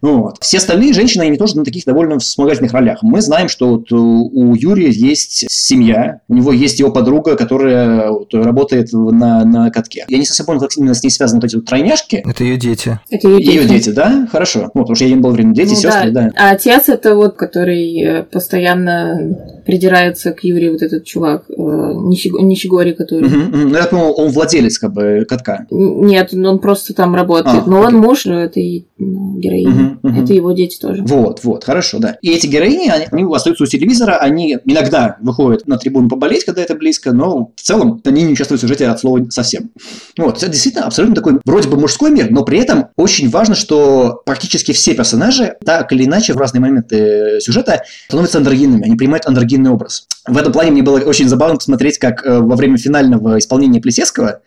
Вот. 0.03 0.37
Все 0.41 0.59
остальные 0.59 0.93
женщины, 0.93 1.23
они 1.23 1.37
тоже 1.37 1.57
на 1.57 1.65
таких 1.65 1.85
довольно 1.85 2.19
вспомогательных 2.19 2.73
ролях. 2.73 2.99
Мы 3.03 3.21
знаем, 3.21 3.49
что 3.49 3.71
вот 3.71 3.93
у 3.93 4.55
Юрия 4.55 4.91
есть 4.91 5.47
семья, 5.49 6.21
у 6.29 6.35
него 6.35 6.53
есть 6.53 6.79
его 6.79 6.91
подруга, 6.91 7.37
которая 7.37 8.11
вот 8.11 8.35
работает 8.35 8.93
на, 8.93 9.45
на 9.45 9.71
катке. 9.71 10.05
Я 10.09 10.19
не 10.19 10.27
совсем 10.27 10.47
понял, 10.47 10.61
как 10.61 10.77
именно 10.77 10.95
с 10.95 11.03
ней 11.03 11.11
связаны 11.11 11.41
вот 11.41 11.47
эти 11.47 11.57
вот 11.57 11.65
тройняшки. 11.65 12.17
Это 12.17 12.45
ее 12.45 12.57
дети. 12.57 13.01
Это 13.11 13.29
ее 13.29 13.39
дети. 13.39 13.51
Ее 13.51 13.65
дети, 13.69 13.91
да? 13.91 14.29
Хорошо. 14.31 14.71
Ну, 14.75 14.83
потому 14.83 14.95
что 14.95 15.05
я 15.05 15.15
не 15.15 15.21
был 15.21 15.31
время. 15.31 15.55
Дети, 15.55 15.71
ну, 15.71 15.77
сестры, 15.77 16.11
да. 16.11 16.23
да. 16.23 16.31
А 16.37 16.51
отец 16.51 16.89
это 16.89 17.15
вот, 17.15 17.37
который 17.37 18.01
э, 18.01 18.23
постоянно 18.25 19.63
придирается 19.65 20.33
к 20.33 20.45
Юрию, 20.45 20.73
вот 20.73 20.83
этот 20.83 21.05
чувак, 21.05 21.45
э, 21.49 21.53
Нищегори, 21.55 22.93
который... 22.93 23.27
Угу, 23.27 23.37
угу. 23.37 23.69
Ну, 23.69 23.75
я 23.75 23.87
думал, 23.87 24.15
он 24.19 24.31
владелец 24.31 24.79
как 24.79 24.93
бы 24.93 25.25
катка. 25.29 25.67
Нет, 25.71 26.35
он 26.35 26.59
просто 26.59 26.95
там 26.95 27.15
работает. 27.15 27.63
А, 27.65 27.71
Но 27.71 27.83
окей. 27.83 27.95
он 27.95 28.03
муж 28.03 28.27
этой 28.27 28.64
ну, 28.99 29.39
героини. 29.39 29.99
Угу 30.03 30.05
угу. 30.05 30.23
это 30.23 30.33
его 30.33 30.53
дети 30.53 30.79
тоже. 30.79 31.03
Вот, 31.03 31.43
вот, 31.43 31.65
хорошо, 31.65 31.99
да. 31.99 32.17
И 32.23 32.31
эти 32.31 32.47
героини, 32.47 32.89
они, 32.89 33.07
они 33.11 33.35
остаются 33.35 33.65
у 33.65 33.67
телевизора, 33.67 34.17
они 34.17 34.59
иногда 34.65 35.17
выходят 35.21 35.67
на 35.67 35.79
трибуну 35.79 36.09
поболеть, 36.09 36.45
когда 36.45 36.63
это 36.63 36.75
близко, 36.75 37.13
но 37.13 37.53
в 37.57 37.63
целом 37.63 38.01
они 38.05 38.23
не 38.23 38.33
участвуют 38.33 38.61
в 38.61 38.63
сюжете 38.63 38.87
от 38.89 39.01
слова 39.01 39.27
совсем. 39.31 39.71
Вот, 40.19 40.39
это 40.39 40.49
действительно 40.49 40.87
абсолютно 40.87 41.17
такой 41.17 41.41
вроде 41.45 41.69
бы 41.69 41.79
мужской 41.79 42.11
мир, 42.11 42.31
но 42.31 42.45
при 42.45 42.59
этом 42.59 42.89
очень 42.97 43.29
важно, 43.31 43.55
что 43.55 44.23
практически 44.25 44.73
все 44.73 44.95
персонажи, 44.95 45.57
так 45.65 45.93
или 45.93 46.05
иначе, 46.05 46.33
в 46.35 46.37
разные 46.37 46.61
моменты 46.61 47.41
сюжета 47.41 47.83
становятся 48.07 48.39
андрогинными, 48.39 48.85
они 48.85 48.97
принимают 48.97 49.27
андрогинный 49.27 49.71
образ. 49.71 50.07
В 50.27 50.37
этом 50.37 50.53
плане 50.53 50.71
мне 50.71 50.83
было 50.83 50.99
очень 51.01 51.29
забавно 51.29 51.57
посмотреть, 51.57 51.99
как 51.99 52.25
э, 52.25 52.39
во 52.39 52.57
время 52.57 52.79
финального 52.79 53.39
исполнения 53.39 53.81
Плесецкого 53.81 54.41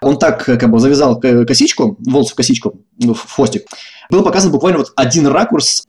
он 0.00 0.18
так 0.18 0.48
э, 0.48 0.56
как 0.56 0.70
бы 0.70 0.78
завязал 0.78 1.20
косичку, 1.20 1.96
волосы 2.06 2.32
в 2.32 2.36
косичку, 2.36 2.80
в 2.98 3.14
хвостик, 3.14 3.66
был 4.10 4.22
показан 4.22 4.50
буквально 4.50 4.78
вот 4.78 4.92
один 4.96 5.26
ракурс 5.26 5.86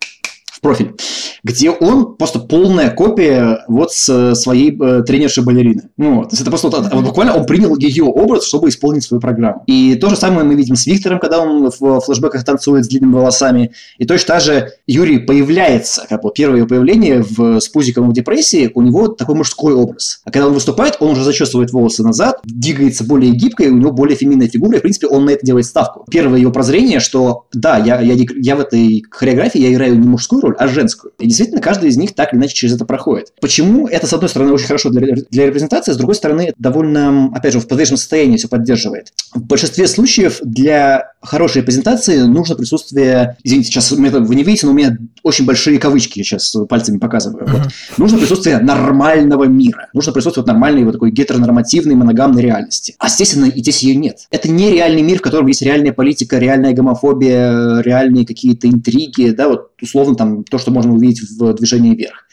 в 0.57 0.61
профиль, 0.61 0.95
где 1.43 1.69
он 1.69 2.15
просто 2.15 2.39
полная 2.39 2.89
копия 2.89 3.63
вот 3.67 3.91
с 3.91 4.33
своей 4.33 4.75
э, 4.79 5.03
тренершей 5.03 5.43
балерины. 5.43 5.89
Ну, 5.97 6.23
то 6.23 6.29
есть 6.31 6.41
это 6.41 6.49
просто 6.49 6.69
вот, 6.69 6.91
вот, 6.91 7.03
буквально 7.03 7.35
он 7.35 7.45
принял 7.45 7.77
ее 7.77 8.05
образ, 8.05 8.45
чтобы 8.45 8.69
исполнить 8.69 9.03
свою 9.03 9.21
программу. 9.21 9.63
И 9.67 9.95
то 9.95 10.09
же 10.09 10.15
самое 10.15 10.43
мы 10.43 10.55
видим 10.55 10.75
с 10.75 10.87
Виктором, 10.87 11.19
когда 11.19 11.39
он 11.39 11.69
в 11.69 11.99
флешбеках 12.01 12.43
танцует 12.43 12.85
с 12.85 12.87
длинными 12.87 13.13
волосами. 13.13 13.71
И 13.99 14.05
точно 14.05 14.27
так 14.27 14.41
же 14.41 14.71
Юрий 14.87 15.19
появляется, 15.19 16.05
как 16.09 16.23
бы 16.23 16.31
первое 16.33 16.57
его 16.57 16.67
появление 16.67 17.21
в, 17.21 17.59
с 17.59 17.67
пузиком 17.69 18.09
в 18.09 18.13
депрессии, 18.13 18.71
у 18.73 18.81
него 18.81 19.09
такой 19.09 19.35
мужской 19.35 19.73
образ. 19.73 20.21
А 20.25 20.31
когда 20.31 20.47
он 20.47 20.53
выступает, 20.53 20.97
он 20.99 21.11
уже 21.11 21.23
зачесывает 21.23 21.71
волосы 21.71 22.01
назад, 22.01 22.39
двигается 22.43 23.03
более 23.03 23.31
гибко, 23.31 23.63
и 23.63 23.69
у 23.69 23.77
него 23.77 23.91
более 23.91 24.17
феминная 24.17 24.47
фигура, 24.47 24.77
и, 24.77 24.79
в 24.79 24.81
принципе, 24.81 25.05
он 25.05 25.25
на 25.25 25.31
это 25.31 25.45
делает 25.45 25.65
ставку. 25.65 26.05
Первое 26.09 26.39
его 26.39 26.51
прозрение, 26.51 26.99
что 26.99 27.45
да, 27.53 27.77
я, 27.77 28.01
я, 28.01 28.15
я 28.15 28.55
в 28.55 28.59
этой 28.59 29.03
хореографии 29.11 29.61
я 29.61 29.71
играю 29.71 29.99
не 29.99 30.07
мужскую 30.07 30.41
роль, 30.47 30.55
а 30.57 30.67
женскую. 30.67 31.13
И 31.19 31.27
действительно, 31.27 31.61
каждый 31.61 31.89
из 31.89 31.97
них 31.97 32.15
так 32.15 32.33
или 32.33 32.39
иначе 32.39 32.55
через 32.55 32.75
это 32.75 32.85
проходит. 32.85 33.33
Почему 33.41 33.87
это, 33.87 34.07
с 34.07 34.13
одной 34.13 34.29
стороны, 34.29 34.53
очень 34.53 34.67
хорошо 34.67 34.89
для, 34.89 35.15
для 35.29 35.45
репрезентации, 35.45 35.91
с 35.91 35.97
другой 35.97 36.15
стороны, 36.15 36.53
довольно, 36.57 37.31
опять 37.33 37.53
же, 37.53 37.59
в 37.59 37.67
подвижном 37.67 37.97
состоянии 37.97 38.37
все 38.37 38.47
поддерживает. 38.47 39.13
В 39.33 39.41
большинстве 39.41 39.87
случаев 39.87 40.39
для 40.41 41.11
хорошей 41.21 41.61
репрезентации 41.61 42.19
нужно 42.21 42.55
присутствие, 42.55 43.37
извините, 43.43 43.69
сейчас 43.69 43.91
вы 43.91 44.35
не 44.35 44.43
видите, 44.43 44.65
но 44.65 44.71
у 44.71 44.75
меня 44.75 44.97
очень 45.23 45.45
большие 45.45 45.79
кавычки 45.79 46.21
сейчас 46.23 46.55
пальцами 46.69 46.97
показываю. 46.97 47.45
Mm-hmm. 47.45 47.63
Вот. 47.63 47.71
Нужно 47.97 48.17
присутствие 48.17 48.59
нормального 48.59 49.43
мира. 49.45 49.87
Нужно 49.93 50.13
присутствие 50.13 50.45
нормальной 50.45 50.83
вот 50.83 50.93
такой 50.93 51.11
гетеронормативной 51.11 51.95
моногамной 51.95 52.41
реальности. 52.41 52.95
А 52.99 53.07
естественно, 53.07 53.45
и 53.45 53.59
здесь 53.59 53.83
ее 53.83 53.95
нет. 53.95 54.27
Это 54.31 54.49
не 54.49 54.71
реальный 54.71 55.01
мир, 55.01 55.19
в 55.19 55.21
котором 55.21 55.47
есть 55.47 55.61
реальная 55.61 55.91
политика, 55.91 56.37
реальная 56.37 56.73
гомофобия, 56.73 57.81
реальные 57.81 58.25
какие-то 58.25 58.67
интриги, 58.67 59.31
да, 59.31 59.49
вот 59.49 59.71
условно 59.81 60.15
там 60.15 60.43
то, 60.43 60.57
что 60.57 60.71
можно 60.71 60.93
увидеть 60.93 61.21
в 61.21 61.53
движении 61.53 61.95
вверх. 61.95 62.25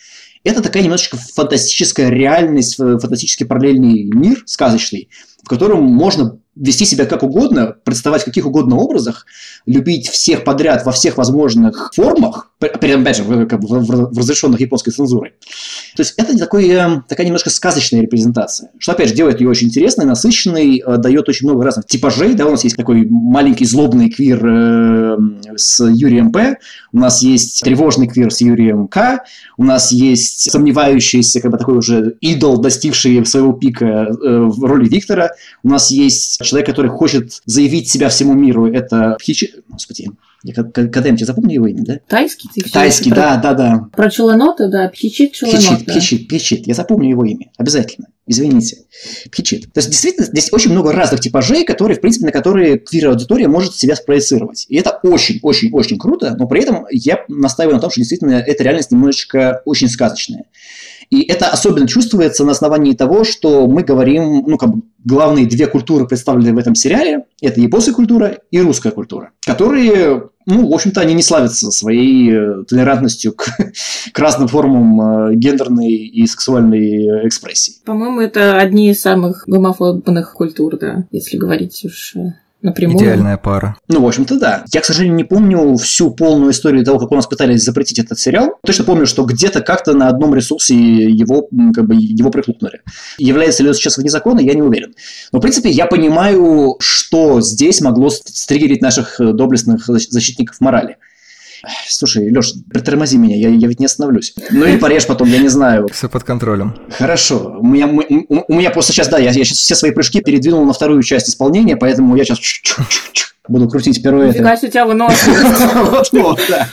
Это 0.45 0.63
такая 0.63 0.83
немножечко 0.83 1.17
фантастическая 1.17 2.11
реальность, 2.11 2.77
фантастический 2.77 3.47
параллельный 3.47 4.05
мир 4.05 4.43
сказочный, 4.47 5.09
в 5.45 5.49
котором 5.49 5.83
можно 5.85 6.39
вести 6.57 6.85
себя 6.85 7.07
как 7.07 7.23
угодно, 7.23 7.75
представать 7.85 8.23
в 8.23 8.27
каких 8.27 8.47
угодно 8.47 8.77
образах, 8.77 9.27
любить 9.67 10.09
всех 10.09 10.45
подряд 10.45 10.85
во 10.87 10.93
всех 10.93 11.17
возможных 11.17 11.91
формах, 11.95 12.53
опять 12.61 13.17
же, 13.17 13.25
в, 13.25 13.47
в, 13.47 14.15
в 14.15 14.19
разрешенных 14.19 14.61
японской 14.61 14.93
цензурой. 14.93 15.33
То 15.97 16.03
есть 16.03 16.15
это 16.17 16.37
такой, 16.39 16.69
э, 16.69 17.03
такая 17.09 17.27
немножко 17.27 17.51
сказочная 17.51 18.03
репрезентация, 18.03 18.71
что, 18.79 18.93
опять 18.93 19.09
же, 19.09 19.15
делает 19.15 19.41
ее 19.41 19.49
очень 19.49 19.69
интересной, 19.69 20.07
насыщенной, 20.07 20.79
э, 20.79 20.97
дает 20.99 21.29
очень 21.29 21.49
много 21.49 21.65
разных 21.65 21.87
типажей. 21.87 22.35
Да, 22.35 22.47
у 22.47 22.53
нас 22.53 22.63
есть 22.65 22.77
такой 22.77 23.07
маленький 23.09 23.65
злобный 23.65 24.09
квир 24.09 24.41
э, 24.47 25.17
с 25.57 25.85
Юрием 25.85 26.31
П, 26.31 26.59
у 26.93 26.99
нас 26.99 27.23
есть 27.23 27.63
тревожный 27.63 28.07
квир 28.07 28.33
с 28.33 28.41
Юрием 28.41 28.87
К, 28.87 29.25
у 29.57 29.65
нас 29.65 29.91
есть 29.91 30.51
сомневающийся, 30.51 31.41
как 31.41 31.51
бы 31.51 31.59
такой 31.59 31.77
уже 31.77 32.17
идол, 32.21 32.59
достигший 32.59 33.25
своего 33.27 33.53
пика 33.53 33.85
э, 33.85 34.15
в 34.21 34.65
роли 34.65 34.89
Виктора, 34.89 35.31
у 35.63 35.69
нас 35.69 35.91
есть 35.91 36.43
человек, 36.43 36.67
который 36.67 36.91
хочет 36.91 37.41
заявить 37.45 37.89
себя 37.89 38.09
всему 38.09 38.35
миру, 38.35 38.67
это 38.67 39.17
Хичи... 39.21 39.55
Господи, 39.69 40.09
я 40.45 40.53
тебе 40.53 41.25
запомню 41.25 41.55
его 41.55 41.67
имя, 41.67 41.85
да? 41.85 42.01
Тайский? 42.07 42.51
Ты 42.55 42.69
Тайский, 42.71 43.11
да, 43.11 43.37
да, 43.37 43.55
да. 43.55 43.89
Про 43.93 44.11
Челонота, 44.11 44.69
да, 44.69 44.89
Пхичит 44.89 45.33
Челонот. 45.33 45.61
Пхичит. 45.61 45.87
Пхичит, 45.87 46.29
Пхичит, 46.29 46.67
я 46.67 46.75
запомню 46.75 47.11
его 47.11 47.25
имя, 47.25 47.51
обязательно. 47.57 48.09
Извините. 48.27 48.79
Пхичит. 49.31 49.73
То 49.73 49.79
есть, 49.79 49.91
действительно, 49.91 50.27
здесь 50.27 50.51
очень 50.53 50.71
много 50.71 50.93
разных 50.93 51.21
типажей, 51.21 51.65
которые, 51.65 51.99
в 51.99 52.01
принципе, 52.01 52.27
на 52.27 52.33
которые 52.33 52.79
квир-аудитория 52.79 53.49
может 53.49 53.75
себя 53.75 53.97
спроецировать. 53.97 54.65
И 54.69 54.77
это 54.77 54.99
очень-очень-очень 55.03 55.99
круто, 55.99 56.35
но 56.39 56.47
при 56.47 56.63
этом 56.63 56.87
я 56.91 57.25
настаиваю 57.29 57.77
на 57.77 57.81
том, 57.81 57.91
что 57.91 58.01
действительно 58.01 58.33
эта 58.35 58.63
реальность 58.63 58.91
немножечко 58.91 59.61
очень 59.67 59.89
сказочная. 59.89 60.45
И 61.11 61.23
это 61.23 61.49
особенно 61.49 61.87
чувствуется 61.87 62.45
на 62.45 62.53
основании 62.53 62.95
того, 62.95 63.25
что 63.25 63.67
мы 63.67 63.83
говорим, 63.83 64.45
ну, 64.47 64.59
как 64.59 64.75
бы, 64.75 64.83
главные 65.05 65.47
две 65.47 65.67
культуры, 65.67 66.07
представленные 66.07 66.55
в 66.55 66.59
этом 66.59 66.75
сериале, 66.75 67.25
это 67.41 67.61
японская 67.61 67.95
культура 67.95 68.39
и 68.51 68.61
русская 68.61 68.91
культура, 68.91 69.31
которые, 69.47 70.31
ну, 70.47 70.69
в 70.69 70.75
общем-то, 70.75 71.01
они 71.01 71.15
не 71.15 71.23
славятся 71.23 71.71
своей 71.71 72.33
э, 72.33 72.65
толерантностью 72.65 73.33
к, 73.33 73.45
к 74.13 74.19
разным 74.19 74.49
формам 74.49 75.01
э, 75.01 75.35
гендерной 75.35 75.93
и 75.93 76.27
сексуальной 76.27 77.27
экспрессии. 77.27 77.75
По-моему, 77.85 78.21
это 78.21 78.57
одни 78.57 78.91
из 78.91 79.01
самых 79.01 79.45
гомофобных 79.47 80.33
культур, 80.33 80.79
да, 80.79 81.07
если 81.11 81.37
говорить 81.37 81.85
уж 81.85 82.17
э, 82.17 82.35
напрямую. 82.65 82.99
Идеальная 82.99 83.37
пара. 83.37 83.77
Ну, 83.89 84.03
в 84.03 84.07
общем-то, 84.07 84.39
да. 84.39 84.65
Я, 84.73 84.81
к 84.81 84.85
сожалению, 84.85 85.17
не 85.17 85.25
помню 85.25 85.77
всю 85.77 86.11
полную 86.11 86.51
историю 86.51 86.85
того, 86.85 86.99
как 86.99 87.13
у 87.13 87.15
нас 87.15 87.27
пытались 87.27 87.63
запретить 87.63 87.99
этот 87.99 88.19
сериал. 88.19 88.59
Точно 88.65 88.85
помню, 88.85 89.07
что 89.07 89.25
где-то 89.25 89.61
как-то 89.61 89.95
на 89.95 90.09
одном 90.09 90.35
ресурсе 90.35 90.75
его, 90.75 91.49
как 91.75 91.87
бы, 91.87 91.95
его 91.95 92.31
прихлопнули. 92.31 92.81
Является 93.19 93.63
ли 93.63 93.69
это 93.69 93.79
сейчас 93.79 93.99
вне 93.99 94.11
закона, 94.11 94.41
я 94.41 94.55
не 94.55 94.63
уверен. 94.63 94.95
Но, 95.33 95.39
в 95.39 95.43
принципе, 95.43 95.71
я 95.71 95.87
понимаю, 95.87 96.77
что 96.81 97.41
здесь 97.41 97.81
могло 97.81 98.11
стригерить 98.11 98.83
наших 98.83 99.17
доблестных 99.19 99.87
защитников 99.87 100.61
морали. 100.61 100.97
Слушай, 101.89 102.33
Леш, 102.33 102.55
притормози 102.73 103.17
меня, 103.17 103.37
я, 103.37 103.49
я 103.49 103.69
ведь 103.69 103.81
не 103.81 103.87
остановлюсь. 103.87 104.35
Ну 104.51 104.65
или 104.65 104.77
порежь 104.77 105.07
потом, 105.07 105.29
я 105.29 105.39
не 105.39 105.49
знаю. 105.49 105.89
Все 105.93 106.09
под 106.09 106.25
контролем. 106.25 106.75
Хорошо. 106.91 107.59
У 107.61 107.67
меня, 107.67 107.87
у, 107.87 108.45
у 108.49 108.55
меня 108.55 108.71
просто 108.71 108.93
сейчас, 108.93 109.09
да, 109.09 109.19
я, 109.19 109.31
я 109.31 109.45
сейчас 109.45 109.59
все 109.59 109.75
свои 109.75 109.91
прыжки 109.91 110.21
передвинул 110.21 110.65
на 110.65 110.73
вторую 110.73 111.03
часть 111.03 111.29
исполнения, 111.29 111.77
поэтому 111.77 112.17
я 112.17 112.25
сейчас 112.25 112.39
буду 113.49 113.69
крутить 113.69 114.03
первое. 114.03 114.29
Нифига 114.29 114.57
себе 114.57 114.71
тебя 114.71 114.87
Вот, 114.87 116.09
вот, 116.13 116.41
да. 116.49 116.69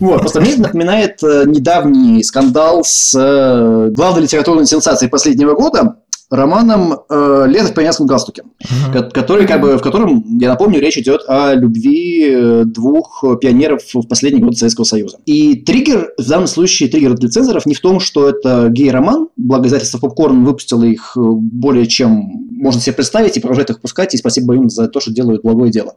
Вот, 0.00 0.20
просто 0.20 0.40
мне 0.40 0.56
напоминает 0.56 1.22
э, 1.22 1.44
недавний 1.46 2.22
скандал 2.22 2.84
с 2.84 3.14
э, 3.18 3.90
главной 3.90 4.22
литературной 4.22 4.66
сенсацией 4.66 5.10
последнего 5.10 5.54
года, 5.54 5.96
романом 6.30 7.00
э, 7.08 7.44
«Лето 7.48 7.68
в 7.68 7.74
пионерском 7.74 8.06
галстуке», 8.06 8.42
uh-huh. 8.62 9.10
который, 9.10 9.46
как 9.46 9.60
бы, 9.60 9.76
в 9.76 9.82
котором, 9.82 10.38
я 10.38 10.48
напомню, 10.48 10.80
речь 10.80 10.98
идет 10.98 11.22
о 11.28 11.54
любви 11.54 12.30
э, 12.30 12.62
двух 12.64 13.24
пионеров 13.40 13.82
в 13.92 14.06
последние 14.06 14.42
годы 14.42 14.56
Советского 14.56 14.84
Союза. 14.84 15.18
И 15.26 15.56
триггер, 15.56 16.12
в 16.18 16.28
данном 16.28 16.46
случае 16.46 16.88
триггер 16.88 17.14
для 17.14 17.28
цензоров 17.28 17.66
не 17.66 17.74
в 17.74 17.80
том, 17.80 18.00
что 18.00 18.28
это 18.28 18.68
гей-роман, 18.70 19.28
благо 19.36 19.66
издательство 19.66 19.98
«Попкорн» 19.98 20.44
выпустило 20.44 20.84
их 20.84 21.16
э, 21.16 21.20
более 21.20 21.86
чем 21.86 22.44
можно 22.50 22.80
себе 22.80 22.94
представить 22.94 23.36
и 23.36 23.40
продолжает 23.40 23.70
их 23.70 23.80
пускать, 23.80 24.14
и 24.14 24.18
спасибо 24.18 24.54
им 24.54 24.70
за 24.70 24.88
то, 24.88 25.00
что 25.00 25.12
делают 25.12 25.42
благое 25.42 25.70
дело. 25.70 25.96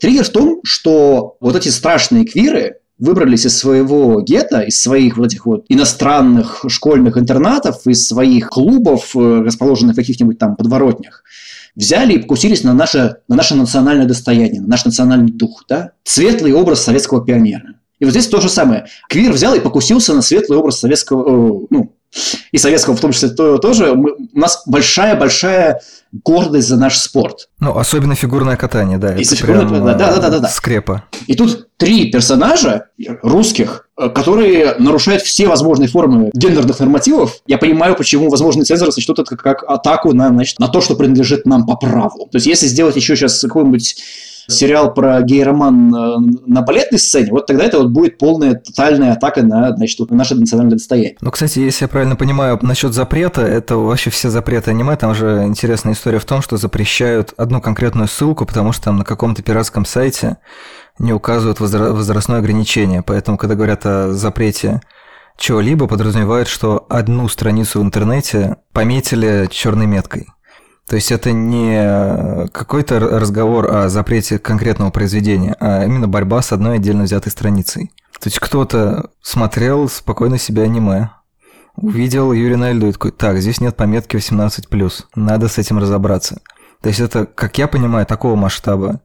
Триггер 0.00 0.24
в 0.24 0.30
том, 0.30 0.60
что 0.62 1.36
вот 1.40 1.56
эти 1.56 1.68
страшные 1.68 2.24
квиры, 2.24 2.76
выбрались 2.98 3.46
из 3.46 3.56
своего 3.58 4.20
гетто, 4.20 4.60
из 4.60 4.80
своих 4.80 5.16
вот 5.16 5.26
этих 5.26 5.46
вот 5.46 5.64
иностранных 5.68 6.64
школьных 6.68 7.18
интернатов, 7.18 7.86
из 7.86 8.06
своих 8.06 8.48
клубов, 8.48 9.14
э, 9.14 9.42
расположенных 9.42 9.94
в 9.94 9.96
каких-нибудь 9.96 10.38
там 10.38 10.56
подворотнях, 10.56 11.22
взяли 11.74 12.14
и 12.14 12.18
покусились 12.18 12.64
на 12.64 12.72
наше, 12.72 13.18
на 13.28 13.36
наше 13.36 13.54
национальное 13.54 14.06
достояние, 14.06 14.62
на 14.62 14.68
наш 14.68 14.84
национальный 14.84 15.30
дух, 15.30 15.64
да? 15.68 15.92
Светлый 16.04 16.52
образ 16.52 16.82
советского 16.82 17.24
пионера. 17.24 17.74
И 17.98 18.04
вот 18.04 18.10
здесь 18.10 18.28
то 18.28 18.40
же 18.40 18.48
самое. 18.48 18.86
Квир 19.08 19.32
взял 19.32 19.54
и 19.54 19.60
покусился 19.60 20.14
на 20.14 20.22
светлый 20.22 20.58
образ 20.58 20.78
советского, 20.78 21.62
э, 21.62 21.66
ну, 21.70 21.95
и 22.52 22.58
советского 22.58 22.96
в 22.96 23.00
том 23.00 23.12
числе 23.12 23.28
то, 23.30 23.58
тоже, 23.58 23.94
мы, 23.94 24.12
у 24.12 24.38
нас 24.38 24.62
большая-большая 24.66 25.80
гордость 26.24 26.68
за 26.68 26.76
наш 26.76 26.98
спорт. 26.98 27.48
Ну, 27.60 27.76
особенно 27.76 28.14
фигурное 28.14 28.56
катание, 28.56 28.98
да. 28.98 29.14
И 29.14 29.22
это 29.22 29.36
фигурное 29.36 29.66
прям, 29.66 29.84
да, 29.84 29.94
да, 29.94 30.16
да, 30.16 30.30
да, 30.30 30.38
да. 30.38 30.48
Скрепа. 30.48 31.04
И 31.26 31.34
тут 31.34 31.68
три 31.76 32.10
персонажа 32.10 32.86
русских, 33.22 33.88
э, 33.98 34.08
которые 34.08 34.76
нарушают 34.78 35.22
все 35.22 35.48
возможные 35.48 35.88
формы 35.88 36.30
гендерных 36.32 36.78
нормативов. 36.80 37.36
Я 37.46 37.58
понимаю, 37.58 37.96
почему 37.96 38.30
возможные 38.30 38.64
цензоры 38.64 38.92
сочтут 38.92 39.18
это 39.18 39.36
как, 39.36 39.60
как 39.60 39.70
атаку 39.70 40.12
на, 40.12 40.28
значит, 40.28 40.58
на 40.58 40.68
то, 40.68 40.80
что 40.80 40.94
принадлежит 40.94 41.46
нам 41.46 41.66
по 41.66 41.76
праву. 41.76 42.28
То 42.30 42.36
есть, 42.36 42.46
если 42.46 42.66
сделать 42.66 42.96
еще 42.96 43.16
сейчас 43.16 43.40
какой-нибудь 43.40 43.96
сериал 44.48 44.94
про 44.94 45.20
гей-роман 45.22 45.90
на 46.46 46.62
балетной 46.62 46.98
сцене, 46.98 47.30
вот 47.30 47.46
тогда 47.46 47.64
это 47.64 47.78
вот 47.78 47.90
будет 47.90 48.18
полная 48.18 48.54
тотальная 48.54 49.12
атака 49.12 49.42
на, 49.42 49.76
значит, 49.76 50.10
наше 50.10 50.34
национальное 50.34 50.76
достояние. 50.76 51.16
Ну, 51.20 51.30
кстати, 51.30 51.58
если 51.58 51.84
я 51.84 51.88
правильно 51.88 52.16
понимаю, 52.16 52.58
насчет 52.62 52.94
запрета, 52.94 53.42
это 53.42 53.76
вообще 53.76 54.10
все 54.10 54.30
запреты 54.30 54.70
аниме, 54.70 54.96
там 54.96 55.14
же 55.14 55.44
интересная 55.44 55.94
история 55.94 56.18
в 56.18 56.24
том, 56.24 56.42
что 56.42 56.56
запрещают 56.56 57.34
одну 57.36 57.60
конкретную 57.60 58.08
ссылку, 58.08 58.46
потому 58.46 58.72
что 58.72 58.84
там 58.84 58.98
на 58.98 59.04
каком-то 59.04 59.42
пиратском 59.42 59.84
сайте 59.84 60.38
не 60.98 61.12
указывают 61.12 61.60
возрастное 61.60 62.38
ограничение, 62.38 63.02
поэтому, 63.02 63.36
когда 63.36 63.54
говорят 63.54 63.84
о 63.84 64.12
запрете 64.12 64.80
чего-либо, 65.36 65.86
подразумевают, 65.86 66.48
что 66.48 66.86
одну 66.88 67.28
страницу 67.28 67.80
в 67.80 67.82
интернете 67.82 68.56
пометили 68.72 69.48
черной 69.50 69.86
меткой. 69.86 70.28
То 70.88 70.94
есть 70.94 71.10
это 71.10 71.32
не 71.32 72.48
какой-то 72.48 73.00
разговор 73.00 73.74
о 73.74 73.88
запрете 73.88 74.38
конкретного 74.38 74.90
произведения, 74.90 75.56
а 75.58 75.84
именно 75.84 76.06
борьба 76.06 76.42
с 76.42 76.52
одной 76.52 76.76
отдельно 76.76 77.04
взятой 77.04 77.32
страницей. 77.32 77.90
То 78.20 78.28
есть 78.28 78.38
кто-то 78.38 79.10
смотрел 79.20 79.88
спокойно 79.88 80.38
себе 80.38 80.62
аниме, 80.62 81.10
увидел 81.74 82.32
Юрия 82.32 82.56
на 82.56 82.72
льду 82.72 82.88
и 82.88 82.92
такой, 82.92 83.10
так, 83.10 83.38
здесь 83.38 83.60
нет 83.60 83.76
пометки 83.76 84.16
18+, 84.16 85.04
надо 85.16 85.48
с 85.48 85.58
этим 85.58 85.78
разобраться. 85.78 86.40
То 86.80 86.88
есть 86.88 87.00
это, 87.00 87.26
как 87.26 87.58
я 87.58 87.68
понимаю, 87.68 88.06
такого 88.06 88.36
масштаба 88.36 89.00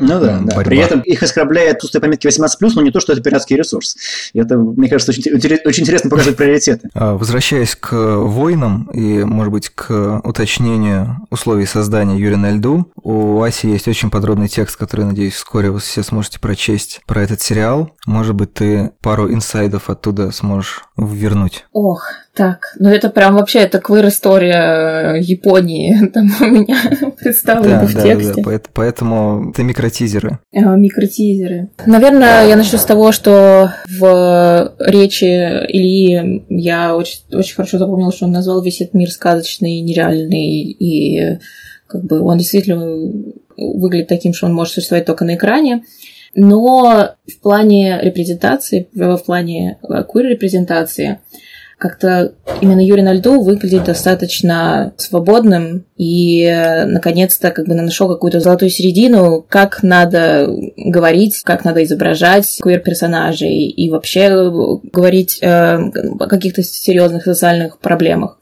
ну 0.00 0.18
да, 0.18 0.40
да. 0.42 0.62
При 0.62 0.78
этом 0.78 1.00
их 1.00 1.22
оскорбляет 1.22 1.80
пустые 1.80 2.00
пометки 2.00 2.26
18+, 2.26 2.48
но 2.74 2.82
не 2.82 2.90
то, 2.90 3.00
что 3.00 3.12
это 3.12 3.22
пиратский 3.22 3.56
ресурс. 3.56 3.96
И 4.32 4.40
это, 4.40 4.56
мне 4.56 4.88
кажется, 4.88 5.12
очень, 5.12 5.34
очень 5.64 5.82
интересно 5.82 6.08
показывает 6.08 6.38
приоритеты. 6.38 6.88
А, 6.94 7.16
возвращаясь 7.16 7.76
к 7.76 7.92
войнам 7.92 8.90
и, 8.92 9.24
может 9.24 9.52
быть, 9.52 9.68
к 9.68 10.20
уточнению 10.24 11.18
условий 11.30 11.66
создания 11.66 12.18
Юрия 12.18 12.38
на 12.38 12.50
льду, 12.50 12.90
у 13.02 13.42
Аси 13.42 13.66
есть 13.66 13.88
очень 13.88 14.10
подробный 14.10 14.48
текст, 14.48 14.76
который, 14.76 15.04
надеюсь, 15.04 15.34
вскоре 15.34 15.70
вы 15.70 15.80
все 15.80 16.02
сможете 16.02 16.40
прочесть 16.40 17.00
про 17.06 17.22
этот 17.22 17.42
сериал. 17.42 17.90
Может 18.06 18.34
быть, 18.34 18.54
ты 18.54 18.92
пару 19.02 19.30
инсайдов 19.32 19.90
оттуда 19.90 20.30
сможешь 20.30 20.84
вернуть. 20.96 21.66
Ох, 21.72 22.04
так, 22.34 22.74
ну 22.78 22.88
это 22.88 23.10
прям 23.10 23.34
вообще, 23.34 23.58
это 23.60 23.80
квир-история 23.80 25.20
Японии 25.20 26.06
там 26.14 26.30
у 26.40 26.44
меня 26.44 26.76
представлена 27.18 27.80
да, 27.80 27.86
в 27.86 27.94
да, 27.94 28.02
тексте. 28.02 28.34
Да, 28.36 28.70
поэтому 28.72 29.50
это 29.50 29.62
микротизеры. 29.64 30.38
А, 30.54 30.76
микротизеры. 30.76 31.70
Наверное, 31.86 32.46
я 32.46 32.56
начну 32.56 32.78
с 32.78 32.84
того, 32.84 33.10
что 33.10 33.72
в 33.98 34.74
речи 34.78 35.24
Ильи 35.24 36.44
я 36.48 36.94
очень, 36.94 37.20
очень 37.32 37.56
хорошо 37.56 37.78
запомнила, 37.78 38.12
что 38.12 38.26
он 38.26 38.32
назвал 38.32 38.62
весь 38.62 38.80
этот 38.80 38.94
мир 38.94 39.10
сказочный, 39.10 39.80
нереальный, 39.80 40.62
и 40.62 41.38
как 41.88 42.04
бы 42.04 42.20
он 42.20 42.38
действительно 42.38 43.12
выглядит 43.56 44.08
таким, 44.08 44.34
что 44.34 44.46
он 44.46 44.54
может 44.54 44.74
существовать 44.74 45.04
только 45.04 45.24
на 45.24 45.34
экране. 45.34 45.82
Но 46.34 47.16
в 47.26 47.40
плане 47.42 47.98
репрезентации, 48.00 48.88
в 48.94 49.18
плане 49.18 49.78
queer-репрезентации, 49.82 51.18
как-то 51.80 52.34
именно 52.60 52.84
Юрий 52.84 53.02
на 53.02 53.14
льду 53.14 53.42
выглядит 53.42 53.84
достаточно 53.84 54.92
свободным 54.98 55.86
и 55.96 56.46
наконец-то 56.86 57.50
как 57.50 57.66
бы 57.66 57.74
нашел 57.74 58.06
какую-то 58.06 58.40
золотую 58.40 58.70
середину, 58.70 59.44
как 59.48 59.82
надо 59.82 60.46
говорить, 60.76 61.40
как 61.42 61.64
надо 61.64 61.82
изображать 61.82 62.58
квир-персонажей 62.60 63.68
и 63.68 63.90
вообще 63.90 64.28
говорить 64.92 65.38
э, 65.40 65.46
о 65.48 66.26
каких-то 66.26 66.62
серьезных 66.62 67.24
социальных 67.24 67.78
проблемах. 67.78 68.39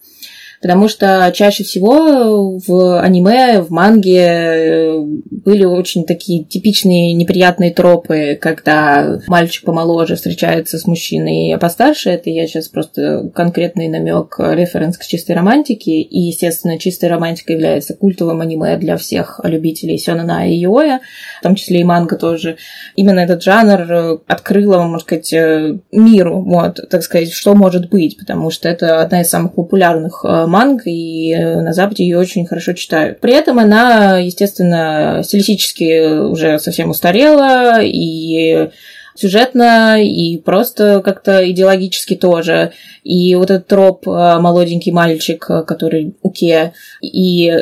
Потому 0.61 0.89
что 0.89 1.31
чаще 1.35 1.63
всего 1.63 2.59
в 2.59 3.01
аниме, 3.01 3.61
в 3.63 3.71
манге 3.71 4.19
э, 4.19 4.99
были 5.01 5.65
очень 5.65 6.05
такие 6.05 6.45
типичные 6.45 7.13
неприятные 7.13 7.73
тропы, 7.73 8.37
когда 8.41 9.21
мальчик 9.29 9.65
помоложе 9.65 10.17
встречается 10.17 10.79
с 10.79 10.87
мужчиной 10.87 11.57
постарше. 11.59 12.11
Это 12.11 12.31
я 12.31 12.47
сейчас 12.47 12.69
просто 12.69 13.31
конкретный 13.35 13.89
намек, 13.89 14.37
референс 14.39 14.99
к 14.99 15.07
чистой 15.07 15.37
романтике. 15.37 16.01
И, 16.01 16.19
естественно, 16.19 16.79
чистая 16.79 17.11
романтика 17.11 17.53
является 17.53 17.95
культовым 17.95 18.41
аниме 18.41 18.77
для 18.79 18.97
всех 18.97 19.41
любителей 19.45 19.99
Сёнэна 19.99 20.51
и 20.51 20.57
Йоя, 20.57 21.01
в 21.41 21.43
том 21.45 21.55
числе 21.55 21.81
и 21.81 21.85
манга 21.85 22.17
тоже. 22.17 22.57
Именно 22.97 23.21
этот 23.21 23.43
жанр 23.43 24.23
открыла, 24.27 24.83
можно 24.83 24.99
сказать, 24.99 25.33
э, 25.33 25.79
миру, 25.93 26.43
вот, 26.43 26.81
так 26.91 27.03
сказать, 27.03 27.33
что 27.33 27.55
может 27.55 27.89
быть, 27.91 28.19
потому 28.19 28.51
что 28.51 28.69
это 28.69 29.03
одна 29.03 29.21
из 29.21 29.29
самых 29.29 29.55
популярных 29.55 30.25
э, 30.25 30.47
манг, 30.49 30.83
и 30.87 31.33
э, 31.33 31.61
на 31.61 31.73
Западе 31.73 32.05
ее 32.05 32.19
очень 32.19 32.47
хорошо 32.47 32.73
читают. 32.73 33.21
При 33.21 33.35
этом 33.35 33.59
она, 33.59 34.19
естественно, 34.19 35.21
стилистически 35.23 36.23
уже 36.23 36.59
совсем 36.59 36.91
устарела, 36.91 37.81
и 37.83 38.71
сюжетно 39.15 40.03
и 40.03 40.39
просто 40.39 41.01
как-то 41.05 41.49
идеологически 41.51 42.15
тоже. 42.15 42.73
И 43.03 43.35
вот 43.35 43.51
этот 43.51 43.67
троп 43.67 44.07
э, 44.07 44.39
молоденький 44.39 44.93
мальчик, 44.93 45.45
э, 45.49 45.63
который 45.63 46.15
Уке, 46.23 46.73
и 47.03 47.53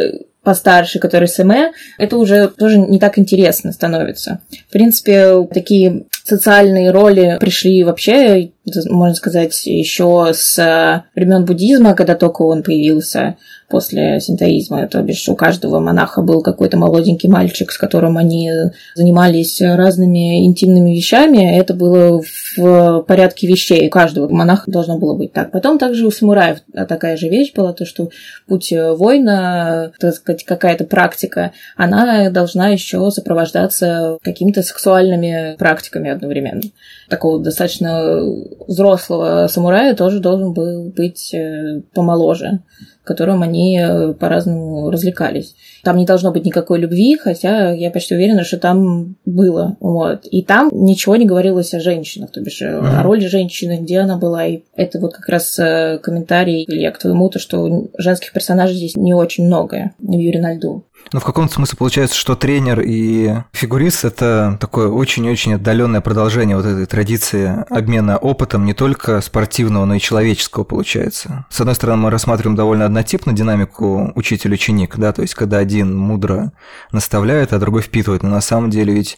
постарше, 0.47 1.01
который 1.01 1.27
СМЭ, 1.27 1.73
это 1.99 2.17
уже 2.17 2.47
тоже 2.47 2.79
не 2.79 3.01
так 3.01 3.19
интересно 3.19 3.73
становится. 3.73 4.39
В 4.69 4.73
принципе, 4.73 5.45
такие 5.53 6.05
социальные 6.23 6.93
роли 6.93 7.37
пришли 7.41 7.83
вообще, 7.83 8.53
можно 8.89 9.17
сказать, 9.17 9.67
еще 9.67 10.31
с 10.33 11.03
времен 11.17 11.45
буддизма, 11.45 11.95
когда 11.95 12.15
только 12.15 12.43
он 12.43 12.63
появился 12.63 13.37
после 13.69 14.21
синтоизма. 14.21 14.87
То 14.87 15.03
бишь 15.03 15.29
у 15.29 15.35
каждого 15.35 15.81
монаха 15.81 16.23
был 16.23 16.43
какой-то 16.43 16.77
молоденький 16.77 17.29
мальчик, 17.29 17.71
с 17.73 17.79
которым 17.79 18.17
они 18.17 18.51
занимались 18.95 19.61
разными 19.61 20.47
интимными 20.47 20.91
вещами. 20.91 21.59
Это 21.59 21.75
было 21.75 22.23
в 22.57 23.03
порядке 23.03 23.47
вещей. 23.47 23.87
У 23.89 23.91
каждого 23.91 24.29
монаха 24.29 24.71
должно 24.71 24.99
было 24.99 25.15
быть 25.15 25.33
так. 25.33 25.51
Потом 25.51 25.79
также 25.79 26.07
у 26.07 26.11
самураев 26.11 26.59
такая 26.89 27.17
же 27.17 27.29
вещь 27.29 27.53
была, 27.55 27.73
то 27.73 27.85
что 27.85 28.11
путь 28.47 28.73
воина, 28.73 29.93
так 29.99 30.15
сказать, 30.15 30.45
какая-то 30.45 30.85
практика, 30.85 31.53
она 31.77 32.31
должна 32.31 32.69
еще 32.69 33.11
сопровождаться 33.11 34.19
какими-то 34.23 34.63
сексуальными 34.63 35.57
практиками 35.59 36.11
одновременно. 36.11 36.63
Такого 37.09 37.43
достаточно 37.43 38.23
взрослого 38.67 39.49
самурая 39.49 39.95
тоже 39.95 40.21
должен 40.21 40.53
был 40.53 40.91
быть 40.91 41.33
э, 41.35 41.81
помоложе 41.95 42.61
которым 43.07 43.43
они 43.43 43.79
э, 43.79 44.13
по-разному 44.15 44.91
развлекались. 44.91 45.55
Там 45.85 45.97
не 45.97 46.05
должно 46.05 46.33
быть 46.33 46.45
никакой 46.45 46.81
любви, 46.81 47.17
хотя 47.17 47.73
я 47.73 47.91
почти 47.91 48.15
уверена, 48.15 48.43
что 48.43 48.59
там 48.59 49.17
было. 49.25 49.77
Вот. 49.81 50.27
И 50.27 50.43
там 50.43 50.69
ничего 50.73 51.15
не 51.15 51.25
говорилось 51.25 51.73
о 51.73 51.81
женщинах, 51.81 52.33
то 52.33 52.41
бишь 52.41 52.61
mm-hmm. 52.61 52.99
о 52.99 53.03
роли 53.05 53.27
женщины, 53.27 53.79
где 53.81 54.01
она 54.01 54.19
была. 54.19 54.45
И 54.47 54.63
это 54.75 54.99
вот 54.99 55.15
как 55.15 55.29
раз 55.29 55.57
э, 55.59 55.99
комментарий, 56.03 56.65
Илья, 56.67 56.91
к 56.91 56.99
твоему, 56.99 57.29
то, 57.29 57.39
что 57.39 57.89
женских 57.97 58.33
персонажей 58.33 58.77
здесь 58.77 58.97
не 58.97 59.15
очень 59.15 59.47
много 59.47 59.93
в 59.99 60.13
Юрии 60.13 60.41
на 60.41 60.55
льду. 60.55 60.85
Но 61.13 61.21
в 61.21 61.25
каком-то 61.25 61.55
смысле 61.55 61.79
получается, 61.79 62.17
что 62.17 62.35
тренер 62.35 62.81
и 62.81 63.33
фигурист– 63.53 64.05
это 64.05 64.57
такое 64.61 64.89
очень-очень 64.89 65.55
отдаленное 65.55 66.01
продолжение 66.01 66.57
вот 66.57 66.67
этой 66.67 66.87
традиции 66.87 67.65
обмена 67.71 68.19
опытом 68.19 68.65
не 68.65 68.75
только 68.75 69.21
спортивного, 69.21 69.85
но 69.85 69.95
и 69.95 70.01
человеческого 70.01 70.65
получается. 70.65 71.47
С 71.49 71.61
одной 71.61 71.77
стороны, 71.77 72.03
мы 72.03 72.11
рассматриваем 72.11 72.57
довольно 72.57 72.87
однотипно 72.87 73.33
динамику 73.33 74.13
учитель-ученик, 74.17 74.97
да, 74.97 75.13
то 75.13 75.23
есть 75.23 75.35
когда 75.35 75.59
один 75.59 75.97
мудро 75.97 76.53
наставляет, 76.91 77.53
а 77.53 77.59
другой 77.59 77.83
впитывает. 77.83 78.23
Но 78.23 78.31
на 78.31 78.41
самом 78.41 78.71
деле 78.71 78.93
ведь, 78.93 79.17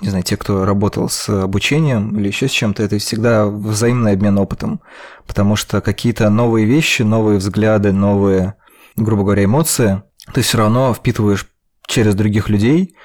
не 0.00 0.08
знаю, 0.08 0.24
те, 0.24 0.36
кто 0.36 0.64
работал 0.64 1.08
с 1.08 1.28
обучением 1.28 2.18
или 2.18 2.26
еще 2.26 2.48
с 2.48 2.52
чем-то, 2.52 2.82
это 2.82 2.98
всегда 2.98 3.46
взаимный 3.46 4.12
обмен 4.12 4.38
опытом, 4.38 4.80
потому 5.26 5.54
что 5.54 5.80
какие-то 5.80 6.30
новые 6.30 6.66
вещи, 6.66 7.02
новые 7.02 7.38
взгляды, 7.38 7.92
новые, 7.92 8.54
грубо 8.96 9.22
говоря, 9.22 9.44
эмоции– 9.44 10.02
ты 10.32 10.42
все 10.42 10.58
равно 10.58 10.94
впитываешь 10.94 11.48
через 11.86 12.14
других 12.14 12.48
людей, 12.48 12.96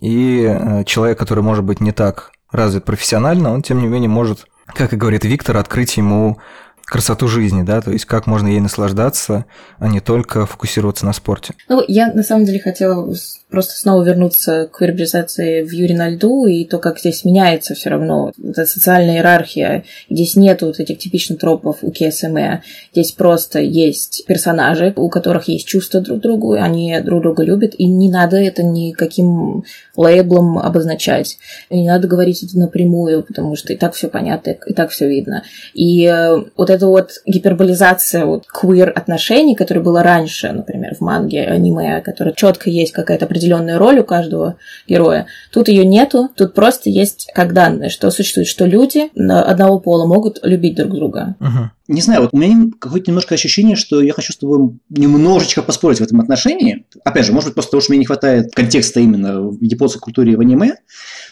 и 0.00 0.42
э, 0.42 0.84
человек, 0.84 1.18
который 1.18 1.42
может 1.42 1.64
быть 1.64 1.80
не 1.80 1.92
так 1.92 2.32
развит 2.50 2.84
профессионально, 2.84 3.52
он 3.52 3.62
тем 3.62 3.80
не 3.80 3.86
менее 3.86 4.08
может, 4.08 4.46
как 4.66 4.92
и 4.92 4.96
говорит 4.96 5.24
Виктор, 5.24 5.56
открыть 5.56 5.96
ему 5.96 6.38
красоту 6.94 7.26
жизни, 7.26 7.64
да, 7.64 7.80
то 7.80 7.90
есть 7.90 8.04
как 8.04 8.28
можно 8.28 8.46
ей 8.46 8.60
наслаждаться, 8.60 9.46
а 9.80 9.88
не 9.88 9.98
только 9.98 10.46
фокусироваться 10.46 11.04
на 11.04 11.12
спорте. 11.12 11.52
Ну, 11.68 11.82
я 11.88 12.12
на 12.12 12.22
самом 12.22 12.44
деле 12.44 12.60
хотела 12.60 13.12
просто 13.50 13.78
снова 13.78 14.04
вернуться 14.04 14.68
к 14.72 14.80
вербализации 14.80 15.62
в 15.62 15.72
Юрий 15.72 15.94
на 15.94 16.10
льду 16.10 16.46
и 16.46 16.64
то, 16.64 16.78
как 16.78 16.98
здесь 16.98 17.24
меняется 17.24 17.74
все 17.74 17.90
равно 17.90 18.32
эта 18.42 18.64
социальная 18.64 19.16
иерархия. 19.16 19.84
Здесь 20.08 20.36
нет 20.36 20.62
вот 20.62 20.80
этих 20.80 20.98
типичных 20.98 21.38
тропов 21.38 21.78
у 21.82 21.90
КСМЭ. 21.90 22.62
Здесь 22.92 23.12
просто 23.12 23.60
есть 23.60 24.24
персонажи, 24.26 24.92
у 24.96 25.08
которых 25.08 25.48
есть 25.48 25.66
чувства 25.66 26.00
друг 26.00 26.18
к 26.18 26.22
другу, 26.22 26.52
они 26.52 27.00
друг 27.00 27.22
друга 27.22 27.42
любят, 27.42 27.74
и 27.76 27.86
не 27.86 28.10
надо 28.10 28.36
это 28.36 28.62
никаким 28.62 29.64
лейблом 29.96 30.58
обозначать. 30.58 31.38
И 31.70 31.80
не 31.80 31.88
надо 31.88 32.08
говорить 32.08 32.42
это 32.42 32.58
напрямую, 32.58 33.22
потому 33.22 33.56
что 33.56 33.72
и 33.72 33.76
так 33.76 33.94
все 33.94 34.08
понятно, 34.08 34.56
и 34.66 34.72
так 34.72 34.90
все 34.90 35.08
видно. 35.08 35.44
И 35.74 36.04
э, 36.06 36.42
вот 36.56 36.70
эта 36.84 36.88
вот 36.88 37.22
гиперболизация 37.26 38.26
вот 38.26 38.44
queer 38.52 38.88
отношений, 38.88 39.54
которая 39.54 39.82
была 39.82 40.02
раньше, 40.02 40.52
например, 40.52 40.94
в 40.94 41.00
манге, 41.00 41.44
аниме, 41.44 42.00
которая 42.02 42.34
четко 42.34 42.70
есть 42.70 42.92
какая-то 42.92 43.24
определенная 43.24 43.78
роль 43.78 44.00
у 44.00 44.04
каждого 44.04 44.56
героя. 44.86 45.26
Тут 45.50 45.68
ее 45.68 45.86
нету, 45.86 46.28
тут 46.36 46.54
просто 46.54 46.90
есть 46.90 47.28
как 47.34 47.52
данные, 47.52 47.88
что 47.88 48.10
существует, 48.10 48.48
что 48.48 48.66
люди 48.66 49.10
одного 49.16 49.80
пола 49.80 50.06
могут 50.06 50.40
любить 50.42 50.76
друг 50.76 50.92
друга. 50.92 51.36
Не 51.86 52.00
знаю, 52.00 52.22
вот 52.22 52.30
у 52.32 52.38
меня 52.38 52.70
какое-то 52.78 53.10
немножко 53.10 53.34
ощущение, 53.34 53.76
что 53.76 54.00
я 54.00 54.14
хочу 54.14 54.32
с 54.32 54.36
тобой 54.38 54.78
немножечко 54.88 55.62
поспорить 55.62 55.98
в 56.00 56.02
этом 56.02 56.20
отношении. 56.20 56.86
Опять 57.04 57.26
же, 57.26 57.32
может 57.32 57.50
быть, 57.50 57.54
просто 57.54 57.70
потому 57.70 57.82
что 57.82 57.92
мне 57.92 57.98
не 57.98 58.06
хватает 58.06 58.54
контекста 58.54 59.00
именно 59.00 59.42
в 59.42 59.62
японской 59.62 59.98
культуре 59.98 60.32
и 60.32 60.36
в 60.36 60.40
аниме. 60.40 60.76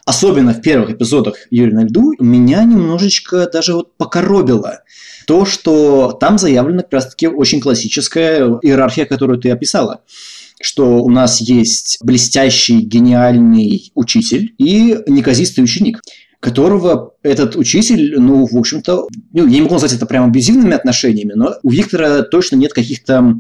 Особенно 0.04 0.52
в 0.52 0.60
первых 0.60 0.90
эпизодах 0.90 1.36
Юрия 1.50 1.74
на 1.74 1.84
льду 1.84 2.12
меня 2.18 2.64
немножечко 2.64 3.48
даже 3.50 3.72
вот 3.74 3.96
покоробило 3.96 4.80
то, 5.26 5.44
что 5.44 6.12
там 6.12 6.38
заявлена 6.38 6.82
как 6.82 6.92
раз-таки 6.92 7.26
очень 7.26 7.60
классическая 7.60 8.58
иерархия, 8.62 9.06
которую 9.06 9.38
ты 9.38 9.50
описала 9.50 10.02
что 10.64 11.02
у 11.02 11.10
нас 11.10 11.40
есть 11.40 11.98
блестящий, 12.04 12.82
гениальный 12.82 13.90
учитель 13.96 14.54
и 14.58 14.96
неказистый 15.08 15.64
ученик 15.64 16.00
которого 16.42 17.14
этот 17.22 17.54
учитель, 17.54 18.18
ну, 18.18 18.46
в 18.46 18.56
общем-то, 18.56 19.06
ну, 19.32 19.46
я 19.46 19.54
не 19.54 19.60
могу 19.60 19.74
назвать 19.74 19.92
это 19.92 20.06
прям 20.06 20.24
абьюзивными 20.24 20.74
отношениями, 20.74 21.34
но 21.36 21.54
у 21.62 21.70
Виктора 21.70 22.22
точно 22.22 22.56
нет 22.56 22.72
каких-то 22.72 23.36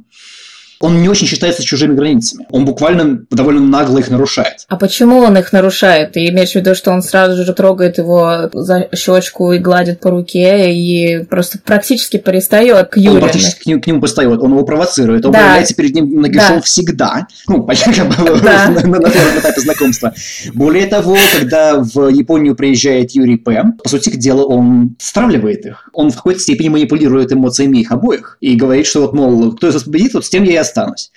он 0.82 1.00
не 1.00 1.08
очень 1.08 1.28
считается 1.28 1.62
чужими 1.62 1.94
границами. 1.94 2.46
Он 2.50 2.64
буквально 2.64 3.20
довольно 3.30 3.60
нагло 3.60 3.98
их 3.98 4.10
нарушает. 4.10 4.66
А 4.68 4.76
почему 4.76 5.18
он 5.18 5.38
их 5.38 5.52
нарушает? 5.52 6.12
Ты 6.12 6.26
имеешь 6.28 6.52
в 6.52 6.54
виду, 6.56 6.74
что 6.74 6.90
он 6.90 7.02
сразу 7.02 7.44
же 7.44 7.52
трогает 7.54 7.98
его 7.98 8.50
за 8.52 8.88
щечку 8.94 9.52
и 9.52 9.58
гладит 9.58 10.00
по 10.00 10.10
руке 10.10 10.74
и 10.74 11.24
просто 11.24 11.58
практически 11.64 12.16
пристает 12.16 12.88
к 12.88 12.96
Юрию? 12.96 13.14
Он 13.14 13.20
практически 13.20 13.62
к 13.62 13.66
нему, 13.66 13.80
к 13.80 13.86
нему 13.86 14.00
пристает, 14.00 14.40
он 14.40 14.50
его 14.50 14.64
провоцирует, 14.64 15.24
он 15.24 15.32
да. 15.32 15.38
появляется 15.38 15.74
перед 15.76 15.94
ним 15.94 16.20
нагишом 16.20 16.56
да. 16.56 16.62
всегда. 16.62 17.26
Ну, 17.46 17.64
да. 18.42 18.68
на, 18.68 18.80
на, 18.82 18.98
на 18.98 19.08
этапе 19.08 19.60
знакомства. 19.60 20.12
Более 20.52 20.86
того, 20.86 21.16
когда 21.38 21.78
в 21.78 22.08
Японию 22.08 22.56
приезжает 22.56 23.12
Юрий 23.12 23.36
П., 23.36 23.64
по 23.82 23.88
сути 23.88 24.10
дела, 24.16 24.44
он 24.44 24.96
стравливает 24.98 25.64
их. 25.64 25.88
Он 25.92 26.10
в 26.10 26.16
какой-то 26.16 26.40
степени 26.40 26.70
манипулирует 26.70 27.32
эмоциями 27.32 27.78
их 27.78 27.92
обоих 27.92 28.36
и 28.40 28.56
говорит, 28.56 28.86
что 28.86 29.02
вот, 29.02 29.12
мол, 29.12 29.52
кто 29.52 29.68
из 29.68 29.74
вас 29.74 29.84
победит, 29.84 30.14
вот 30.14 30.24
с 30.24 30.28
тем 30.28 30.42
я 30.42 30.54
и 30.54 30.56
останусь. 30.72 31.12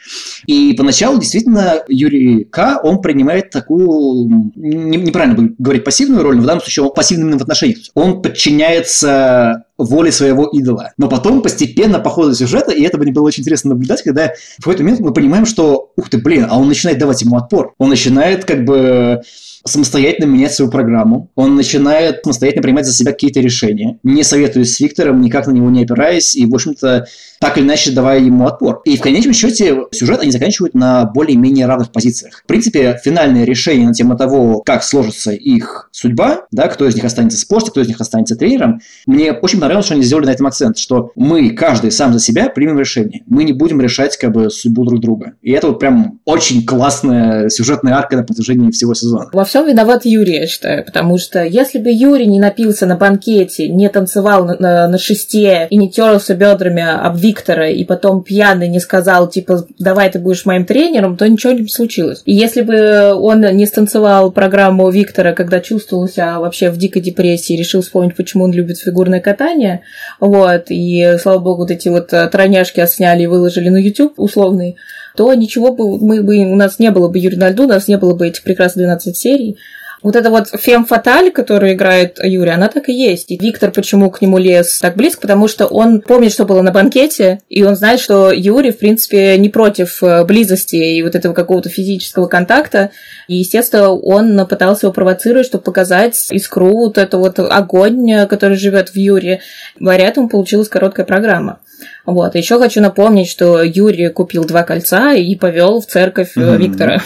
И 0.45 0.74
поначалу 0.74 1.20
действительно 1.20 1.84
Юрий 1.88 2.43
К., 2.43 2.80
он 2.84 3.01
принимает 3.01 3.49
такую, 3.49 4.51
неправильно 4.56 5.36
будет 5.36 5.56
говорить 5.58 5.84
пассивную 5.84 6.24
роль, 6.24 6.36
но 6.36 6.43
в 6.43 6.45
данном 6.45 6.62
случае 6.62 6.86
он 6.86 6.93
пассивный 6.93 7.24
именно 7.24 7.39
в 7.39 7.41
отношениях. 7.41 7.80
Он 7.93 8.22
подчиняется 8.22 9.64
воле 9.78 10.12
своего 10.12 10.45
идола. 10.45 10.93
Но 10.97 11.10
потом 11.10 11.41
постепенно 11.41 11.99
по 11.99 12.10
ходу 12.10 12.34
сюжета, 12.34 12.72
и 12.72 12.84
это 12.84 12.97
было 12.97 13.24
очень 13.24 13.41
интересно 13.41 13.72
наблюдать, 13.72 14.03
когда 14.03 14.32
в 14.58 14.64
какой-то 14.64 14.84
момент 14.84 15.01
мы 15.01 15.14
понимаем, 15.14 15.45
что, 15.45 15.91
ух 15.95 16.10
ты, 16.10 16.18
блин, 16.18 16.47
а 16.49 16.58
он 16.60 16.68
начинает 16.68 16.99
давать 16.99 17.22
ему 17.22 17.38
отпор. 17.38 17.74
Он 17.78 17.89
начинает 17.89 18.45
как 18.45 18.64
бы 18.66 19.22
самостоятельно 19.68 20.28
менять 20.28 20.53
свою 20.53 20.70
программу, 20.70 21.32
он 21.36 21.55
начинает 21.55 22.22
самостоятельно 22.24 22.61
принимать 22.61 22.86
за 22.86 22.93
себя 22.93 23.11
какие-то 23.11 23.39
решения, 23.39 23.99
не 24.03 24.24
советуясь 24.24 24.76
с 24.76 24.80
Виктором, 24.80 25.22
никак 25.22 25.47
на 25.47 25.51
него 25.51 25.70
не 25.70 25.84
опираясь, 25.84 26.36
и, 26.36 26.45
в 26.45 26.53
общем-то, 26.53 27.07
так 27.39 27.57
или 27.57 27.66
иначе 27.66 27.91
давая 27.91 28.20
ему 28.20 28.45
отпор. 28.45 28.82
И 28.86 28.97
в 28.97 29.01
конечном 29.01 29.34
счете 29.34 29.76
сюжет 29.91 30.22
они 30.22 30.32
заканчивают 30.32 30.74
на 30.74 31.05
более-менее 31.05 31.66
равных 31.66 31.91
позициях. 31.91 32.41
В 32.43 32.47
принципе, 32.47 32.99
финальное 33.03 33.43
решение 33.43 33.88
на 33.88 33.93
тему 33.93 34.18
того, 34.18 34.61
как 34.61 34.84
сложится 34.84 35.32
их 35.32 35.89
судьба, 35.91 36.45
да, 36.51 36.68
кто 36.68 36.88
из 36.88 36.95
них 36.95 37.03
останется 37.03 37.38
спортом, 37.38 37.72
кто 37.72 37.82
из 37.82 37.88
них 37.88 37.99
останется 37.99 38.36
тренером, 38.36 38.82
мне 39.05 39.32
очень 39.32 39.59
понравилось, 39.59 39.86
что 39.86 39.95
они 39.95 40.03
сделали 40.03 40.28
на 40.28 40.32
этом 40.32 40.47
акцент, 40.47 40.78
что 40.78 41.11
мы, 41.16 41.49
каждый 41.51 41.91
сам 41.91 42.13
за 42.13 42.20
себя, 42.20 42.49
примем 42.49 42.80
решение. 42.80 43.24
Мы 43.26 43.43
не 43.43 43.53
будем 43.53 43.82
решать 43.82 44.18
как 44.18 44.32
бы 44.32 44.49
судьбу 44.49 44.86
друг 44.86 45.01
друга. 45.01 45.34
И 45.41 45.51
это 45.51 45.68
вот 45.68 45.80
прям 45.80 46.20
очень 46.26 46.66
классная 46.66 47.49
сюжетная 47.49 47.95
арка 47.95 48.16
на 48.16 48.24
протяжении 48.24 48.72
всего 48.72 48.93
сезона. 48.93 49.30
Во 49.34 49.45
всем 49.56 49.68
виноват 49.68 50.03
Юрий, 50.03 50.39
я 50.39 50.47
считаю, 50.47 50.84
потому 50.84 51.18
что 51.18 51.41
если 51.41 51.80
бы 51.80 51.89
Юрий 51.89 52.28
не 52.28 52.41
напился 52.41 52.86
на 52.86 52.97
банкете, 52.97 53.70
не 53.70 53.88
танцевал 53.88 54.43
на, 54.43 54.58
на, 54.60 54.88
на 54.89 54.97
шесте 54.97 55.68
и 55.70 55.78
не 55.78 55.89
терся 55.89 56.36
бедрами 56.36 56.84
об 56.84 57.16
Виктора, 57.16 57.70
и 57.70 57.86
потом 57.86 58.22
пьяный 58.22 58.68
не 58.68 58.82
сказал, 58.82 59.30
типа, 59.30 59.66
давай 59.80 60.12
ты 60.12 60.20
будешь 60.20 60.45
моим 60.45 60.66
тренером, 60.66 61.16
то 61.16 61.26
ничего 61.30 61.53
не 61.53 61.70
случилось. 61.70 62.22
И 62.26 62.34
если 62.34 62.64
бы 62.64 63.14
он 63.14 63.43
не 63.56 63.66
станцевал 63.66 64.34
программу 64.34 64.89
Виктора, 64.89 65.32
когда 65.32 65.62
чувствовал 65.62 66.10
себя 66.10 66.41
вообще 66.41 66.70
в 66.70 66.76
дикой 66.76 67.01
депрессии, 67.01 67.53
решил 67.53 67.80
вспомнить, 67.80 68.18
почему 68.18 68.43
он 68.43 68.51
любит 68.51 68.80
фигурное 68.80 69.22
катание, 69.22 69.84
вот, 70.20 70.66
и, 70.68 71.16
слава 71.18 71.39
богу, 71.39 71.62
вот 71.62 71.72
эти 71.72 71.88
вот 71.88 72.12
э, 72.12 72.28
троняшки 72.28 72.82
отсняли 72.82 73.24
и 73.24 73.28
выложили 73.28 73.70
на 73.70 73.78
YouTube 73.78 74.16
условный, 74.18 74.76
то 75.16 75.34
ничего 75.34 75.72
бы, 75.72 75.97
мы 75.97 76.22
бы, 76.22 76.38
у 76.38 76.55
нас 76.55 76.80
не 76.80 76.91
было 76.91 77.07
бы 77.07 77.20
Юрия 77.20 77.38
на 77.38 77.49
льду, 77.49 77.63
у 77.63 77.68
нас 77.68 77.88
не 77.88 77.97
было 77.97 78.13
бы 78.13 78.28
этих 78.28 78.43
прекрасных 78.43 78.86
12 78.86 79.16
серий. 79.16 79.57
Вот 80.05 80.16
это 80.16 80.30
вот 80.30 80.49
фем 80.49 80.86
фаталь, 80.86 81.32
который 81.32 81.74
играет 81.74 82.20
Юрий, 82.24 82.51
она 82.51 82.68
так 82.68 82.89
и 82.89 82.93
есть. 82.93 83.32
И 83.32 83.38
Виктор 83.38 83.72
почему 83.72 84.11
к 84.11 84.22
нему 84.22 84.38
лез 84.38 84.78
так 84.78 84.95
близко? 84.95 85.22
Потому 85.22 85.47
что 85.47 85.66
он 85.66 86.01
помнит, 86.01 86.32
что 86.32 86.45
было 86.45 86.61
на 86.61 86.72
банкете, 86.72 87.39
и 87.49 87.63
он 87.63 87.76
знает, 87.76 87.99
что 87.99 88.32
Юрий, 88.32 88.70
в 88.70 88.78
принципе, 88.78 89.36
не 89.39 89.49
против 89.49 90.03
э, 90.03 90.24
близости 90.24 90.76
и 90.76 91.01
вот 91.01 91.16
этого 91.16 91.34
какого-то 91.34 91.70
физического 91.70 92.28
контакта. 92.28 92.91
И, 93.28 93.38
естественно, 93.38 93.93
он 93.93 94.45
пытался 94.45 94.86
его 94.86 94.93
провоцировать, 94.93 95.47
чтобы 95.47 95.63
показать 95.63 96.28
искру, 96.30 96.72
вот 96.72 96.99
это 96.99 97.18
вот 97.18 97.39
огонь, 97.39 98.28
который 98.28 98.57
живет 98.57 98.89
в 98.89 98.95
Юре. 98.95 99.41
Благодаря 99.80 100.09
этому 100.09 100.30
получилась 100.30 100.70
короткая 100.70 101.07
программа. 101.07 101.61
Вот. 102.05 102.36
Еще 102.36 102.59
хочу 102.59 102.82
напомнить, 102.82 103.30
что 103.30 103.63
Юрий 103.63 104.09
купил 104.09 104.45
два 104.45 104.63
кольца 104.63 105.13
и 105.13 105.36
повел 105.36 105.82
в 105.82 105.88
церковь 105.88 106.38
mm-hmm. 106.38 106.57
Виктора. 106.57 107.01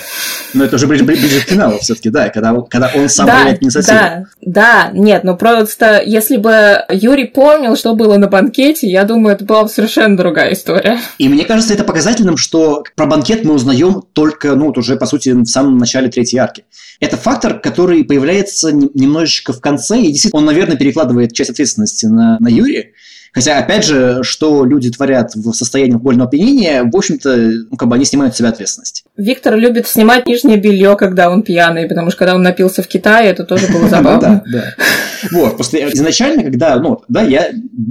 Но 0.54 0.66
это 0.66 0.76
уже 0.76 0.88
ближе, 0.88 1.06
ближе 1.06 1.40
к 1.42 1.50
финалу 1.50 1.78
все-таки, 1.80 2.10
да, 2.10 2.30
когда, 2.30 2.54
когда 2.70 2.92
он 2.94 3.08
сам 3.08 3.28
да, 3.28 3.52
не 3.52 3.58
инициативу. 3.62 3.98
Да, 3.98 4.26
да, 4.42 4.90
нет, 4.94 5.24
ну 5.24 5.38
просто 5.38 6.02
если 6.06 6.38
бы 6.38 6.84
Юрий 6.90 7.26
помнил, 7.26 7.76
что 7.76 7.96
было 7.96 8.18
на 8.18 8.28
банкете, 8.28 8.90
я 8.90 9.04
думаю, 9.04 9.36
это 9.36 9.46
была 9.46 9.64
бы 9.64 9.70
совершенно 9.70 10.18
другая 10.18 10.54
история. 10.54 11.00
И 11.18 11.30
мне 11.30 11.46
кажется, 11.46 11.74
это 11.74 11.84
показательным, 11.84 12.38
что 12.38 12.84
про 12.96 13.06
банкет 13.06 13.44
мы 13.46 13.54
узнаем 13.54 14.04
только, 14.14 14.56
ну, 14.56 14.68
вот 14.68 14.78
уже, 14.78 14.98
по 14.98 15.06
сути, 15.06 15.30
в 15.30 15.46
самом 15.46 15.78
начале 15.78 16.10
третьей 16.10 16.40
арки. 16.40 16.66
Это 17.00 17.16
фактор, 17.16 17.60
который 17.60 18.04
появляется 18.04 18.72
немножечко 18.72 19.54
в 19.54 19.62
конце, 19.62 20.00
и 20.00 20.12
действительно, 20.12 20.42
он, 20.42 20.46
наверное, 20.46 20.78
перекладывает 20.78 21.34
часть 21.34 21.52
ответственности 21.52 22.06
на, 22.08 22.38
на 22.40 22.48
Юрия, 22.48 22.92
Хотя, 23.34 23.60
опять 23.60 23.86
же, 23.86 24.20
что 24.24 24.66
люди 24.66 24.90
творят 24.90 25.36
в 25.36 25.54
состоянии 25.54 25.94
алкогольного 25.94 26.28
опьянения, 26.28 26.84
в 26.84 26.96
общем-то, 26.96 27.36
ну, 27.70 27.78
как 27.78 27.88
бы 27.88 27.96
они 27.96 28.06
снимают 28.06 28.34
с 28.34 28.38
себя 28.38 28.50
ответственность. 28.50 29.04
Виктор 29.18 29.56
любит 29.56 29.88
снимать 29.88 30.26
нижнее 30.26 30.58
белье, 30.58 30.96
когда 30.96 31.30
он 31.30 31.44
пьяный, 31.44 31.88
потому 31.88 32.10
что 32.10 32.20
когда 32.20 32.36
он 32.36 32.42
напился 32.42 32.82
в 32.82 32.88
Китае, 32.88 33.30
это 33.30 33.44
тоже 33.44 33.68
было 33.68 33.88
забавно. 33.90 34.44
Да, 34.46 34.52
да. 34.52 34.84
Вот, 35.32 35.56
просто 35.56 35.92
изначально, 35.94 36.44
когда, 36.44 36.80
ну, 36.80 37.02
да, 37.08 37.22
я 37.22 37.50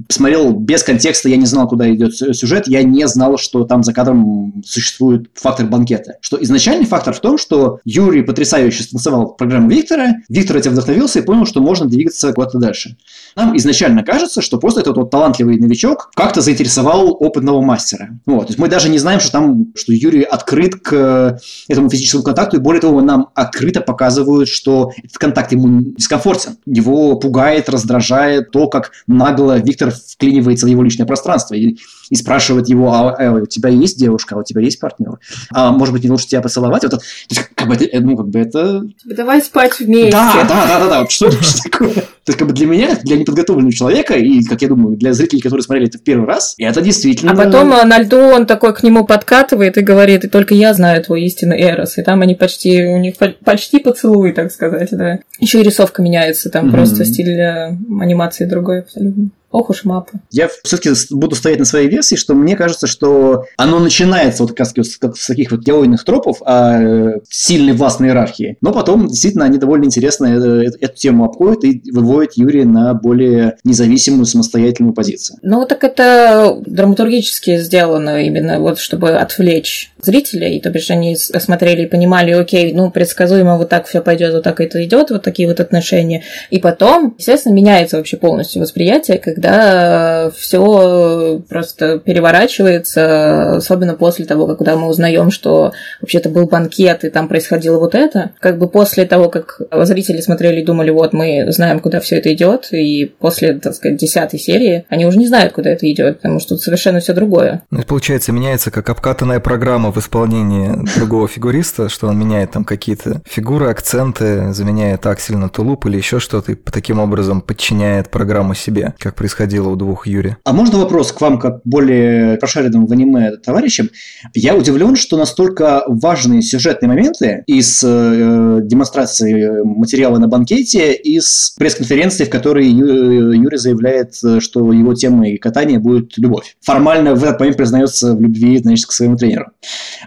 смотрел 0.09 0.53
без 0.53 0.83
контекста, 0.83 1.29
я 1.29 1.37
не 1.37 1.47
знал, 1.47 1.69
куда 1.69 1.93
идет 1.93 2.15
сюжет, 2.15 2.69
я 2.69 2.83
не 2.83 3.07
знал, 3.09 3.39
что 3.39 3.65
там 3.65 3.83
за 3.83 3.93
кадром 3.93 4.63
существует 4.65 5.31
фактор 5.35 5.67
банкета. 5.67 6.17
Что 6.21 6.43
изначальный 6.43 6.87
фактор 6.87 7.15
в 7.15 7.21
том, 7.21 7.39
что 7.39 7.81
Юрий 7.85 8.23
потрясающе 8.23 8.83
станцевал 8.83 9.35
программу 9.35 9.71
Виктора, 9.71 10.15
Виктор 10.29 10.57
этим 10.57 10.73
вдохновился 10.73 11.19
и 11.19 11.23
понял, 11.23 11.47
что 11.47 11.61
можно 11.61 11.87
двигаться 11.87 12.33
куда-то 12.33 12.59
дальше. 12.59 12.97
Нам 13.37 13.57
изначально 13.57 14.03
кажется, 14.03 14.43
что 14.43 14.59
просто 14.59 14.81
этот 14.81 14.97
вот 14.97 15.11
талантливый 15.11 15.59
новичок 15.59 16.11
как-то 16.15 16.41
заинтересовал 16.41 17.17
опытного 17.21 17.61
мастера. 17.61 18.19
Вот. 18.27 18.47
То 18.47 18.49
есть 18.49 18.59
мы 18.59 18.69
даже 18.69 18.89
не 18.89 18.99
знаем, 18.99 19.21
что 19.21 19.33
там, 19.33 19.73
что 19.75 19.93
Юрий 19.93 20.23
открыт 20.23 20.77
к 20.77 21.39
этому 21.69 21.91
физическому 21.91 22.25
контакту, 22.25 22.57
и 22.57 22.61
более 22.61 22.81
того, 22.81 23.01
нам 23.01 23.29
открыто 23.35 23.81
показывают, 23.81 24.49
что 24.49 24.93
этот 24.99 25.19
контакт 25.19 25.53
ему 25.53 25.93
дискомфортен. 25.97 26.57
Его 26.67 27.17
пугает, 27.19 27.69
раздражает 27.69 28.51
то, 28.51 28.69
как 28.69 28.93
нагло 29.07 29.59
Виктор 29.59 29.91
вклинивается 29.91 30.67
в 30.67 30.69
его 30.69 30.83
личное 30.83 31.07
пространство. 31.07 31.55
И 31.55 31.79
и 32.11 32.17
спрашивает 32.17 32.69
его, 32.69 32.93
а, 32.93 33.11
а 33.11 33.33
у 33.33 33.47
тебя 33.47 33.69
есть 33.69 33.99
девушка, 33.99 34.35
а 34.35 34.39
у 34.39 34.43
тебя 34.43 34.61
есть 34.61 34.81
партнер? 34.81 35.19
А 35.53 35.73
может 35.73 35.93
быть, 35.93 36.05
не 36.05 36.11
лучше 36.11 36.27
тебя 36.27 36.41
поцеловать? 36.41 36.83
Вот, 36.83 36.93
то 36.93 37.01
есть, 37.31 37.49
как 37.55 37.69
бы 37.69 37.75
это, 37.75 38.01
ну, 38.01 38.17
как 38.17 38.29
бы 38.29 38.39
это... 38.39 38.83
Давай 39.05 39.43
спать 39.43 39.79
вместе. 39.81 40.13
Да, 40.13 40.45
да, 40.49 40.67
да, 40.67 40.79
да, 40.81 40.89
да. 40.89 41.01
Вот 41.01 41.11
что 41.11 41.27
это 41.27 41.39
такое? 41.65 41.95
То 41.95 42.33
есть, 42.33 42.39
как 42.39 42.49
бы 42.49 42.55
для 42.55 42.67
меня, 42.67 42.97
для 43.03 43.17
неподготовленного 43.17 43.73
человека, 43.73 44.15
и, 44.15 44.43
как 44.45 44.63
я 44.63 44.69
думаю, 44.69 44.97
для 44.97 45.13
зрителей, 45.13 45.41
которые 45.41 45.63
смотрели 45.63 45.89
это 45.89 45.99
в 45.99 46.03
первый 46.03 46.27
раз, 46.27 46.55
это 46.59 46.81
действительно... 46.81 47.33
А 47.33 47.37
потом 47.37 47.69
на 47.69 47.99
льду 47.99 48.19
он 48.19 48.47
такой 48.47 48.75
к 48.75 48.83
нему 48.83 49.05
подкатывает 49.05 49.79
и 49.79 49.83
говорит, 49.83 50.25
и 50.25 50.29
только 50.29 50.55
я 50.55 50.75
знаю 50.75 51.03
твой 51.03 51.23
истинный 51.23 51.61
Эрос. 51.61 51.99
И 51.99 52.03
там 52.03 52.21
они 52.23 52.35
почти, 52.35 52.85
у 52.87 52.99
них 52.99 53.15
почти 53.45 53.79
поцелуй, 53.79 54.33
так 54.33 54.53
сказать, 54.53 54.91
да. 54.93 55.21
Еще 55.39 55.61
и 55.61 55.63
рисовка 55.63 56.03
меняется, 56.03 56.51
там 56.51 56.67
mm-hmm. 56.67 56.73
просто 56.73 57.05
стиль 57.05 57.39
э, 57.39 57.77
анимации 58.01 58.45
другой 58.45 58.81
абсолютно. 58.81 59.31
Ох 59.51 59.71
уж 59.71 59.85
мапа. 59.85 60.13
Я 60.31 60.49
все-таки 60.63 60.91
буду 61.11 61.35
стоять 61.35 61.59
на 61.59 61.65
своей 61.65 61.89
версии, 61.89 62.17
что 62.17 62.35
мне 62.35 62.55
кажется, 62.55 62.87
что 62.87 63.45
оно 63.57 63.79
начинается 63.79 64.43
вот 64.43 64.55
как, 64.55 64.69
как 65.01 65.17
с 65.17 65.27
таких 65.27 65.51
вот 65.51 65.61
героиных 65.61 66.05
тропов 66.05 66.43
о 66.45 66.81
э, 66.81 67.21
сильной 67.31 67.73
властной 67.73 68.09
иерархии, 68.09 68.59
но 68.61 68.73
потом 68.73 69.09
действительно 69.09 69.47
они 69.47 69.57
довольно 69.57 69.85
интересно 69.85 70.27
э, 70.27 70.67
эту, 70.67 70.79
эту 70.79 70.97
тему 70.97 71.25
обходят 71.25 71.65
и 71.65 71.83
выводят 71.91 72.33
Юрия 72.37 72.67
на 72.67 72.93
более 72.93 73.57
независимую 73.65 74.27
самостоятельную 74.27 74.93
позицию. 74.93 75.39
Ну, 75.43 75.65
так 75.65 75.83
это 75.83 76.61
драматургически 76.67 77.59
сделано 77.59 78.23
именно 78.23 78.61
вот, 78.61 78.79
чтобы 78.79 79.13
отвлечь 79.13 79.93
зрителей, 80.01 80.61
то 80.61 80.71
бишь 80.71 80.91
они 80.91 81.17
смотрели 81.17 81.83
и 81.83 81.87
понимали, 81.87 82.33
окей, 82.33 82.73
ну, 82.73 82.91
предсказуемо 82.91 83.57
вот 83.57 83.69
так 83.69 83.87
все 83.87 84.01
пойдет, 84.01 84.33
вот 84.33 84.43
так 84.43 84.61
это 84.61 84.85
идет, 84.85 85.11
вот 85.11 85.23
такие 85.23 85.49
вот 85.49 85.61
отношения. 85.61 86.23
И 86.51 86.59
потом, 86.59 87.15
естественно, 87.19 87.55
меняется 87.55 87.97
вообще 87.97 88.17
полностью 88.17 88.63
восприятие, 88.63 89.19
когда 89.19 90.31
все 90.37 91.43
просто 91.49 91.99
переворачивается, 91.99 93.57
особенно 93.57 93.95
после 93.95 94.25
того, 94.25 94.47
когда 94.47 94.77
мы 94.77 94.89
узнаем, 94.89 95.31
что 95.31 95.73
вообще-то 96.01 96.29
был 96.29 96.47
банкет, 96.47 97.05
и 97.05 97.11
там 97.11 97.29
происходило 97.29 97.79
вот 97.79 97.95
это. 97.95 98.31
Как 98.41 98.59
бы 98.59 98.69
после 98.69 99.05
того, 99.05 99.29
как 99.29 99.61
зрители 99.85 100.21
смотрели 100.21 100.61
и 100.61 100.65
думали, 100.65 100.91
вот 100.91 101.13
мы 101.13 101.51
знаем, 101.51 101.81
куда 101.81 102.01
все 102.01 102.19
это 102.19 102.33
идет, 102.33 102.69
и 102.73 103.07
после, 103.19 103.55
так 103.55 103.75
сказать, 103.75 103.99
десятой 103.99 104.39
серии 104.39 104.85
они 104.89 105.07
уже 105.07 105.19
не 105.19 105.27
знают, 105.27 105.53
куда 105.53 105.71
это 105.71 105.91
идет, 105.91 106.19
потому 106.19 106.41
что 106.41 106.51
тут 106.51 106.63
совершенно 106.63 107.01
все 107.01 107.13
другое. 107.13 107.63
Ну, 107.71 107.83
получается, 107.83 108.33
меняется 108.33 108.71
как 108.71 108.89
обкатанная 108.89 109.41
программа 109.41 109.88
в 109.91 109.99
исполнении 109.99 110.73
другого 110.97 111.29
фигуриста, 111.29 111.89
что 111.89 112.09
он 112.09 112.19
меняет 112.19 112.53
там 112.53 112.65
какие-то 112.65 113.23
фигуры, 113.27 113.69
акценты, 113.69 114.53
заменяет 114.53 115.07
аксель 115.07 115.37
на 115.37 115.49
тулуп 115.49 115.87
или 115.87 115.97
еще 115.97 116.21
что-то, 116.21 116.53
и 116.53 116.55
таким 116.55 116.99
образом 116.99 117.41
подчиняет 117.41 118.11
программу 118.11 118.55
себе, 118.55 118.95
как 118.99 119.15
происходило 119.15 119.69
у 119.69 119.77
двух 119.77 120.07
Юри. 120.07 120.37
А 120.45 120.53
можно 120.53 120.79
вопрос 120.79 121.13
к 121.13 121.21
вам, 121.21 121.39
как 121.39 121.61
более 121.65 122.37
прошаренным 122.37 122.87
в 122.87 122.93
аниме 122.93 123.37
товарищам? 123.37 123.91
Я 124.35 124.55
удивлен, 124.55 124.97
что 124.97 125.17
настолько 125.17 125.83
важные 125.87 126.43
сюжетные 126.43 126.89
моменты 126.89 127.43
из 127.47 127.83
э, 127.85 128.61
демонстрации 128.63 129.63
материала 129.65 130.19
на 130.19 130.29
банкете, 130.29 130.93
из 130.93 131.55
пресс-конференции, 131.59 132.25
в 132.25 132.31
которой 132.31 132.69
Ю, 132.69 133.33
Юрий 133.33 133.59
заявляет, 133.59 134.15
что 134.15 134.73
его 134.73 134.95
темой 134.95 135.39
катания 135.39 135.79
будет 135.79 136.17
любовь. 136.19 136.57
Формально 136.61 137.15
в 137.15 137.25
этот 137.25 137.41
момент 137.41 137.57
признается 137.57 138.15
в 138.15 138.21
любви, 138.21 138.59
значит, 138.59 138.87
к 138.87 138.93
своему 138.93 139.17
тренеру. 139.17 139.47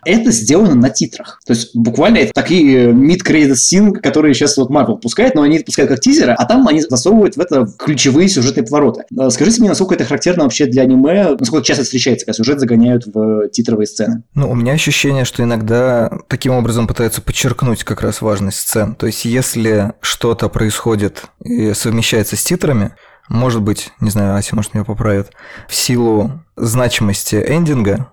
Это 0.05 0.31
сделано 0.31 0.75
на 0.75 0.89
титрах. 0.89 1.39
То 1.45 1.53
есть 1.53 1.75
буквально 1.75 2.17
это 2.17 2.33
такие 2.33 2.91
mid-credit 2.91 3.53
scene, 3.53 3.91
которые 3.93 4.33
сейчас 4.33 4.57
вот 4.57 4.69
Marvel 4.69 4.97
пускает, 4.97 5.35
но 5.35 5.43
они 5.43 5.59
пускают 5.59 5.91
как 5.91 5.99
тизеры, 5.99 6.33
а 6.33 6.45
там 6.45 6.67
они 6.67 6.81
засовывают 6.81 7.35
в 7.35 7.39
это 7.39 7.67
ключевые 7.77 8.29
сюжетные 8.29 8.63
повороты. 8.63 9.03
Э, 9.17 9.29
скажите 9.29 9.61
мне, 9.61 9.69
насколько 9.69 9.95
это 9.95 10.05
характерно 10.05 10.43
вообще 10.43 10.65
для 10.65 10.83
аниме, 10.83 11.35
насколько 11.39 11.65
часто 11.65 11.83
встречается, 11.83 12.25
когда 12.25 12.37
сюжет 12.37 12.59
загоняют 12.59 13.05
в 13.05 13.49
титровые 13.49 13.87
сцены? 13.87 14.23
Ну, 14.33 14.49
у 14.49 14.55
меня 14.55 14.73
ощущение, 14.73 15.25
что 15.25 15.43
иногда 15.43 16.11
таким 16.27 16.53
образом 16.53 16.87
пытаются 16.87 17.21
подчеркнуть 17.21 17.83
как 17.83 18.01
раз 18.01 18.21
важность 18.21 18.59
сцен. 18.59 18.95
То 18.95 19.07
есть, 19.07 19.25
если 19.25 19.93
что-то 20.01 20.49
происходит 20.49 21.23
и 21.43 21.73
совмещается 21.73 22.35
с 22.35 22.43
титрами, 22.43 22.93
может 23.29 23.61
быть, 23.61 23.91
не 23.99 24.09
знаю, 24.09 24.35
Ася, 24.35 24.55
может, 24.55 24.73
меня 24.73 24.83
поправит, 24.83 25.31
в 25.67 25.75
силу 25.75 26.43
значимости 26.57 27.35
эндинга, 27.35 28.11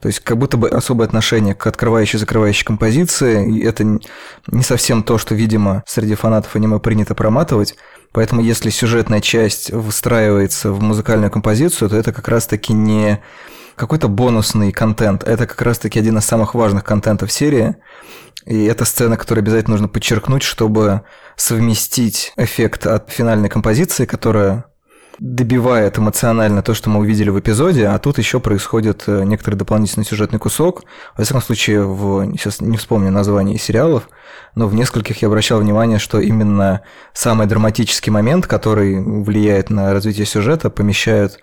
то 0.00 0.06
есть 0.06 0.20
как 0.20 0.38
будто 0.38 0.56
бы 0.56 0.68
особое 0.68 1.06
отношение 1.06 1.54
к 1.54 1.66
открывающей 1.66 2.16
и 2.16 2.20
закрывающей 2.20 2.64
композиции, 2.64 3.50
и 3.52 3.64
это 3.64 3.84
не 3.84 4.62
совсем 4.62 5.02
то, 5.02 5.18
что, 5.18 5.34
видимо, 5.34 5.82
среди 5.86 6.14
фанатов 6.14 6.54
аниме 6.54 6.78
принято 6.78 7.16
проматывать. 7.16 7.74
Поэтому 8.12 8.40
если 8.40 8.70
сюжетная 8.70 9.20
часть 9.20 9.72
выстраивается 9.72 10.70
в 10.70 10.80
музыкальную 10.80 11.30
композицию, 11.32 11.90
то 11.90 11.96
это 11.96 12.12
как 12.12 12.28
раз-таки 12.28 12.72
не 12.72 13.20
какой-то 13.74 14.08
бонусный 14.08 14.72
контент, 14.72 15.24
это 15.24 15.46
как 15.46 15.62
раз-таки 15.62 15.98
один 15.98 16.18
из 16.18 16.24
самых 16.24 16.54
важных 16.54 16.84
контентов 16.84 17.32
серии. 17.32 17.76
И 18.46 18.64
это 18.64 18.84
сцена, 18.84 19.16
которую 19.16 19.42
обязательно 19.42 19.72
нужно 19.72 19.88
подчеркнуть, 19.88 20.42
чтобы 20.42 21.02
совместить 21.36 22.32
эффект 22.36 22.86
от 22.86 23.10
финальной 23.10 23.48
композиции, 23.48 24.06
которая 24.06 24.64
добивает 25.18 25.98
эмоционально 25.98 26.62
то, 26.62 26.74
что 26.74 26.90
мы 26.90 27.00
увидели 27.00 27.30
в 27.30 27.38
эпизоде, 27.38 27.86
а 27.86 27.98
тут 27.98 28.18
еще 28.18 28.40
происходит 28.40 29.04
э, 29.06 29.24
некоторый 29.24 29.54
дополнительный 29.54 30.04
сюжетный 30.04 30.38
кусок. 30.38 30.84
Во 31.16 31.24
всяком 31.24 31.42
случае, 31.42 31.84
в, 31.84 32.32
сейчас 32.32 32.60
не 32.60 32.76
вспомню 32.76 33.10
название 33.10 33.58
сериалов, 33.58 34.08
но 34.54 34.66
в 34.66 34.74
нескольких 34.74 35.22
я 35.22 35.28
обращал 35.28 35.60
внимание, 35.60 35.98
что 35.98 36.20
именно 36.20 36.82
самый 37.12 37.46
драматический 37.46 38.10
момент, 38.10 38.46
который 38.46 39.00
влияет 39.00 39.70
на 39.70 39.92
развитие 39.92 40.26
сюжета, 40.26 40.70
помещают, 40.70 41.38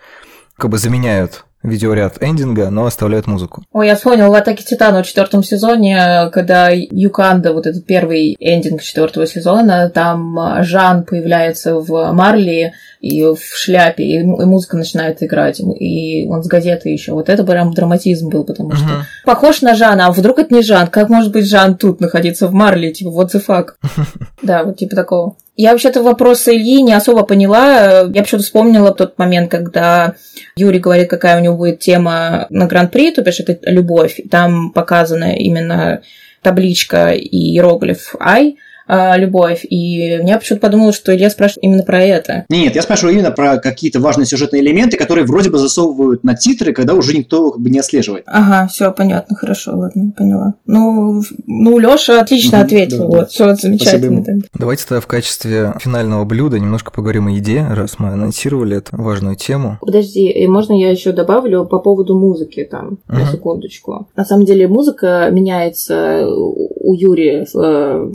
как 0.56 0.70
бы 0.70 0.78
заменяют 0.78 1.45
видеоряд 1.62 2.22
эндинга, 2.22 2.70
но 2.70 2.86
оставляют 2.86 3.26
музыку. 3.26 3.64
Ой, 3.72 3.88
я 3.88 3.96
вспомнил 3.96 4.30
в 4.30 4.34
«Атаке 4.34 4.64
Титана» 4.64 5.02
в 5.02 5.06
четвертом 5.06 5.42
сезоне, 5.42 6.30
когда 6.32 6.68
Юканда, 6.70 7.52
вот 7.52 7.66
этот 7.66 7.86
первый 7.86 8.36
эндинг 8.38 8.82
четвертого 8.82 9.26
сезона, 9.26 9.90
там 9.90 10.38
Жан 10.62 11.04
появляется 11.04 11.76
в 11.76 12.12
Марли 12.12 12.72
и 13.00 13.22
в 13.22 13.38
шляпе, 13.40 14.04
и 14.04 14.22
музыка 14.22 14.76
начинает 14.76 15.22
играть, 15.22 15.60
и 15.60 16.26
он 16.28 16.42
с 16.42 16.46
газеты 16.46 16.88
еще. 16.88 17.12
Вот 17.12 17.28
это 17.28 17.44
прям 17.44 17.72
драматизм 17.72 18.28
был, 18.28 18.44
потому 18.44 18.72
что 18.72 18.84
uh-huh. 18.84 19.24
похож 19.24 19.62
на 19.62 19.74
Жана, 19.74 20.06
а 20.06 20.12
вдруг 20.12 20.38
это 20.38 20.54
не 20.54 20.62
Жан? 20.62 20.86
Как 20.88 21.08
может 21.08 21.32
быть 21.32 21.48
Жан 21.48 21.76
тут 21.76 22.00
находиться 22.00 22.48
в 22.48 22.52
Марли? 22.52 22.92
Типа, 22.92 23.08
what 23.08 23.28
the 23.32 23.42
fuck? 23.44 23.68
Да, 24.42 24.64
вот 24.64 24.76
типа 24.76 24.94
такого. 24.94 25.36
Я 25.56 25.72
вообще-то 25.72 26.02
вопрос 26.02 26.46
Ильи 26.48 26.82
не 26.82 26.92
особо 26.92 27.24
поняла. 27.24 28.02
Я 28.12 28.22
почему-то 28.22 28.44
вспомнила 28.44 28.92
тот 28.92 29.18
момент, 29.18 29.50
когда 29.50 30.14
Юрий 30.54 30.78
говорит, 30.78 31.08
какая 31.08 31.40
у 31.40 31.42
него 31.42 31.56
будет 31.56 31.80
тема 31.80 32.46
на 32.50 32.66
Гран-при, 32.66 33.10
то 33.10 33.22
бишь 33.22 33.40
это 33.40 33.58
любовь. 33.70 34.20
Там 34.30 34.70
показана 34.70 35.34
именно 35.34 36.02
табличка 36.42 37.08
и 37.08 37.36
иероглиф 37.36 38.14
«Ай», 38.20 38.56
а, 38.86 39.16
любовь. 39.16 39.64
И 39.68 40.18
мне 40.22 40.36
почему-то 40.38 40.62
подумала, 40.62 40.92
что 40.92 41.14
Илья 41.14 41.30
спрашивает 41.30 41.64
именно 41.64 41.82
про 41.82 42.02
это. 42.02 42.44
Нет, 42.48 42.74
я 42.74 42.82
спрашиваю 42.82 43.14
именно 43.14 43.30
про 43.30 43.58
какие-то 43.58 44.00
важные 44.00 44.26
сюжетные 44.26 44.62
элементы, 44.62 44.96
которые 44.96 45.26
вроде 45.26 45.50
бы 45.50 45.58
засовывают 45.58 46.24
на 46.24 46.34
титры, 46.34 46.72
когда 46.72 46.94
уже 46.94 47.16
никто 47.16 47.50
как 47.50 47.60
бы 47.60 47.70
не 47.70 47.78
отслеживает. 47.78 48.24
Ага, 48.26 48.68
все 48.68 48.92
понятно, 48.92 49.36
хорошо, 49.36 49.76
ладно, 49.76 50.12
поняла. 50.16 50.54
Ну, 50.66 51.22
ну 51.46 51.78
Лёша 51.78 52.20
отлично 52.20 52.58
угу, 52.58 52.66
ответил, 52.66 52.98
да, 52.98 53.06
вот, 53.06 53.18
да. 53.18 53.26
все 53.26 53.54
замечательно. 53.54 54.24
Давайте 54.54 54.84
тогда 54.86 55.00
в 55.00 55.06
качестве 55.06 55.74
финального 55.80 56.24
блюда 56.24 56.58
немножко 56.58 56.90
поговорим 56.90 57.26
о 57.26 57.30
еде, 57.32 57.66
раз 57.68 57.98
мы 57.98 58.10
анонсировали 58.10 58.76
эту 58.76 58.96
важную 58.96 59.36
тему. 59.36 59.78
Подожди, 59.80 60.28
и 60.28 60.46
можно 60.46 60.72
я 60.72 60.90
еще 60.90 61.12
добавлю 61.12 61.64
по 61.64 61.78
поводу 61.78 62.18
музыки 62.18 62.66
там, 62.70 62.98
угу. 63.08 63.18
на 63.18 63.26
секундочку. 63.26 64.08
На 64.16 64.24
самом 64.24 64.44
деле 64.44 64.68
музыка 64.68 65.28
меняется 65.30 66.26
у 66.28 66.94
Юрия 66.94 67.46
в 67.52 67.58
э, 67.58 68.12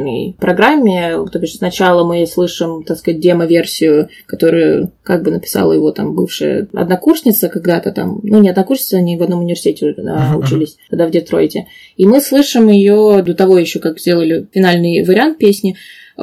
произвольной 0.00 0.36
программе. 0.38 1.24
То 1.30 1.38
бишь 1.38 1.54
сначала 1.54 2.04
мы 2.04 2.26
слышим, 2.26 2.82
так 2.84 2.98
сказать, 2.98 3.20
демо-версию, 3.20 4.08
которую 4.26 4.92
как 5.02 5.22
бы 5.22 5.30
написала 5.30 5.72
его 5.72 5.90
там 5.92 6.14
бывшая 6.14 6.68
однокурсница 6.72 7.48
когда-то 7.48 7.92
там, 7.92 8.20
ну 8.22 8.40
не 8.40 8.50
однокурсница, 8.50 8.98
они 8.98 9.16
в 9.16 9.22
одном 9.22 9.40
университете 9.40 9.90
uh-huh. 9.90 10.36
учились 10.36 10.76
тогда 10.90 11.06
в 11.06 11.10
Детройте. 11.10 11.66
И 11.96 12.06
мы 12.06 12.20
слышим 12.20 12.68
ее 12.68 13.22
до 13.24 13.34
того 13.34 13.58
еще, 13.58 13.78
как 13.80 13.98
сделали 13.98 14.46
финальный 14.52 15.04
вариант 15.04 15.38
песни, 15.38 15.76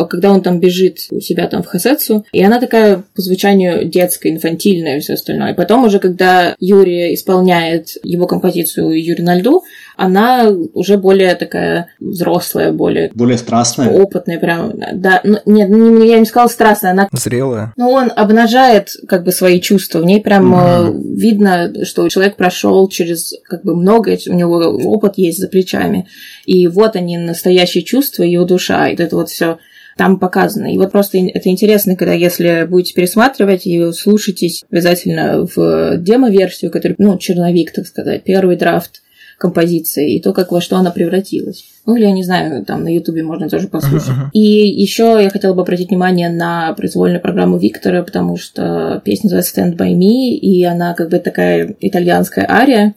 когда 0.05 0.31
он 0.31 0.41
там 0.41 0.59
бежит 0.59 0.99
у 1.11 1.19
себя 1.19 1.47
там 1.47 1.63
в 1.63 1.67
Хасецу, 1.67 2.25
и 2.31 2.43
она 2.43 2.59
такая 2.59 3.03
по 3.15 3.21
звучанию 3.21 3.85
детская, 3.85 4.29
инфантильная 4.29 4.97
и 4.97 4.99
все 4.99 5.13
остальное. 5.13 5.53
И 5.53 5.55
потом 5.55 5.85
уже, 5.85 5.99
когда 5.99 6.55
Юрий 6.59 7.13
исполняет 7.13 7.97
его 8.03 8.27
композицию 8.27 9.03
«Юрий 9.03 9.23
на 9.23 9.35
льду», 9.35 9.63
она 9.95 10.49
уже 10.73 10.97
более 10.97 11.33
такая 11.35 11.87
взрослая, 11.99 12.71
более... 12.71 13.09
Более 13.15 13.37
страстная. 13.37 13.89
Опытная 13.89 14.39
прям. 14.39 14.73
Да, 14.93 15.21
ну, 15.23 15.39
нет, 15.45 15.69
не, 15.69 16.07
я 16.07 16.19
не 16.19 16.25
сказала 16.25 16.49
страстная, 16.49 16.91
она... 16.91 17.09
Зрелая. 17.11 17.73
Ну, 17.77 17.89
он 17.89 18.11
обнажает 18.15 18.91
как 19.07 19.23
бы 19.23 19.31
свои 19.31 19.59
чувства. 19.59 19.99
В 19.99 20.05
ней 20.05 20.21
прям 20.21 20.53
mm 20.53 21.17
видно, 21.17 21.83
что 21.83 22.07
человек 22.09 22.35
прошел 22.35 22.87
через 22.89 23.33
как 23.43 23.63
бы 23.63 23.75
многое, 23.75 24.19
у 24.27 24.33
него 24.33 24.57
опыт 24.85 25.13
есть 25.17 25.39
за 25.39 25.47
плечами. 25.47 26.07
И 26.45 26.67
вот 26.67 26.95
они, 26.95 27.17
настоящие 27.17 27.83
чувства, 27.83 28.23
ее 28.23 28.45
душа. 28.45 28.87
И 28.87 28.95
это 28.95 29.15
вот 29.15 29.29
все 29.29 29.57
там 29.97 30.19
показано. 30.19 30.73
И 30.73 30.77
вот 30.77 30.91
просто 30.91 31.17
это 31.17 31.49
интересно, 31.49 31.95
когда 31.95 32.13
если 32.13 32.65
будете 32.69 32.93
пересматривать 32.93 33.65
и 33.65 33.91
слушайтесь 33.91 34.63
обязательно 34.71 35.47
в 35.55 35.97
демо-версию, 35.97 36.71
которая, 36.71 36.95
ну, 36.99 37.17
черновик, 37.17 37.71
так 37.71 37.87
сказать, 37.87 38.23
первый 38.23 38.55
драфт 38.55 39.01
композиции 39.37 40.15
и 40.15 40.21
то, 40.21 40.33
как 40.33 40.51
во 40.51 40.61
что 40.61 40.77
она 40.77 40.91
превратилась. 40.91 41.63
Ну, 41.85 41.95
или, 41.95 42.05
я 42.05 42.11
не 42.11 42.23
знаю, 42.23 42.65
там 42.65 42.83
на 42.83 42.93
Ютубе 42.93 43.23
можно 43.23 43.49
тоже 43.49 43.67
послушать. 43.67 44.09
Uh-huh. 44.09 44.29
И 44.33 44.41
еще 44.41 45.19
я 45.21 45.29
хотела 45.29 45.53
бы 45.53 45.61
обратить 45.61 45.89
внимание 45.89 46.29
на 46.29 46.73
произвольную 46.73 47.21
программу 47.21 47.57
Виктора, 47.57 48.01
потому 48.01 48.37
что 48.37 49.01
песня 49.05 49.29
называется 49.29 49.61
Stand 49.61 49.77
By 49.77 49.93
Me, 49.93 50.31
и 50.31 50.63
она 50.63 50.95
как 50.95 51.09
бы 51.09 51.19
такая 51.19 51.75
итальянская 51.79 52.49
ария 52.49 52.95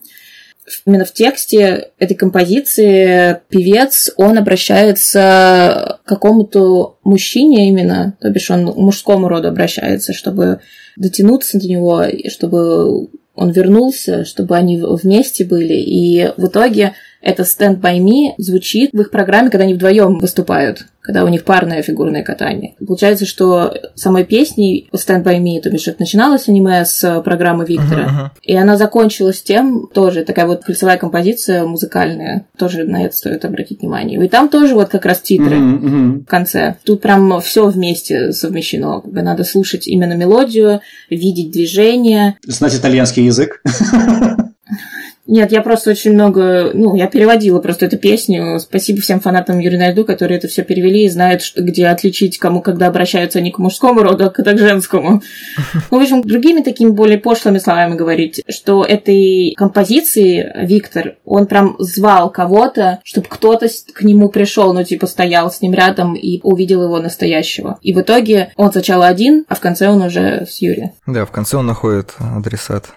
именно 0.86 1.04
в 1.04 1.12
тексте 1.12 1.90
этой 1.98 2.14
композиции 2.14 3.40
певец, 3.48 4.10
он 4.16 4.38
обращается 4.38 5.98
к 6.04 6.08
какому-то 6.08 6.98
мужчине 7.04 7.68
именно, 7.68 8.16
то 8.20 8.30
бишь 8.30 8.50
он 8.50 8.72
к 8.72 8.76
мужскому 8.76 9.28
роду 9.28 9.48
обращается, 9.48 10.12
чтобы 10.12 10.60
дотянуться 10.96 11.58
до 11.58 11.66
него, 11.66 12.04
чтобы 12.28 13.08
он 13.34 13.50
вернулся, 13.52 14.24
чтобы 14.24 14.56
они 14.56 14.80
вместе 14.80 15.44
были. 15.44 15.74
И 15.74 16.30
в 16.36 16.48
итоге 16.48 16.94
это 17.22 17.42
Stand 17.42 17.80
By 17.80 17.98
Me 17.98 18.34
звучит 18.38 18.90
в 18.92 19.00
их 19.00 19.10
программе, 19.10 19.50
когда 19.50 19.64
они 19.64 19.74
вдвоем 19.74 20.18
выступают, 20.18 20.86
когда 21.11 21.24
у 21.24 21.28
них 21.28 21.42
парное 21.42 21.82
фигурное 21.82 22.22
катание. 22.22 22.74
Получается, 22.86 23.26
что 23.26 23.74
самой 23.96 24.22
песней 24.22 24.88
Stand 24.94 25.24
By 25.24 25.40
Me, 25.40 25.61
то 25.61 25.68
бишь 25.68 25.88
начиналось 25.98 26.48
аниме 26.48 26.84
с 26.84 27.20
программы 27.22 27.64
Виктора, 27.64 28.04
uh-huh, 28.04 28.26
uh-huh. 28.26 28.38
и 28.44 28.54
она 28.54 28.76
закончилась 28.76 29.42
тем, 29.42 29.88
тоже 29.92 30.22
такая 30.24 30.46
вот 30.46 30.62
кольцевая 30.62 30.98
композиция 30.98 31.66
музыкальная, 31.66 32.46
тоже 32.56 32.84
на 32.84 33.04
это 33.04 33.16
стоит 33.16 33.44
обратить 33.44 33.80
внимание. 33.80 34.24
И 34.24 34.28
там 34.28 34.48
тоже 34.48 34.76
вот 34.76 34.88
как 34.88 35.04
раз 35.04 35.20
титры 35.20 35.56
uh-huh, 35.56 35.80
uh-huh. 35.80 36.20
в 36.20 36.26
конце. 36.26 36.76
Тут 36.84 37.00
прям 37.00 37.40
все 37.40 37.66
вместе 37.66 38.30
совмещено. 38.30 39.02
Надо 39.04 39.42
слушать 39.42 39.88
именно 39.88 40.12
мелодию, 40.12 40.80
видеть 41.11 41.50
движение. 41.50 42.36
Знать 42.46 42.76
итальянский 42.76 43.24
язык. 43.24 43.61
Нет, 45.26 45.52
я 45.52 45.62
просто 45.62 45.90
очень 45.90 46.12
много, 46.12 46.70
ну, 46.74 46.94
я 46.96 47.06
переводила 47.06 47.60
просто 47.60 47.86
эту 47.86 47.98
песню. 47.98 48.58
Спасибо 48.58 49.00
всем 49.00 49.20
фанатам 49.20 49.58
Юрия 49.58 49.78
Найду, 49.78 50.04
которые 50.04 50.38
это 50.38 50.48
все 50.48 50.62
перевели 50.62 51.04
и 51.04 51.08
знают, 51.08 51.42
что, 51.42 51.62
где 51.62 51.86
отличить, 51.86 52.38
кому 52.38 52.62
когда 52.62 52.88
обращаются 52.88 53.40
не 53.40 53.50
к 53.50 53.58
мужскому 53.58 54.02
роду, 54.02 54.24
а 54.24 54.30
к 54.30 54.58
женскому. 54.58 55.22
Ну, 55.90 55.98
в 55.98 56.02
общем, 56.02 56.22
другими 56.22 56.62
такими 56.62 56.90
более 56.90 57.18
пошлыми 57.18 57.58
словами 57.58 57.94
говорить, 57.94 58.42
что 58.48 58.84
этой 58.84 59.54
композиции 59.56 60.52
Виктор, 60.66 61.16
он 61.24 61.46
прям 61.46 61.76
звал 61.78 62.30
кого-то, 62.30 63.00
чтобы 63.04 63.28
кто-то 63.28 63.68
к 63.92 64.02
нему 64.02 64.30
пришел, 64.30 64.72
ну, 64.72 64.84
типа, 64.84 65.06
стоял 65.06 65.50
с 65.50 65.60
ним 65.60 65.74
рядом 65.74 66.14
и 66.14 66.40
увидел 66.42 66.82
его 66.82 66.98
настоящего. 66.98 67.78
И 67.82 67.92
в 67.92 68.00
итоге 68.00 68.52
он 68.56 68.72
сначала 68.72 69.06
один, 69.06 69.44
а 69.48 69.54
в 69.54 69.60
конце 69.60 69.88
он 69.88 70.02
уже 70.02 70.46
с 70.50 70.60
Юрием. 70.60 70.92
Да, 71.06 71.24
в 71.24 71.30
конце 71.30 71.56
он 71.56 71.66
находит 71.66 72.14
адресат. 72.18 72.90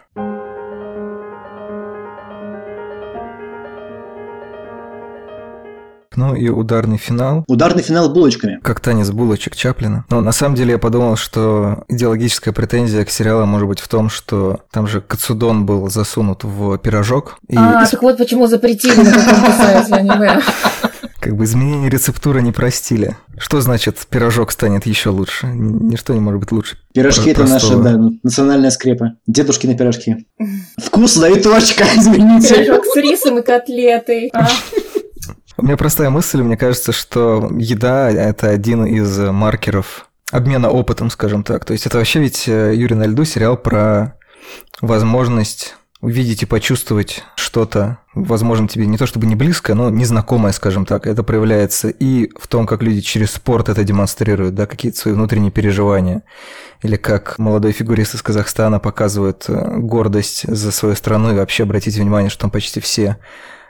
Ну 6.16 6.36
и 6.36 6.50
ударный 6.50 6.98
финал. 6.98 7.44
Ударный 7.48 7.84
финал 7.84 8.10
булочками. 8.10 8.60
Как 8.62 8.80
танец 8.80 9.10
булочек 9.12 9.56
Чаплина. 9.56 10.06
Но 10.10 10.22
на 10.22 10.32
самом 10.32 10.56
деле 10.56 10.72
я 10.72 10.78
подумал, 10.78 11.16
что 11.16 11.84
идеологическая 11.88 12.54
претензия 12.54 13.06
к 13.06 13.10
сериалу 13.10 13.46
может 13.46 13.68
быть 13.68 13.80
в 13.80 13.88
том, 13.88 14.10
что 14.10 14.62
там 14.72 14.88
же 14.88 15.02
Кацудон 15.02 15.66
был 15.66 15.90
засунут 15.90 16.44
в 16.44 16.78
пирожок. 16.78 17.38
И... 17.48 17.56
А, 17.58 17.86
так 17.86 18.02
вот 18.02 18.18
почему 18.18 18.48
запретили 18.48 18.96
на 19.02 19.12
каком-то 19.12 19.52
сайте 19.54 19.94
аниме. 19.94 20.42
Как 21.20 21.38
бы 21.38 21.46
изменение 21.46 21.90
рецептуры 21.90 22.42
не 22.42 22.52
простили. 22.52 23.16
Что 23.38 23.62
значит 23.62 23.98
пирожок 24.10 24.52
станет 24.52 24.86
еще 24.86 25.10
лучше? 25.10 25.48
Ничто 25.48 26.14
не 26.14 26.20
может 26.20 26.42
быть 26.42 26.52
лучше. 26.52 26.78
Пирожки 26.94 27.30
это 27.30 27.46
наша, 27.46 27.78
да, 27.78 27.98
национальная 28.24 28.72
скрепа. 28.72 29.14
Дедушки 29.26 29.66
на 29.66 29.78
пирожки. 29.78 30.28
Вкусно 30.78 31.26
и 31.28 31.42
точка, 31.42 31.86
извините. 31.96 32.56
Пирожок 32.56 32.86
с 32.86 32.96
рисом 32.98 33.40
и 33.40 33.42
котлетой. 33.42 34.32
А? 34.34 34.50
У 35.56 35.64
меня 35.64 35.78
простая 35.78 36.10
мысль, 36.10 36.42
мне 36.42 36.58
кажется, 36.58 36.92
что 36.92 37.52
еда– 37.58 38.10
это 38.12 38.50
один 38.50 38.86
из 38.86 39.20
маркеров 39.20 40.08
обмена 40.32 40.70
опытом, 40.70 41.12
скажем 41.12 41.44
так. 41.44 41.64
То 41.64 41.74
есть 41.74 41.86
это 41.86 42.00
вообще 42.00 42.20
ведь 42.20 42.48
э, 42.48 42.74
Юрий 42.76 42.96
на 42.96 43.06
льду 43.06 43.24
сериал 43.24 43.56
про 43.56 44.18
возможность 44.82 45.76
увидеть 46.02 46.44
и 46.44 46.48
почувствовать 46.48 47.24
что-то, 47.36 48.00
возможно, 48.14 48.68
тебе 48.68 48.88
не 48.88 48.98
то 48.98 49.06
чтобы 49.06 49.26
не 49.26 49.36
близкое, 49.36 49.74
но 49.74 49.90
незнакомое, 49.90 50.52
скажем 50.52 50.86
так. 50.86 51.06
Это 51.08 51.24
проявляется 51.24 51.88
и 51.88 52.30
в 52.38 52.48
том, 52.48 52.66
как 52.66 52.82
люди 52.82 53.00
через 53.00 53.32
спорт 53.32 53.70
это 53.70 53.84
демонстрируют, 53.84 54.56
да, 54.56 54.66
какие-то 54.66 54.98
свои 54.98 55.14
внутренние 55.14 55.52
переживания. 55.52 56.24
Или 56.82 56.98
как 56.98 57.38
молодой 57.38 57.72
фигурист 57.72 58.16
из 58.16 58.22
Казахстана 58.22 58.80
показывает 58.80 59.46
э, 59.48 59.78
гордость 59.78 60.46
за 60.48 60.72
свою 60.72 60.96
страну. 60.96 61.32
И 61.32 61.38
вообще 61.38 61.64
обратите 61.64 62.02
внимание, 62.02 62.32
что 62.32 62.42
там 62.42 62.52
почти 62.52 62.80
все 62.80 63.18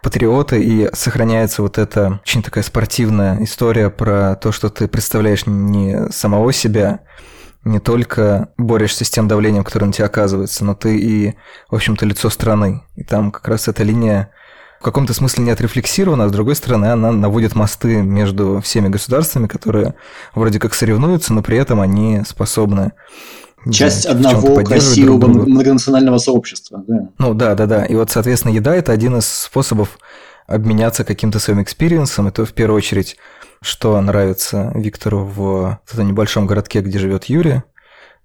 патриоты, 0.04 0.62
и 0.62 0.90
сохраняется 0.94 1.64
вот 1.64 1.80
эта 1.80 2.20
очень 2.24 2.44
такая 2.44 2.64
спортивная 2.64 3.42
история 3.44 3.90
про 3.90 4.36
то, 4.36 4.52
что 4.52 4.70
ты 4.70 4.88
представляешь 4.88 5.48
не 5.48 6.12
самого 6.12 6.54
себя, 6.54 7.00
не 7.64 7.80
только 7.80 8.50
борешься 8.58 9.06
с 9.06 9.10
тем 9.10 9.28
давлением, 9.28 9.64
которое 9.64 9.88
на 9.88 9.94
тебя 9.94 10.06
оказывается, 10.06 10.66
но 10.66 10.76
ты 10.76 10.98
и, 11.00 11.36
в 11.72 11.76
общем-то, 11.76 12.06
лицо 12.06 12.30
страны. 12.30 12.84
И 12.96 13.04
там 13.04 13.32
как 13.32 13.48
раз 13.48 13.68
эта 13.68 13.84
линия 13.84 14.32
в 14.82 14.84
каком-то 14.84 15.14
смысле 15.14 15.46
не 15.46 15.52
отрефлексирована, 15.52 16.26
а 16.26 16.28
с 16.28 16.32
другой 16.34 16.58
стороны 16.58 16.88
она 16.88 17.14
наводит 17.14 17.56
мосты 17.56 18.02
между 18.02 18.60
всеми 18.60 18.90
государствами, 18.90 19.48
которые 19.48 19.96
вроде 20.36 20.60
как 20.60 20.74
соревнуются, 20.74 21.34
но 21.34 21.42
при 21.42 21.58
этом 21.58 21.80
они 21.80 22.22
способны 22.28 22.92
Часть 23.72 24.06
да, 24.06 24.12
одного 24.12 24.64
красивого 24.64 25.28
многонационального 25.28 26.18
сообщества, 26.18 26.84
да. 26.88 27.10
Ну 27.18 27.34
да, 27.34 27.56
да, 27.56 27.66
да. 27.66 27.86
И 27.86 27.96
вот, 27.96 28.12
соответственно, 28.12 28.54
еда 28.54 28.76
это 28.76 28.92
один 28.92 29.18
из 29.18 29.28
способов 29.28 30.00
обменяться 30.48 31.04
каким-то 31.04 31.40
своим 31.40 31.62
experience'ом. 31.62 32.28
Это 32.28 32.46
в 32.46 32.54
первую 32.54 32.78
очередь, 32.78 33.18
что 33.62 34.00
нравится 34.02 34.72
Виктору 34.76 35.26
в 35.26 35.80
этом 35.92 36.08
небольшом 36.08 36.48
городке, 36.48 36.82
где 36.82 37.00
живет 37.00 37.26
Юрий. 37.26 37.64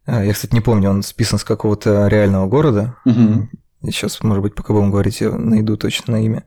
А, 0.07 0.25
я, 0.25 0.33
кстати, 0.33 0.55
не 0.55 0.61
помню, 0.61 0.91
он 0.91 1.03
списан 1.03 1.39
с 1.39 1.45
какого-то 1.45 2.09
реального 2.09 2.47
города. 2.47 2.97
Угу. 3.05 3.49
Сейчас, 3.85 4.23
может 4.23 4.43
быть, 4.43 4.55
пока 4.55 4.73
будем 4.73 4.91
говорить, 4.91 5.21
я 5.21 5.31
найду 5.31 5.77
точно 5.77 6.15
на 6.15 6.25
имя. 6.25 6.45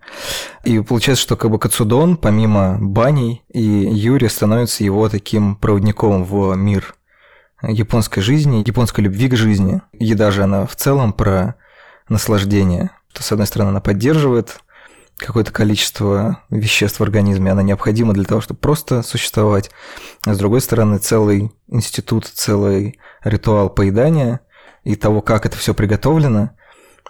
И 0.65 0.79
получается, 0.81 1.23
что 1.23 1.37
как 1.37 1.49
бы 1.49 1.59
Кацудон, 1.59 2.17
помимо 2.17 2.77
баней, 2.81 3.43
и 3.53 3.61
Юрий 3.61 4.27
становится 4.27 4.83
его 4.83 5.07
таким 5.07 5.55
проводником 5.55 6.25
в 6.25 6.53
мир 6.55 6.95
японской 7.61 8.21
жизни, 8.21 8.63
японской 8.65 9.01
любви 9.01 9.29
к 9.29 9.35
жизни. 9.35 9.81
Еда 9.93 10.31
же 10.31 10.43
она 10.43 10.65
в 10.65 10.75
целом 10.75 11.13
про 11.13 11.55
наслаждение. 12.09 12.91
То, 13.13 13.23
с 13.23 13.31
одной 13.31 13.47
стороны, 13.47 13.69
она 13.69 13.81
поддерживает 13.81 14.59
какое-то 15.17 15.51
количество 15.51 16.39
веществ 16.49 16.99
в 16.99 17.03
организме, 17.03 17.51
она 17.51 17.61
необходима 17.61 18.13
для 18.13 18.23
того, 18.23 18.41
чтобы 18.41 18.59
просто 18.59 19.03
существовать. 19.03 19.69
А 20.25 20.33
с 20.33 20.37
другой 20.37 20.61
стороны, 20.61 20.97
целый 20.97 21.51
институт, 21.67 22.25
целый 22.25 22.99
ритуал 23.23 23.69
поедания 23.69 24.39
и 24.83 24.95
того, 24.95 25.21
как 25.21 25.45
это 25.45 25.57
все 25.57 25.73
приготовлено, 25.73 26.51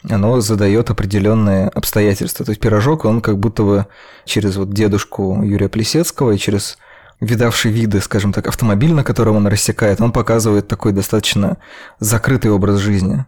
оно 0.10 0.42
задает 0.42 0.90
определенные 0.90 1.68
обстоятельства. 1.70 2.46
То 2.46 2.52
есть 2.52 2.62
пирожок, 2.62 3.06
он 3.06 3.22
как 3.22 3.40
будто 3.40 3.64
бы 3.64 3.88
через 4.26 4.58
вот 4.58 4.74
дедушку 4.74 5.42
Юрия 5.44 5.70
Плесецкого 5.70 6.32
и 6.32 6.38
через 6.38 6.78
видавший 7.22 7.72
виды, 7.72 8.02
скажем 8.02 8.34
так, 8.34 8.48
автомобиль, 8.48 8.94
на 8.94 9.04
котором 9.04 9.38
он 9.38 9.48
рассекает, 9.48 10.02
он 10.02 10.12
показывает 10.12 10.68
такой 10.68 10.92
достаточно 10.92 11.58
закрытый 12.00 12.52
образ 12.52 12.80
жизни. 12.80 13.26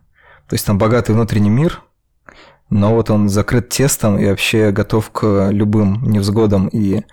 То 0.49 0.55
есть 0.55 0.65
там 0.65 0.77
богатый 0.77 1.11
внутренний 1.13 1.49
мир, 1.49 1.83
но 2.69 2.95
вот 2.95 3.09
он 3.09 3.29
закрыт 3.29 3.69
тестом 3.69 4.17
и 4.17 4.25
вообще 4.25 4.71
готов 4.71 5.11
к 5.11 5.49
любым 5.51 6.03
невзгодам 6.03 6.67
и 6.67 7.03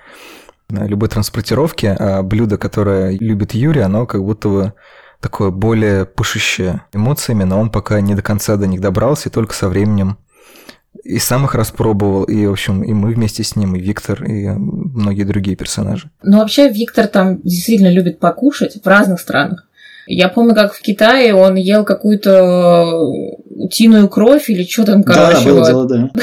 любой 0.68 1.08
транспортировке, 1.08 1.92
а 1.92 2.22
блюдо, 2.22 2.56
которое 2.56 3.10
любит 3.18 3.54
Юрий, 3.54 3.82
оно 3.82 4.06
как 4.06 4.22
будто 4.24 4.48
бы 4.48 4.72
такое 5.20 5.50
более 5.50 6.06
пышущее 6.06 6.82
эмоциями, 6.92 7.44
но 7.44 7.60
он 7.60 7.70
пока 7.70 8.00
не 8.00 8.14
до 8.14 8.22
конца 8.22 8.56
до 8.56 8.66
них 8.66 8.80
добрался, 8.80 9.28
и 9.28 9.32
только 9.32 9.54
со 9.54 9.68
временем 9.68 10.16
и 11.04 11.18
сам 11.18 11.44
их 11.44 11.54
распробовал, 11.54 12.24
и, 12.24 12.46
в 12.46 12.52
общем, 12.52 12.82
и 12.82 12.92
мы 12.92 13.12
вместе 13.14 13.42
с 13.42 13.56
ним, 13.56 13.74
и 13.74 13.80
Виктор, 13.80 14.22
и 14.24 14.48
многие 14.48 15.24
другие 15.24 15.56
персонажи. 15.56 16.10
Ну, 16.22 16.38
вообще, 16.38 16.68
Виктор 16.68 17.06
там 17.06 17.40
действительно 17.42 17.90
любит 17.90 18.18
покушать 18.18 18.78
в 18.82 18.86
разных 18.86 19.20
странах. 19.20 19.66
Я 20.06 20.28
помню, 20.28 20.54
как 20.54 20.74
в 20.74 20.80
Китае 20.82 21.34
он 21.34 21.54
ел 21.54 21.84
какую-то 21.84 23.00
утиную 23.50 24.08
кровь 24.08 24.50
или 24.50 24.64
что 24.64 24.84
там, 24.84 25.04
короче. 25.04 25.44
Да, 25.44 25.44
было 25.44 25.66
дело, 25.66 25.88
да. 25.88 26.10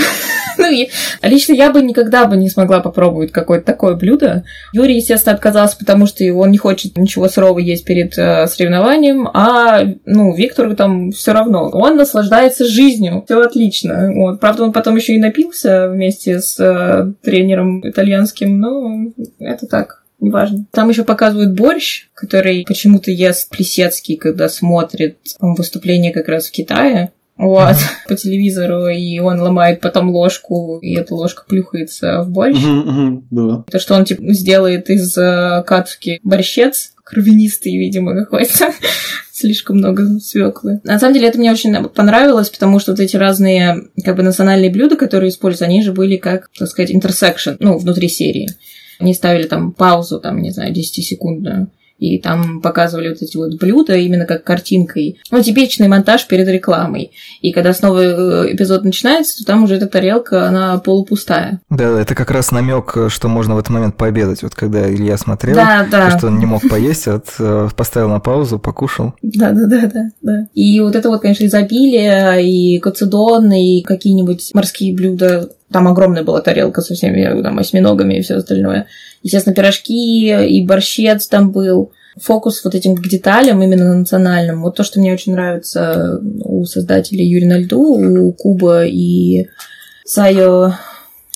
Ну, 0.68 0.72
и 0.72 0.90
лично 1.22 1.54
я 1.54 1.72
бы 1.72 1.82
никогда 1.82 2.26
бы 2.26 2.36
не 2.36 2.50
смогла 2.50 2.80
попробовать 2.80 3.32
какое-то 3.32 3.66
такое 3.66 3.96
блюдо. 3.96 4.44
Юрий, 4.74 4.96
естественно, 4.96 5.36
отказался, 5.36 5.78
потому 5.78 6.08
что 6.08 6.24
он 6.34 6.52
не 6.52 6.58
хочет 6.58 6.98
ничего 6.98 7.30
сырого 7.30 7.60
есть 7.60 7.86
перед 7.86 8.18
э, 8.18 8.48
соревнованием, 8.48 9.30
а, 9.34 9.84
ну, 10.06 10.36
Виктору 10.36 10.76
там 10.76 11.12
все 11.12 11.34
равно. 11.34 11.70
Он 11.70 11.96
наслаждается 11.96 12.66
жизнью, 12.66 13.24
все 13.26 13.40
отлично. 13.40 14.12
Вот. 14.14 14.40
Правда, 14.40 14.64
он 14.64 14.74
потом 14.74 14.96
еще 14.96 15.14
и 15.14 15.20
напился 15.20 15.90
вместе 15.90 16.40
с 16.40 16.60
э, 16.60 17.14
тренером 17.22 17.88
итальянским, 17.88 18.60
но 18.60 19.12
это 19.40 19.68
так 19.68 20.04
неважно. 20.20 20.66
Там 20.72 20.90
еще 20.90 21.04
показывают 21.04 21.54
борщ, 21.54 22.10
который 22.14 22.66
почему-то 22.68 23.12
ест 23.12 23.50
Плесецкий, 23.50 24.18
когда 24.18 24.50
смотрит 24.50 25.18
выступление 25.40 26.12
как 26.12 26.28
раз 26.28 26.48
в 26.48 26.52
Китае 26.52 27.12
вот, 27.38 27.74
uh-huh. 27.74 28.08
по 28.08 28.16
телевизору, 28.16 28.88
и 28.88 29.20
он 29.20 29.40
ломает 29.40 29.80
потом 29.80 30.10
ложку, 30.10 30.80
и 30.82 30.96
эта 30.96 31.14
ложка 31.14 31.44
плюхается 31.48 32.24
в 32.24 32.32
борщ. 32.32 32.58
Uh-huh, 32.58 32.86
uh-huh, 32.86 33.24
да. 33.30 33.64
То, 33.72 33.80
что 33.80 33.96
он 33.96 34.06
типа 34.06 34.34
сделает 34.34 34.90
из 34.90 35.16
uh, 35.18 35.64
катушки 35.64 36.20
борщец, 36.24 36.94
кровянистый, 37.04 37.78
видимо, 37.78 38.16
какой-то. 38.16 38.74
Слишком 39.32 39.78
много 39.78 40.20
свеклы. 40.20 40.82
На 40.84 41.00
самом 41.00 41.14
деле 41.14 41.28
это 41.28 41.38
мне 41.38 41.52
очень 41.52 41.72
понравилось, 41.90 42.50
потому 42.50 42.80
что 42.80 42.92
вот 42.92 43.00
эти 43.00 43.16
разные 43.16 43.84
как 44.04 44.16
бы 44.16 44.24
национальные 44.24 44.72
блюда, 44.72 44.96
которые 44.96 45.30
используются, 45.30 45.66
они 45.66 45.84
же 45.84 45.94
были 45.94 46.18
как, 46.18 46.50
так 46.58 46.68
сказать, 46.68 46.92
intersection, 46.92 47.52
ну, 47.60 47.78
внутри 47.78 48.10
серии. 48.10 48.50
Они 49.00 49.14
ставили 49.14 49.48
там 49.48 49.74
паузу, 49.74 50.20
там, 50.20 50.42
не 50.42 50.50
знаю, 50.50 50.74
10-секундную 50.74 51.68
и 51.98 52.20
там 52.20 52.62
показывали 52.62 53.10
вот 53.10 53.22
эти 53.22 53.38
вот 53.38 53.56
блюда 53.60 53.96
именно 53.96 54.26
как 54.26 54.44
картинкой. 54.44 55.20
Ну, 55.32 55.42
типичный 55.42 55.88
монтаж 55.88 56.28
перед 56.28 56.48
рекламой. 56.48 57.12
И 57.42 57.52
когда 57.52 57.74
снова 57.74 58.00
э, 58.00 58.54
эпизод 58.54 58.84
начинается, 58.84 59.38
то 59.38 59.46
там 59.46 59.64
уже 59.64 59.76
эта 59.76 59.88
тарелка, 59.88 60.48
она 60.48 60.78
полупустая. 60.78 61.60
Да, 61.70 62.00
это 62.00 62.16
как 62.16 62.32
раз 62.32 62.52
намек, 62.52 62.96
что 63.10 63.28
можно 63.28 63.56
в 63.56 63.58
этот 63.58 63.70
момент 63.72 63.98
пообедать. 63.98 64.44
Вот 64.44 64.56
когда 64.56 64.90
Илья 64.90 65.18
смотрел, 65.18 65.56
да, 65.56 65.88
да. 65.90 66.18
что 66.18 66.28
он 66.28 66.40
не 66.40 66.46
мог 66.46 66.68
поесть, 66.70 67.08
вот, 67.08 67.26
э, 67.40 67.70
поставил 67.76 68.10
на 68.10 68.20
паузу, 68.20 68.60
покушал. 68.60 69.14
Да, 69.22 69.52
да, 69.52 69.66
да, 69.66 69.88
да, 69.88 70.10
да. 70.22 70.48
И 70.54 70.80
вот 70.80 70.96
это 70.96 71.10
вот, 71.10 71.22
конечно, 71.22 71.46
изобилие, 71.46 72.46
и 72.48 72.80
кацедон, 72.80 73.52
и 73.52 73.82
какие-нибудь 73.82 74.52
морские 74.54 74.94
блюда. 74.94 75.50
Там 75.72 75.88
огромная 75.88 76.24
была 76.24 76.42
тарелка 76.42 76.82
со 76.82 76.94
всеми 76.94 77.42
там, 77.42 77.60
осьминогами 77.60 78.16
и 78.16 78.22
все 78.22 78.36
остальное. 78.36 78.88
Естественно, 79.22 79.56
пирожки 79.56 80.30
и 80.30 80.66
борщец 80.66 81.28
там 81.28 81.52
был. 81.52 81.92
Фокус 82.20 82.64
вот 82.64 82.74
этим 82.74 82.96
к 82.96 83.08
деталям, 83.08 83.62
именно 83.62 83.96
национальным. 83.96 84.64
Вот 84.64 84.76
то, 84.76 84.84
что 84.84 85.00
мне 85.00 85.14
очень 85.14 85.34
нравится 85.34 86.20
у 86.44 86.66
создателей 86.66 87.28
Юрия 87.28 87.48
на 87.48 87.58
льду, 87.60 87.82
у 87.82 88.34
Куба 88.34 88.86
и 88.86 89.48
Сайо 90.04 90.74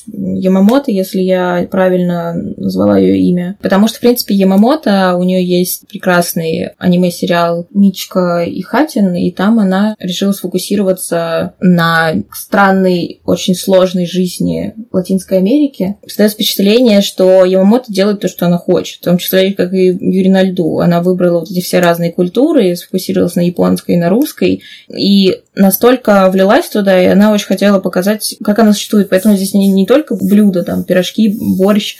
Ямамото, 0.08 0.92
если 0.92 1.22
я 1.22 1.68
правильно 1.70 2.34
назвала 2.34 2.98
ее 2.98 3.18
имя. 3.20 3.58
Потому 3.62 3.88
что, 3.88 3.98
в 3.98 4.02
принципе, 4.02 4.36
Ямамото, 4.36 5.16
у 5.18 5.24
нее 5.24 5.44
есть 5.44 5.88
прекрасный 5.88 6.70
аниме-сериал 6.78 7.68
Мичка 7.72 8.44
и 8.44 8.62
Хатин, 8.62 9.14
и 9.16 9.32
там 9.32 9.60
она 9.60 9.96
решила 10.00 10.32
сфокусироваться 10.32 11.54
на 11.60 12.14
странной, 12.34 13.22
очень 13.26 13.56
сложной 13.56 14.06
жизни 14.06 14.74
Латинской 14.92 15.38
Америки. 15.38 15.98
Создается 16.06 16.36
впечатление, 16.36 17.02
что 17.02 17.46
Ямамото 17.46 17.92
делает 17.92 18.20
то, 18.22 18.28
что 18.28 18.46
она 18.46 18.58
хочет. 18.58 19.02
В 19.02 19.06
том 19.06 19.18
числе, 19.18 19.54
как 19.54 19.74
и 19.74 19.88
Юрий 19.88 20.30
на 20.30 20.44
льду. 20.44 20.80
Она 20.80 21.02
выбрала 21.02 21.40
вот 21.40 21.52
эти 21.52 21.62
все 21.62 21.80
разные 21.80 22.12
культуры, 22.12 22.76
сфокусировалась 22.76 23.36
на 23.36 23.42
японской 23.42 23.96
и 23.96 23.98
на 23.98 24.10
русской, 24.10 24.64
и 24.90 25.42
настолько 25.56 26.30
влилась 26.30 26.70
туда, 26.70 27.00
и 27.02 27.06
она 27.06 27.32
очень 27.32 27.48
хотела 27.48 27.80
показать, 27.80 28.36
как 28.44 28.60
она 28.60 28.74
существует. 28.74 29.10
Поэтому 29.10 29.36
здесь 29.36 29.54
не, 29.54 29.72
не 29.72 29.86
только 29.86 30.16
блюда, 30.16 30.64
там, 30.64 30.84
пирожки, 30.84 31.36
борщ, 31.40 31.98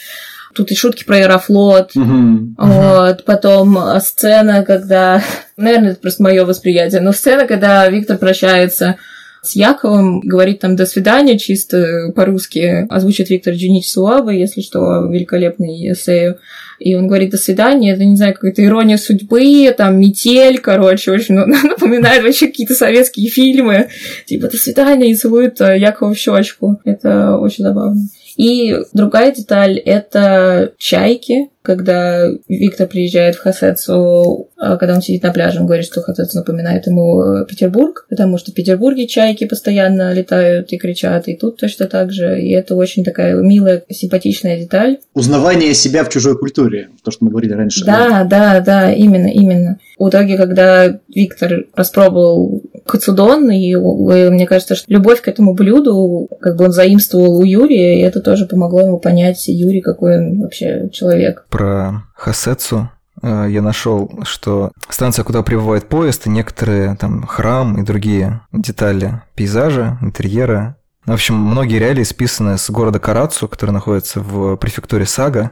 Тут 0.54 0.70
и 0.70 0.74
шутки 0.74 1.04
про 1.04 1.16
Аэрофлот. 1.16 1.94
Мгм. 1.94 2.56
Вот, 2.58 3.24
потом 3.24 3.78
э, 3.78 4.00
сцена, 4.00 4.64
когда... 4.64 5.22
Наверное, 5.56 5.92
это 5.92 6.00
просто 6.00 6.22
мое 6.22 6.44
восприятие, 6.44 7.00
но 7.00 7.12
сцена, 7.12 7.46
когда 7.46 7.88
Виктор 7.88 8.18
прощается 8.18 8.96
с 9.42 9.56
Яковом, 9.56 10.20
говорит 10.20 10.60
там 10.60 10.76
«до 10.76 10.86
свидания» 10.86 11.36
чисто 11.36 12.12
по-русски, 12.14 12.86
озвучит 12.88 13.28
Виктор 13.28 13.54
Джунич 13.54 13.90
Суаба, 13.90 14.30
если 14.30 14.60
что, 14.60 15.06
великолепный 15.06 15.92
эссею. 15.92 16.38
И 16.78 16.94
он 16.94 17.08
говорит 17.08 17.30
«до 17.30 17.36
свидания», 17.36 17.92
это, 17.92 18.04
не 18.04 18.16
знаю, 18.16 18.34
какая-то 18.34 18.64
ирония 18.64 18.96
судьбы, 18.96 19.74
там, 19.76 19.98
метель, 19.98 20.58
короче, 20.58 21.10
очень 21.10 21.34
напоминает 21.68 22.22
вообще 22.22 22.46
какие-то 22.46 22.74
советские 22.74 23.28
фильмы. 23.28 23.88
Типа 24.26 24.48
«до 24.48 24.56
свидания» 24.56 25.10
и 25.10 25.16
целует 25.16 25.60
э, 25.60 25.76
Якова 25.76 26.14
в 26.14 26.18
щечку. 26.18 26.80
Это 26.84 27.36
очень 27.36 27.64
забавно. 27.64 28.00
И 28.36 28.76
другая 28.92 29.32
деталь— 29.32 29.76
это 29.84 30.72
чайки, 30.78 31.48
когда 31.62 32.28
Виктор 32.48 32.88
приезжает 32.88 33.36
в 33.36 33.40
Хасецу, 33.40 34.50
а 34.56 34.76
когда 34.76 34.94
он 34.94 35.02
сидит 35.02 35.22
на 35.22 35.32
пляже, 35.32 35.60
он 35.60 35.66
говорит, 35.66 35.86
что 35.86 36.02
Хасецу 36.02 36.38
напоминает 36.38 36.86
ему 36.86 37.22
э, 37.22 37.46
Петербург, 37.46 38.06
потому 38.10 38.36
что 38.36 38.50
в 38.50 38.54
Петербурге 38.54 39.06
чайки 39.06 39.46
постоянно 39.46 40.12
летают 40.12 40.72
и 40.72 40.78
кричат, 40.78 41.28
и 41.28 41.36
тут 41.36 41.58
точно 41.58 41.86
так 41.86 42.12
же. 42.12 42.40
И 42.40 42.50
это 42.50 42.74
очень 42.74 43.04
такая 43.04 43.36
милая, 43.36 43.82
симпатичная 43.88 44.58
деталь. 44.58 44.98
Узнавание 45.14 45.74
себя 45.74 46.04
в 46.04 46.08
чужой 46.08 46.36
культуре, 46.36 46.88
то, 47.04 47.10
что 47.10 47.24
мы 47.24 47.30
говорили 47.30 47.52
раньше. 47.52 47.84
Да, 47.84 48.24
да, 48.24 48.60
да, 48.60 48.92
именно, 48.92 49.28
именно. 49.28 49.78
В 49.98 50.08
итоге, 50.08 50.36
когда 50.36 50.98
Виктор 51.14 51.66
распробовал 51.74 52.62
кацудон, 52.86 53.50
и 53.50 53.72
э, 53.72 54.30
мне 54.30 54.46
кажется, 54.46 54.74
что 54.74 54.92
любовь 54.92 55.20
к 55.20 55.28
этому 55.28 55.54
блюду, 55.54 56.28
как 56.40 56.56
бы 56.56 56.64
он 56.64 56.72
заимствовал 56.72 57.38
у 57.38 57.44
Юрия, 57.44 58.00
и 58.00 58.02
это 58.02 58.20
тоже 58.20 58.46
помогло 58.46 58.80
ему 58.80 58.98
понять 58.98 59.46
Юрий, 59.46 59.80
какой 59.80 60.18
он 60.18 60.40
вообще 60.40 60.88
человек. 60.92 61.46
Про 61.52 62.04
Хасецу 62.14 62.88
э, 63.22 63.46
я 63.50 63.60
нашел, 63.60 64.10
что 64.22 64.72
станция, 64.88 65.22
куда 65.22 65.42
прибывает 65.42 65.86
поезд, 65.86 66.26
и 66.26 66.30
некоторые 66.30 66.96
там 66.96 67.26
храм 67.26 67.78
и 67.78 67.84
другие 67.84 68.40
детали 68.52 69.20
пейзажа, 69.34 69.98
интерьера. 70.00 70.78
В 71.04 71.12
общем, 71.12 71.34
многие 71.34 71.78
реалии 71.78 72.04
списаны 72.04 72.56
с 72.56 72.70
города 72.70 72.98
Карацу, 72.98 73.48
который 73.48 73.72
находится 73.72 74.20
в 74.20 74.56
префектуре 74.56 75.04
Сага. 75.04 75.50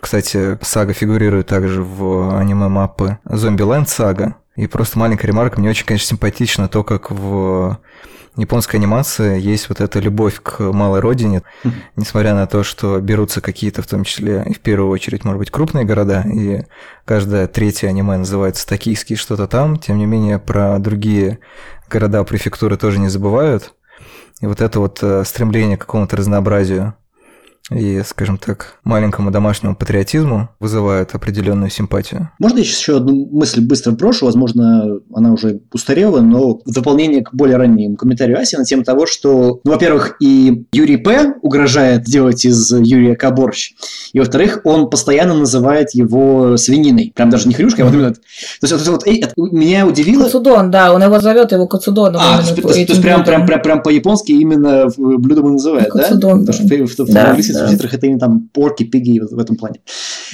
Кстати, 0.00 0.58
Сага 0.60 0.92
фигурирует 0.92 1.46
также 1.46 1.82
в 1.82 2.36
аниме 2.38 2.68
мапы 2.68 3.16
Zombieland 3.24 3.88
Сага. 3.88 4.36
И 4.56 4.66
просто 4.66 4.98
маленькая 4.98 5.28
ремарка, 5.28 5.58
мне 5.58 5.70
очень, 5.70 5.86
конечно, 5.86 6.08
симпатично 6.08 6.68
то, 6.68 6.84
как 6.84 7.10
в 7.10 7.78
японской 8.36 8.76
анимации 8.76 9.40
есть 9.40 9.68
вот 9.68 9.80
эта 9.80 9.98
любовь 9.98 10.40
к 10.42 10.60
малой 10.60 11.00
родине, 11.00 11.42
несмотря 11.96 12.34
на 12.34 12.46
то, 12.46 12.62
что 12.62 13.00
берутся 13.00 13.40
какие-то, 13.40 13.82
в 13.82 13.86
том 13.86 14.04
числе 14.04 14.44
и 14.46 14.54
в 14.54 14.60
первую 14.60 14.90
очередь, 14.90 15.24
может 15.24 15.38
быть, 15.38 15.50
крупные 15.50 15.84
города, 15.84 16.22
и 16.22 16.64
каждое 17.04 17.46
третье 17.46 17.88
аниме 17.88 18.16
называется 18.16 18.66
«Токийский 18.66 19.16
что-то 19.16 19.46
там», 19.46 19.78
тем 19.78 19.98
не 19.98 20.06
менее, 20.06 20.38
про 20.38 20.78
другие 20.78 21.38
города, 21.90 22.22
префектуры 22.24 22.76
тоже 22.76 22.98
не 22.98 23.08
забывают. 23.08 23.74
И 24.40 24.46
вот 24.46 24.60
это 24.60 24.80
вот 24.80 25.00
э, 25.02 25.22
стремление 25.24 25.76
к 25.76 25.82
какому-то 25.82 26.16
разнообразию 26.16 26.94
и, 27.70 28.02
скажем 28.04 28.38
так, 28.38 28.74
маленькому 28.84 29.30
домашнему 29.30 29.76
патриотизму 29.76 30.48
вызывает 30.58 31.14
определенную 31.14 31.70
симпатию. 31.70 32.30
Можно 32.38 32.58
я 32.58 32.62
еще 32.62 32.96
одну 32.96 33.28
мысль 33.30 33.60
быстро 33.60 33.92
брошу? 33.92 34.26
Возможно, 34.26 35.00
она 35.14 35.32
уже 35.32 35.60
устарела, 35.72 36.20
но 36.20 36.60
в 36.64 36.72
дополнение 36.72 37.22
к 37.22 37.32
более 37.32 37.56
раннему 37.56 37.96
комментарию 37.96 38.38
Аси 38.38 38.56
на 38.56 38.64
тему 38.64 38.84
того, 38.84 39.06
что, 39.06 39.60
ну, 39.64 39.70
во-первых, 39.70 40.16
и 40.20 40.64
Юрий 40.72 40.96
П. 40.96 41.34
угрожает 41.42 42.06
сделать 42.06 42.44
из 42.44 42.72
Юрия 42.72 43.14
К. 43.14 43.30
борщ, 43.30 43.72
и, 44.12 44.18
во-вторых, 44.18 44.60
он 44.64 44.90
постоянно 44.90 45.34
называет 45.34 45.94
его 45.94 46.56
свининой. 46.56 47.12
Прям 47.14 47.30
даже 47.30 47.48
не 47.48 47.54
хрюшкой, 47.54 47.84
а 47.84 47.88
вот 47.88 47.94
именно... 47.94 48.12
То 48.12 48.20
есть, 48.62 48.72
вот, 48.72 48.82
это 48.82 48.90
вот, 48.90 49.06
эй, 49.06 49.20
это 49.20 49.32
меня 49.36 49.86
удивило... 49.86 50.24
Кацудон, 50.24 50.70
да, 50.70 50.92
он 50.92 51.02
его 51.02 51.20
зовет 51.20 51.52
его 51.52 51.66
Кацудоном. 51.66 52.20
А, 52.20 52.38
то 52.38 52.48
есть, 52.50 52.62
то 52.62 52.68
есть 52.70 53.02
прям, 53.02 53.24
прям, 53.24 53.46
прям, 53.46 53.62
прям 53.62 53.82
по-японски 53.82 54.32
именно 54.32 54.88
блюдом 54.96 55.48
и 55.48 55.52
называют, 55.52 55.90
да? 55.94 56.02
Кацудон, 56.02 56.46
Потому 56.46 56.46
да. 56.46 56.52
что 56.52 56.62
в, 56.64 57.08
в, 57.08 57.10
в 57.10 57.14
Да, 57.14 57.26
английских 57.28 57.54
да. 57.54 57.59
Субтитрах 57.60 57.94
это 57.94 58.06
именно 58.06 58.20
там 58.20 58.48
порки, 58.52 58.84
пиги 58.84 59.20
в, 59.20 59.38
этом 59.38 59.56
плане. 59.56 59.80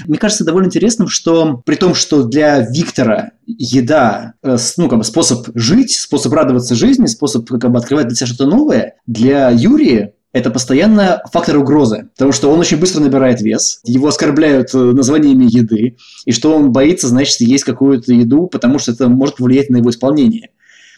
Мне 0.07 0.19
кажется 0.19 0.45
довольно 0.45 0.67
интересным, 0.67 1.09
что 1.09 1.63
при 1.65 1.77
том, 1.77 1.95
что 1.95 2.23
для 2.25 2.61
Виктора 2.61 3.33
еда, 3.47 4.35
э, 4.43 4.57
ну, 4.77 4.89
как 4.89 4.99
бы 4.99 5.05
способ 5.05 5.49
жить, 5.55 5.93
способ 5.93 6.33
радоваться 6.33 6.75
жизни, 6.75 7.07
способ 7.07 7.49
как 7.49 7.71
бы 7.71 7.79
открывать 7.79 8.09
для 8.09 8.17
себя 8.17 8.27
что-то 8.27 8.47
новое, 8.47 8.95
для 9.07 9.51
Юрия 9.51 10.15
это 10.37 10.51
постоянно 10.51 11.23
фактор 11.33 11.57
угрозы, 11.57 12.11
потому 12.15 12.33
что 12.33 12.51
он 12.51 12.61
очень 12.61 12.77
быстро 12.77 13.01
набирает 13.01 13.41
вес, 13.41 13.81
его 13.85 14.09
оскорбляют 14.09 14.75
э, 14.75 14.79
названиями 14.79 15.47
еды, 15.49 15.97
и 16.27 16.33
что 16.33 16.55
он 16.55 16.73
боится, 16.73 17.09
значит, 17.09 17.41
есть 17.41 17.65
какую-то 17.65 18.13
еду, 18.13 18.47
потому 18.47 18.79
что 18.79 18.93
это 18.93 19.09
может 19.09 19.37
повлиять 19.37 19.71
на 19.71 19.79
его 19.79 19.89
исполнение. 19.89 20.51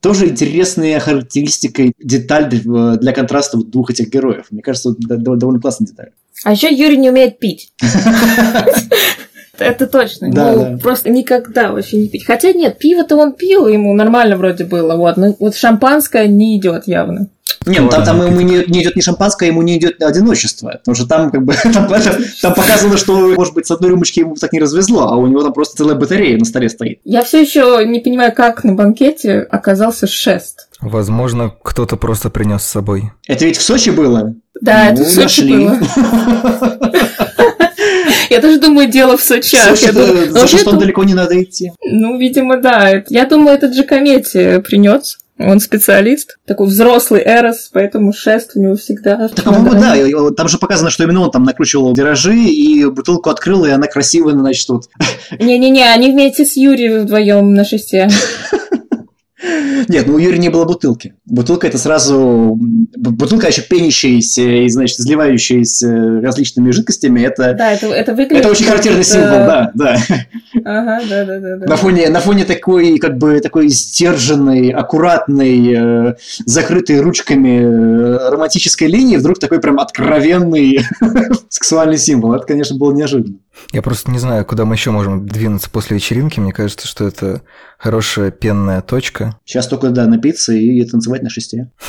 Тоже 0.03 0.29
интересная 0.29 1.01
характеристика 1.01 1.83
и 1.83 1.93
деталь 1.99 2.49
для, 2.49 2.97
для 2.97 3.13
контраста 3.13 3.57
вот 3.57 3.71
двух 3.71 3.91
этих 3.91 4.09
героев. 4.09 4.47
Мне 4.51 4.63
кажется, 4.63 4.95
да- 4.99 5.17
довольно 5.17 5.61
классная 5.61 5.89
деталь. 5.89 6.11
А 6.45 6.53
еще 6.53 6.73
Юрий 6.73 6.97
не 6.97 7.11
умеет 7.11 7.39
пить. 7.39 7.73
Это 9.59 9.89
точно. 9.89 10.31
Да, 10.31 10.53
ну, 10.53 10.59
да. 10.59 10.79
просто 10.79 11.11
никогда 11.11 11.73
вообще 11.73 11.97
не 11.97 12.09
пить. 12.09 12.25
Хотя 12.25 12.53
нет, 12.53 12.79
пиво-то 12.79 13.17
он 13.17 13.33
пил, 13.33 13.67
ему 13.67 13.93
нормально 13.93 14.37
вроде 14.37 14.65
было. 14.65 14.95
Вот, 14.95 15.17
ну 15.17 15.37
вот 15.39 15.57
шампанское 15.57 16.29
не 16.29 16.59
идет 16.59 16.87
явно. 16.87 17.29
Не, 17.69 17.81
ну 17.81 17.89
там, 17.89 18.05
там 18.05 18.23
ему 18.27 18.41
не, 18.41 18.65
не 18.67 18.83
идет 18.83 18.97
не 18.97 19.03
шампанское, 19.03 19.47
ему 19.49 19.63
не 19.63 19.79
идет 19.79 20.03
одиночество. 20.03 20.71
Потому 20.79 20.95
что 20.95 21.07
там 21.07 21.31
как 21.31 21.45
бы 21.45 21.55
там, 21.63 21.89
там 22.43 22.55
показано, 22.55 22.97
что, 22.97 23.17
может 23.37 23.55
быть, 23.55 23.67
с 23.67 23.71
одной 23.71 23.91
рюмочки 23.91 24.21
ему 24.21 24.35
так 24.35 24.53
не 24.53 24.61
развезло, 24.61 25.09
а 25.09 25.17
у 25.17 25.27
него 25.27 25.43
там 25.43 25.53
просто 25.53 25.77
целая 25.77 25.95
батарея 25.97 26.39
на 26.39 26.45
столе 26.45 26.69
стоит. 26.69 27.01
Я 27.05 27.23
все 27.23 27.41
еще 27.43 27.85
не 27.87 28.01
понимаю, 28.01 28.33
как 28.35 28.65
на 28.65 28.75
банкете 28.75 29.41
оказался 29.41 30.07
шест. 30.07 30.69
Возможно, 30.81 31.53
кто-то 31.63 31.97
просто 31.97 32.31
принес 32.31 32.63
с 32.63 32.69
собой. 32.69 33.11
Это 33.27 33.45
ведь 33.45 33.57
в 33.57 33.63
Сочи 33.63 33.91
было? 33.91 34.35
Да, 34.61 34.85
Ну, 34.87 34.93
это 34.93 35.03
в 35.05 35.09
Сочи 35.09 35.41
нашли. 35.43 35.53
было. 35.67 35.79
Я 38.31 38.41
даже 38.41 38.61
думаю, 38.61 38.89
дело 38.89 39.17
в 39.17 39.23
Сочах. 39.23 39.77
Сочи 39.77 39.87
Я 39.87 39.93
думаю, 39.93 40.31
за 40.31 40.47
тут- 40.65 40.79
далеко 40.79 41.03
не 41.05 41.15
надо 41.15 41.41
идти. 41.43 41.73
Ну, 41.83 42.19
видимо, 42.19 42.59
да. 42.59 43.03
Я 43.09 43.25
думаю, 43.27 43.57
этот 43.57 43.75
же 43.75 43.85
комете 43.85 44.61
принес. 44.61 45.19
Он 45.39 45.61
специалист, 45.61 46.39
такой 46.47 46.67
взрослый 46.67 47.23
Эрос, 47.25 47.71
поэтому 47.73 48.13
шест 48.13 48.53
у 48.57 48.61
него 48.61 48.75
всегда. 48.75 49.29
Так, 49.29 49.45
по-моему, 49.45 49.73
да, 49.73 50.31
там 50.37 50.49
же 50.49 50.59
показано, 50.59 50.91
что 50.91 51.05
именно 51.05 51.21
он 51.21 51.31
там 51.31 51.45
накручивал 51.45 51.95
виражи, 51.95 52.37
и 52.37 52.85
бутылку 52.87 53.31
открыл, 53.31 53.65
и 53.65 53.71
она 53.71 53.87
красивая, 53.87 54.35
значит, 54.35 54.69
вот. 54.69 54.89
Не-не-не, 55.39 55.93
они 55.93 56.11
вместе 56.11 56.45
с 56.45 56.57
Юрием 56.57 57.03
вдвоем 57.03 57.55
на 57.55 57.65
шесте. 57.65 58.09
Нет, 59.41 60.07
ну 60.07 60.15
у 60.15 60.19
Юрия 60.19 60.39
не 60.39 60.49
было 60.49 60.65
бутылки. 60.65 61.15
Бутылка 61.25 61.69
это 61.69 61.79
сразу... 61.79 62.59
Бутылка 62.97 63.47
еще 63.47 63.63
пенящаяся 63.63 64.43
и, 64.43 64.69
значит, 64.69 64.99
изливающаяся 64.99 66.21
различными 66.21 66.73
жидкостями, 66.73 67.21
это... 67.21 67.55
Да, 67.55 67.73
это, 67.73 67.87
это 67.87 68.15
выглядит... 68.15 68.41
Это 68.41 68.51
очень 68.51 68.67
характерный 68.67 69.05
как 69.05 69.07
символ, 69.07 69.31
да, 69.31 69.71
да. 69.75 69.97
Ага, 70.65 71.01
да, 71.09 71.25
да, 71.25 71.39
да. 71.39 71.57
да. 71.59 71.67
На 71.67 71.77
фоне, 71.77 72.09
на 72.09 72.21
фоне 72.21 72.45
такой, 72.45 72.99
как 72.99 73.17
бы, 73.19 73.39
такой 73.41 73.69
сдержанной, 73.69 74.71
аккуратной, 74.71 76.09
э, 76.11 76.15
закрытой 76.45 77.01
ручками 77.01 77.61
э, 77.63 78.31
романтической 78.31 78.89
линии, 78.89 79.19
вдруг 79.19 79.39
такой 79.39 79.61
прям 79.61 79.79
откровенный 79.79 80.81
сексуальный 81.49 81.99
символ. 81.99 82.35
Это, 82.35 82.45
конечно, 82.45 82.77
было 82.77 82.93
неожиданно. 82.93 83.39
Я 83.73 83.83
просто 83.83 84.11
не 84.11 84.19
знаю, 84.19 84.45
куда 84.45 84.65
мы 84.65 84.75
еще 84.75 84.91
можем 84.91 85.27
двинуться 85.27 85.71
после 85.71 85.97
вечеринки. 85.97 86.41
Мне 86.41 86.53
кажется, 86.53 86.87
что 86.87 87.07
это 87.07 87.43
хорошая 87.77 88.31
пенная 88.31 88.81
точка. 88.81 89.28
Сейчас 89.45 89.67
только, 89.67 89.91
да, 89.91 90.07
напиться 90.07 90.53
и 90.53 90.85
танцевать 90.85 91.23
на 91.23 91.31
шесте. 91.31 91.71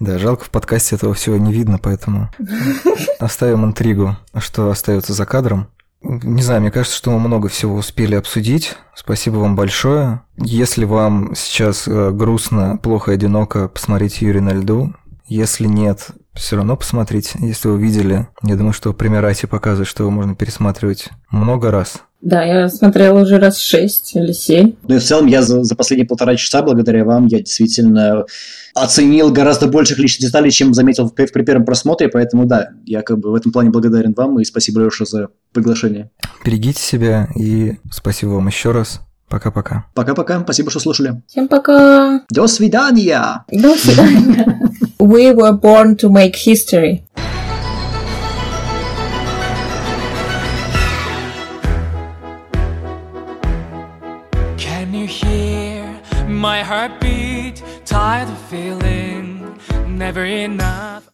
Да, 0.00 0.18
жалко, 0.18 0.44
в 0.44 0.50
подкасте 0.50 0.96
этого 0.96 1.14
всего 1.14 1.36
не 1.38 1.50
видно, 1.50 1.78
поэтому 1.78 2.30
оставим 3.18 3.64
интригу, 3.64 4.18
что 4.36 4.70
остается 4.70 5.14
за 5.14 5.24
кадром. 5.24 5.68
Не 6.02 6.42
знаю, 6.42 6.60
мне 6.60 6.70
кажется, 6.70 6.96
что 6.96 7.10
мы 7.12 7.20
много 7.20 7.48
всего 7.48 7.76
успели 7.76 8.16
обсудить. 8.16 8.76
Спасибо 8.94 9.36
вам 9.36 9.54
большое. 9.54 10.22
Если 10.36 10.84
вам 10.84 11.34
сейчас 11.36 11.86
э, 11.86 12.10
грустно, 12.10 12.76
плохо, 12.76 13.12
одиноко, 13.12 13.68
посмотрите 13.68 14.26
Юрий 14.26 14.40
на 14.40 14.50
льду. 14.50 14.92
Если 15.26 15.66
нет, 15.66 16.08
все 16.34 16.56
равно 16.56 16.76
посмотрите. 16.76 17.38
Если 17.40 17.68
вы 17.68 17.80
видели, 17.80 18.28
я 18.42 18.56
думаю, 18.56 18.72
что 18.72 18.92
примерати 18.92 19.46
показывает, 19.46 19.88
что 19.88 20.02
его 20.02 20.10
можно 20.10 20.34
пересматривать 20.34 21.10
много 21.30 21.70
раз. 21.70 22.02
Да, 22.22 22.44
я 22.44 22.68
смотрела 22.68 23.20
уже 23.20 23.38
раз 23.38 23.58
шесть 23.58 24.14
или 24.14 24.30
семь. 24.30 24.74
Ну 24.86 24.94
и 24.94 24.98
в 24.98 25.02
целом 25.02 25.26
я 25.26 25.42
за, 25.42 25.64
за 25.64 25.74
последние 25.74 26.06
полтора 26.06 26.36
часа, 26.36 26.62
благодаря 26.62 27.04
вам, 27.04 27.26
я 27.26 27.38
действительно 27.38 28.24
оценил 28.74 29.32
гораздо 29.32 29.66
больших 29.66 29.98
личных 29.98 30.28
деталей, 30.28 30.52
чем 30.52 30.72
заметил 30.72 31.08
в, 31.08 31.14
при 31.14 31.26
первом 31.42 31.64
просмотре, 31.64 32.08
поэтому 32.08 32.46
да, 32.46 32.70
я 32.84 33.02
как 33.02 33.18
бы 33.18 33.32
в 33.32 33.34
этом 33.34 33.50
плане 33.50 33.70
благодарен 33.70 34.14
вам 34.16 34.38
и 34.38 34.44
спасибо 34.44 34.82
большое 34.82 35.08
за 35.08 35.28
приглашение. 35.52 36.10
Берегите 36.44 36.80
себя 36.80 37.28
и 37.36 37.78
спасибо 37.90 38.30
вам 38.30 38.46
еще 38.46 38.70
раз. 38.70 39.00
Пока-пока. 39.28 39.86
Пока-пока, 39.94 40.40
спасибо, 40.40 40.70
что 40.70 40.78
слушали. 40.78 41.22
Всем 41.26 41.48
пока. 41.48 42.22
До 42.30 42.46
свидания. 42.46 43.44
До 43.50 43.74
свидания. 43.76 44.60
We 44.98 45.34
were 45.34 45.58
born 45.58 45.96
to 45.96 46.10
make 46.10 46.36
history. 46.36 47.02
Heartbeat? 56.72 57.62
Tired 57.84 58.30
of 58.30 58.38
feeling 58.48 59.58
never 59.86 60.24
enough. 60.24 61.02